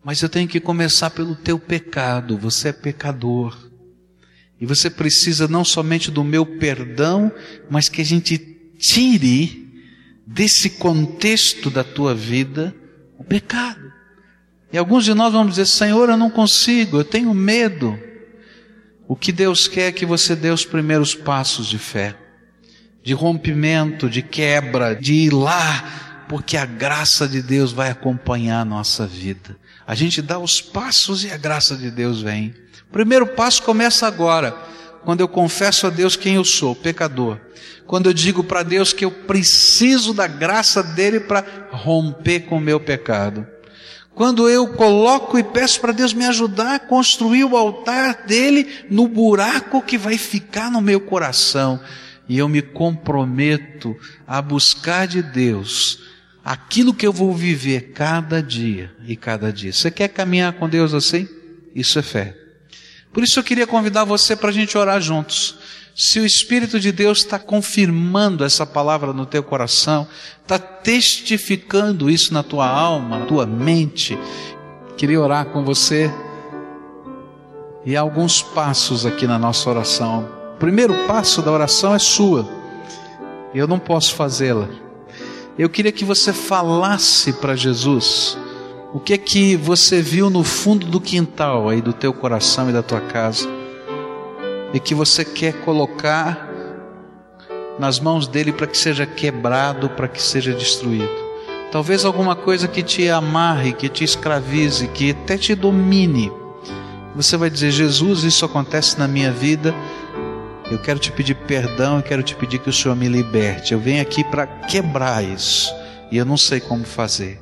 Mas 0.03 0.21
eu 0.21 0.29
tenho 0.29 0.49
que 0.49 0.59
começar 0.59 1.11
pelo 1.11 1.37
teu 1.37 1.57
pecado. 1.57 2.37
Você 2.39 2.71
é 2.71 2.73
pecador. 2.73 3.57
E 4.61 4.67
você 4.67 4.91
precisa 4.91 5.47
não 5.47 5.65
somente 5.65 6.11
do 6.11 6.25
meu 6.25 6.45
perdão, 6.45 7.31
mas 7.71 7.89
que 7.89 8.01
a 8.01 8.05
gente 8.05 8.39
tire 8.77 9.73
desse 10.27 10.71
contexto 10.71 11.71
da 11.71 11.85
tua 11.85 12.13
vida 12.13 12.75
o 13.19 13.25
pecado. 13.25 13.93
E 14.73 14.79
alguns 14.79 15.05
de 15.05 15.15
nós 15.15 15.33
vamos 15.33 15.55
dizer: 15.55 15.67
Senhor, 15.67 16.09
eu 16.09 16.17
não 16.17 16.31
consigo, 16.31 16.99
eu 16.99 17.05
tenho 17.05 17.33
medo. 17.35 17.99
O 19.07 19.15
que 19.15 19.31
Deus 19.33 19.69
quer 19.69 19.89
é 19.89 19.93
que 19.93 20.07
você 20.07 20.35
dê 20.35 20.51
os 20.51 20.65
primeiros 20.65 21.15
passos 21.15 21.67
de 21.67 21.79
fé, 21.79 22.17
de 23.03 23.13
rompimento, 23.13 24.09
de 24.09 24.23
quebra, 24.23 24.95
de 24.95 25.13
ir 25.13 25.33
lá 25.33 26.03
porque 26.29 26.57
a 26.57 26.65
graça 26.65 27.29
de 27.29 27.43
Deus 27.43 27.73
vai 27.73 27.91
acompanhar 27.91 28.61
a 28.61 28.65
nossa 28.65 29.07
vida. 29.07 29.57
A 29.87 29.95
gente 29.95 30.23
dá 30.23 30.39
os 30.39 30.61
passos 30.61 31.25
e 31.25 31.31
a 31.31 31.37
graça 31.37 31.77
de 31.77 31.91
Deus 31.91 32.23
vem. 32.23 32.55
O 32.89 32.93
primeiro 32.93 33.27
passo 33.27 33.63
começa 33.63 34.07
agora, 34.07 34.57
quando 35.05 35.21
eu 35.21 35.29
confesso 35.29 35.87
a 35.87 35.91
Deus 35.91 36.17
quem 36.17 36.35
eu 36.35 36.45
sou, 36.45 36.75
pecador. 36.75 37.39
Quando 37.87 38.09
eu 38.09 38.15
digo 38.15 38.43
para 38.43 38.63
Deus 38.63 38.93
que 38.93 39.05
eu 39.05 39.11
preciso 39.11 40.15
da 40.15 40.27
graça 40.27 40.83
dele 40.83 41.21
para 41.21 41.45
romper 41.71 42.41
com 42.41 42.57
o 42.57 42.61
meu 42.61 42.81
pecado. 42.81 43.47
Quando 44.15 44.49
eu 44.49 44.69
coloco 44.69 45.39
e 45.39 45.43
peço 45.43 45.81
para 45.81 45.93
Deus 45.93 46.15
me 46.15 46.25
ajudar 46.25 46.77
a 46.77 46.79
construir 46.79 47.45
o 47.45 47.57
altar 47.57 48.25
dele 48.27 48.87
no 48.89 49.09
buraco 49.09 49.83
que 49.83 49.99
vai 49.99 50.17
ficar 50.17 50.71
no 50.71 50.81
meu 50.81 51.01
coração. 51.01 51.81
E 52.29 52.39
eu 52.39 52.49
me 52.49 52.63
comprometo 52.63 53.95
a 54.27 54.41
buscar 54.41 55.07
de 55.07 55.21
Deus 55.21 55.99
aquilo 56.45 56.95
que 56.95 57.07
eu 57.07 57.13
vou 57.13 57.35
viver 57.35 57.93
cada 57.93 58.43
dia 58.43 58.95
e 59.07 59.17
cada 59.17 59.53
dia. 59.53 59.73
Você 59.73 59.91
quer 59.91 60.09
caminhar 60.09 60.53
com 60.55 60.69
Deus 60.69 60.95
assim? 60.95 61.29
Isso 61.75 61.99
é 61.99 62.03
fé. 62.03 62.44
Por 63.15 63.25
isso 63.25 63.39
eu 63.39 63.45
queria 63.45 63.67
convidar 63.67 64.05
você 64.05 64.37
para 64.37 64.51
a 64.51 64.53
gente 64.53 64.77
orar 64.77 65.01
juntos. 65.01 65.57
Se 65.95 66.21
o 66.21 66.27
Espírito 66.27 66.79
de 66.79 66.93
Deus 66.93 67.19
está 67.19 67.39
confirmando 67.39 68.45
essa 68.45 68.67
palavra 68.67 69.15
no 69.15 69.25
teu 69.25 69.43
coração, 69.43 70.07
está 70.43 70.59
testificando 70.59 72.11
isso 72.11 72.35
na 72.35 72.43
tua 72.43 72.69
alma, 72.69 73.21
na 73.21 73.25
tua 73.25 73.47
mente, 73.47 74.19
queria 74.97 75.21
orar 75.21 75.47
com 75.47 75.65
você. 75.65 76.13
E 77.87 77.97
há 77.97 78.03
alguns 78.03 78.43
passos 78.43 79.07
aqui 79.07 79.27
na 79.27 79.39
nossa 79.39 79.71
oração. 79.71 80.29
O 80.57 80.59
primeiro 80.59 81.07
passo 81.07 81.41
da 81.41 81.51
oração 81.51 81.95
é 81.95 81.99
sua. 81.99 82.47
Eu 83.55 83.67
não 83.67 83.79
posso 83.79 84.15
fazê-la 84.15 84.69
eu 85.59 85.69
queria 85.71 85.93
que 85.93 86.05
você 86.05 86.33
falasse 86.33 87.33
para 87.33 87.55
Jesus 87.55 88.37
o 88.95 89.01
que 89.01 89.13
é 89.13 89.19
que 89.19 89.57
você 89.57 90.01
viu 90.01 90.31
no 90.31 90.43
fundo 90.43 90.87
do 90.87 90.99
quintal 90.99 91.69
aí 91.69 91.83
do 91.83 91.93
teu 91.93 92.15
coração 92.15 92.71
e 92.71 92.73
da 92.73 92.83
tua 92.83 93.03
casa 93.03 93.47
e 94.73 94.81
que 94.81 94.95
você 94.95 95.23
quer 95.23 95.53
colocar 95.61 96.49
nas 97.79 98.01
mãos 98.01 98.27
dele 98.27 98.53
para 98.53 98.67
que 98.67 98.79
seja 98.79 99.05
quebrado, 99.05 99.91
para 99.91 100.09
que 100.09 100.23
seja 100.23 100.55
destruído. 100.55 101.25
Talvez 101.71 102.05
alguma 102.07 102.35
coisa 102.35 102.67
que 102.67 102.83
te 102.83 103.11
amarre, 103.11 103.73
que 103.73 103.89
te 103.89 104.05
escravize, 104.05 104.89
que 104.89 105.11
até 105.11 105.37
te 105.37 105.55
domine. 105.55 106.33
Você 107.17 107.37
vai 107.37 107.51
dizer: 107.51 107.73
Jesus, 107.73 108.23
isso 108.23 108.45
acontece 108.45 108.99
na 108.99 109.09
minha 109.09 109.33
vida 109.33 109.75
eu 110.71 110.79
quero 110.79 110.99
te 110.99 111.13
pedir 111.13 111.35
perdão, 111.35 111.99
eu 111.99 112.03
quero 112.03 112.23
te 112.23 112.35
pedir 112.35 112.59
que 112.59 112.71
o 112.71 112.73
Senhor 112.73 112.97
me 112.97 113.07
liberte. 113.07 113.75
Eu 113.75 113.79
venho 113.79 114.01
aqui 114.01 114.25
para 114.25 114.47
quebrar 114.47 115.23
isso. 115.23 115.73
E 116.11 116.17
eu 116.17 116.25
não 116.25 116.37
sei 116.37 116.59
como 116.59 116.85
fazer, 116.85 117.41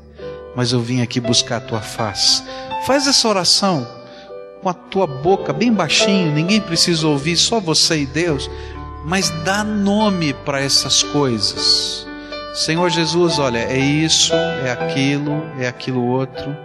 mas 0.54 0.72
eu 0.72 0.80
vim 0.80 1.02
aqui 1.02 1.20
buscar 1.20 1.56
a 1.56 1.60
tua 1.60 1.80
face. 1.80 2.42
Faz 2.86 3.06
essa 3.06 3.28
oração 3.28 3.86
com 4.62 4.68
a 4.68 4.74
tua 4.74 5.06
boca 5.06 5.52
bem 5.52 5.72
baixinho, 5.72 6.32
ninguém 6.32 6.60
precisa 6.60 7.06
ouvir, 7.06 7.36
só 7.36 7.60
você 7.60 8.02
e 8.02 8.06
Deus. 8.06 8.50
Mas 9.04 9.30
dá 9.44 9.64
nome 9.64 10.32
para 10.32 10.60
essas 10.60 11.02
coisas. 11.02 12.06
Senhor 12.54 12.88
Jesus, 12.90 13.38
olha, 13.38 13.58
é 13.58 13.78
isso, 13.78 14.32
é 14.34 14.70
aquilo, 14.70 15.42
é 15.58 15.66
aquilo 15.66 16.06
outro. 16.06 16.56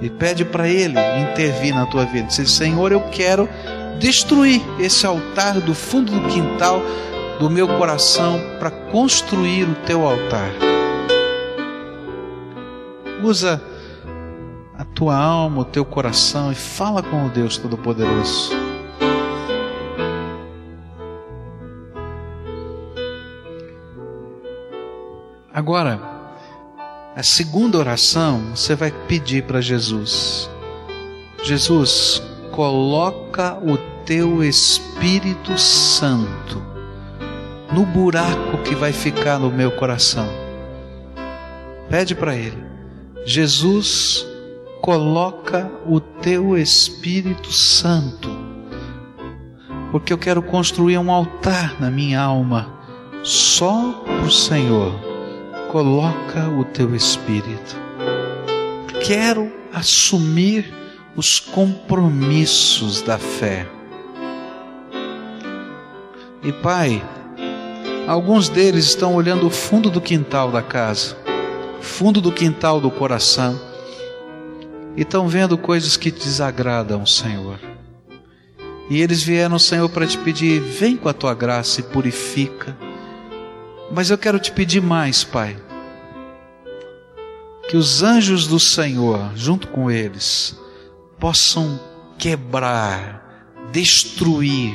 E 0.00 0.10
pede 0.10 0.44
para 0.44 0.68
Ele 0.68 0.96
intervir 1.20 1.74
na 1.74 1.86
tua 1.86 2.04
vida. 2.04 2.28
Diz, 2.28 2.50
Senhor, 2.50 2.92
eu 2.92 3.00
quero 3.10 3.48
destruir 3.98 4.62
esse 4.78 5.06
altar 5.06 5.60
do 5.60 5.74
fundo 5.74 6.12
do 6.12 6.28
quintal 6.28 6.82
do 7.38 7.48
meu 7.48 7.68
coração 7.68 8.40
para 8.58 8.70
construir 8.70 9.64
o 9.64 9.74
teu 9.86 10.06
altar. 10.06 10.77
Usa 13.22 13.60
a 14.76 14.84
tua 14.84 15.16
alma, 15.16 15.62
o 15.62 15.64
teu 15.64 15.84
coração 15.84 16.52
e 16.52 16.54
fala 16.54 17.02
com 17.02 17.26
o 17.26 17.30
Deus 17.30 17.56
Todo-Poderoso. 17.56 18.52
Agora, 25.52 26.00
a 27.16 27.22
segunda 27.24 27.76
oração, 27.78 28.54
você 28.54 28.76
vai 28.76 28.92
pedir 29.08 29.42
para 29.42 29.60
Jesus: 29.60 30.48
Jesus, 31.42 32.22
coloca 32.52 33.58
o 33.58 33.76
teu 34.04 34.44
Espírito 34.44 35.58
Santo 35.58 36.62
no 37.72 37.84
buraco 37.84 38.58
que 38.64 38.74
vai 38.76 38.92
ficar 38.92 39.38
no 39.40 39.50
meu 39.50 39.72
coração. 39.72 40.28
Pede 41.90 42.14
para 42.14 42.36
Ele, 42.36 42.64
Jesus, 43.24 44.26
coloca 44.80 45.70
o 45.86 46.00
teu 46.00 46.56
Espírito 46.56 47.52
Santo, 47.52 48.30
porque 49.90 50.12
eu 50.12 50.18
quero 50.18 50.42
construir 50.42 50.98
um 50.98 51.10
altar 51.10 51.80
na 51.80 51.90
minha 51.90 52.20
alma, 52.20 52.72
só 53.22 54.02
para 54.04 54.24
o 54.24 54.30
Senhor. 54.30 54.92
Coloca 55.70 56.48
o 56.48 56.64
teu 56.64 56.94
Espírito. 56.94 57.76
Quero 59.04 59.52
assumir 59.72 60.72
os 61.14 61.38
compromissos 61.40 63.02
da 63.02 63.18
fé. 63.18 63.66
E 66.42 66.52
Pai, 66.52 67.02
alguns 68.06 68.48
deles 68.48 68.86
estão 68.86 69.14
olhando 69.14 69.46
o 69.46 69.50
fundo 69.50 69.90
do 69.90 70.00
quintal 70.00 70.50
da 70.50 70.62
casa, 70.62 71.16
fundo 71.80 72.20
do 72.20 72.32
quintal 72.32 72.80
do 72.80 72.90
coração, 72.90 73.60
e 74.96 75.02
estão 75.02 75.28
vendo 75.28 75.56
coisas 75.56 75.96
que 75.96 76.10
desagradam, 76.10 77.06
Senhor. 77.06 77.58
E 78.90 79.00
eles 79.00 79.22
vieram, 79.22 79.58
Senhor, 79.58 79.88
para 79.88 80.06
te 80.06 80.18
pedir: 80.18 80.60
vem 80.60 80.96
com 80.96 81.08
a 81.08 81.12
tua 81.12 81.34
graça 81.34 81.80
e 81.80 81.84
purifica. 81.84 82.76
Mas 83.92 84.10
eu 84.10 84.18
quero 84.18 84.38
te 84.38 84.50
pedir 84.50 84.80
mais, 84.80 85.24
Pai. 85.24 85.56
Que 87.68 87.76
os 87.76 88.02
anjos 88.02 88.46
do 88.46 88.58
Senhor, 88.58 89.32
junto 89.34 89.68
com 89.68 89.90
eles, 89.90 90.58
possam 91.18 91.78
quebrar, 92.18 93.54
destruir 93.70 94.74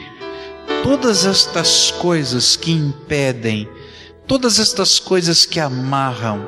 todas 0.84 1.26
estas 1.26 1.92
coisas 1.92 2.56
que 2.56 2.72
impedem, 2.72 3.68
todas 4.28 4.60
estas 4.60 5.00
coisas 5.00 5.46
que 5.46 5.60
amarram, 5.60 6.48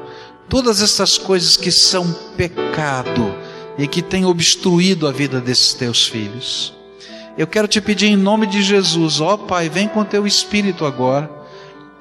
todas 0.49 0.81
estas 0.81 1.17
coisas 1.17 1.57
que 1.57 1.71
são 1.71 2.11
pecado 2.37 3.35
e 3.77 3.87
que 3.87 4.01
têm 4.01 4.25
obstruído 4.25 5.07
a 5.07 5.11
vida 5.11 5.41
desses 5.41 5.73
teus 5.73 6.07
filhos. 6.07 6.73
Eu 7.37 7.47
quero 7.47 7.67
te 7.67 7.81
pedir 7.81 8.07
em 8.07 8.15
nome 8.15 8.47
de 8.47 8.61
Jesus, 8.61 9.19
ó 9.19 9.35
Pai, 9.35 9.69
vem 9.69 9.87
com 9.87 10.03
teu 10.03 10.25
espírito 10.25 10.85
agora 10.85 11.29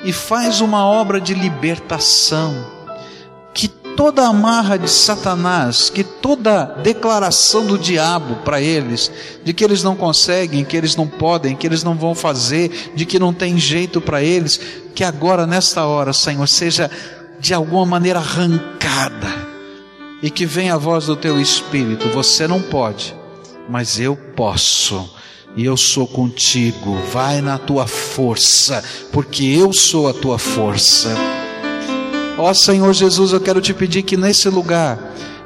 e 0.05 0.12
faz 0.12 0.61
uma 0.61 0.86
obra 0.86 1.20
de 1.20 1.34
libertação 1.34 2.74
toda 3.97 4.26
amarra 4.26 4.78
de 4.78 4.90
Satanás, 4.90 5.88
que 5.88 6.03
toda 6.03 6.64
declaração 6.82 7.66
do 7.66 7.78
diabo 7.78 8.36
para 8.45 8.61
eles, 8.61 9.11
de 9.45 9.53
que 9.53 9.64
eles 9.64 9.82
não 9.82 9.97
conseguem, 9.97 10.64
que 10.64 10.76
eles 10.76 10.97
não 10.97 11.07
podem, 11.07 11.57
que 11.57 11.66
eles 11.66 11.82
não 11.82 11.95
vão 11.95 12.14
fazer, 12.14 12.92
de 12.95 13.07
que 13.07 13.18
não 13.18 13.32
tem 13.32 13.59
jeito 13.59 14.01
para 14.01 14.22
eles, 14.22 14.61
que 14.95 15.05
agora, 15.05 15.47
nesta 15.47 15.84
hora, 15.86 16.12
Senhor, 16.12 16.47
seja 16.49 16.90
de 17.45 17.53
alguma 17.53 17.84
maneira 17.84 18.20
arrancada 18.20 19.28
e 20.22 20.30
que 20.30 20.47
venha 20.47 20.72
a 20.72 20.78
voz 20.78 21.05
do 21.05 21.14
teu 21.14 21.38
espírito: 21.38 22.09
você 22.09 22.49
não 22.49 22.62
pode, 22.62 23.14
mas 23.68 24.01
eu 24.01 24.16
posso. 24.16 25.12
E 25.55 25.64
eu 25.64 25.76
sou 25.76 26.07
contigo, 26.07 26.97
vai 27.12 27.40
na 27.40 27.59
tua 27.59 27.86
força, 27.86 28.82
porque 29.12 29.45
eu 29.45 29.72
sou 29.72 30.09
a 30.09 30.14
tua 30.14 30.38
força. 30.38 31.14
Ó 32.38 32.53
Senhor 32.55 32.92
Jesus, 32.92 33.32
eu 33.32 33.40
quero 33.40 33.61
te 33.61 33.72
pedir 33.74 34.03
que 34.03 34.16
nesse 34.16 34.49
lugar 34.49 34.99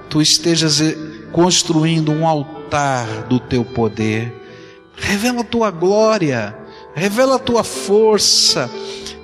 tu 0.08 0.22
estejas 0.22 0.80
eh, 0.80 0.96
construindo 1.30 2.10
um 2.10 2.26
altar 2.26 3.06
do 3.28 3.38
teu 3.38 3.64
poder. 3.64 4.32
Revela 4.96 5.40
a 5.40 5.44
tua 5.44 5.70
glória, 5.70 6.56
revela 6.94 7.36
a 7.36 7.40
tua 7.40 7.62
força. 7.62 8.70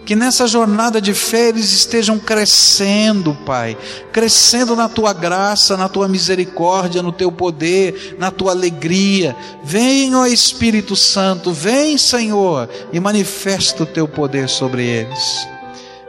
Que 0.04 0.14
nessa 0.14 0.46
jornada 0.46 1.00
de 1.00 1.14
fé 1.14 1.48
eles 1.48 1.72
estejam 1.72 2.18
crescendo, 2.18 3.34
Pai, 3.46 3.76
crescendo 4.12 4.76
na 4.76 4.86
tua 4.86 5.14
graça, 5.14 5.76
na 5.76 5.88
tua 5.88 6.06
misericórdia, 6.08 7.02
no 7.02 7.10
teu 7.10 7.32
poder, 7.32 8.16
na 8.18 8.30
tua 8.30 8.52
alegria. 8.52 9.34
Vem, 9.62 10.14
ó 10.14 10.26
Espírito 10.26 10.94
Santo, 10.94 11.52
vem, 11.52 11.96
Senhor, 11.96 12.68
e 12.92 13.00
manifesta 13.00 13.82
o 13.82 13.86
teu 13.86 14.06
poder 14.06 14.48
sobre 14.48 14.84
eles. 14.84 15.48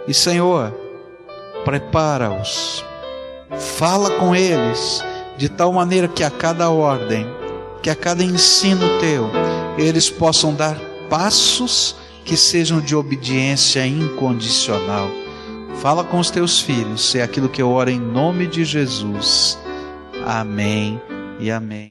E, 0.08 0.14
Senhor, 0.14 0.74
prepara-os, 1.64 2.84
fala 3.78 4.12
com 4.12 4.36
eles, 4.36 5.02
de 5.38 5.48
tal 5.48 5.72
maneira 5.72 6.08
que 6.08 6.24
a 6.24 6.30
cada 6.30 6.70
ordem, 6.70 7.26
que 7.82 7.90
a 7.90 7.96
cada 7.96 8.24
ensino 8.24 9.00
teu, 9.00 9.30
eles 9.78 10.10
possam 10.10 10.54
dar 10.54 10.78
passos 11.10 11.96
que 12.26 12.36
sejam 12.36 12.82
de 12.82 12.96
obediência 12.96 13.86
incondicional. 13.86 15.08
Fala 15.76 16.04
com 16.04 16.20
os 16.20 16.32
teus 16.32 16.60
filhos, 16.60 17.14
é 17.16 17.22
aquilo 17.22 17.48
que 17.48 17.62
eu 17.62 17.70
oro 17.70 17.92
em 17.92 18.00
nome 18.00 18.48
de 18.48 18.66
Jesus. 18.66 19.58
Amém 20.26 21.00
e 21.40 21.52
amém. 21.52 21.84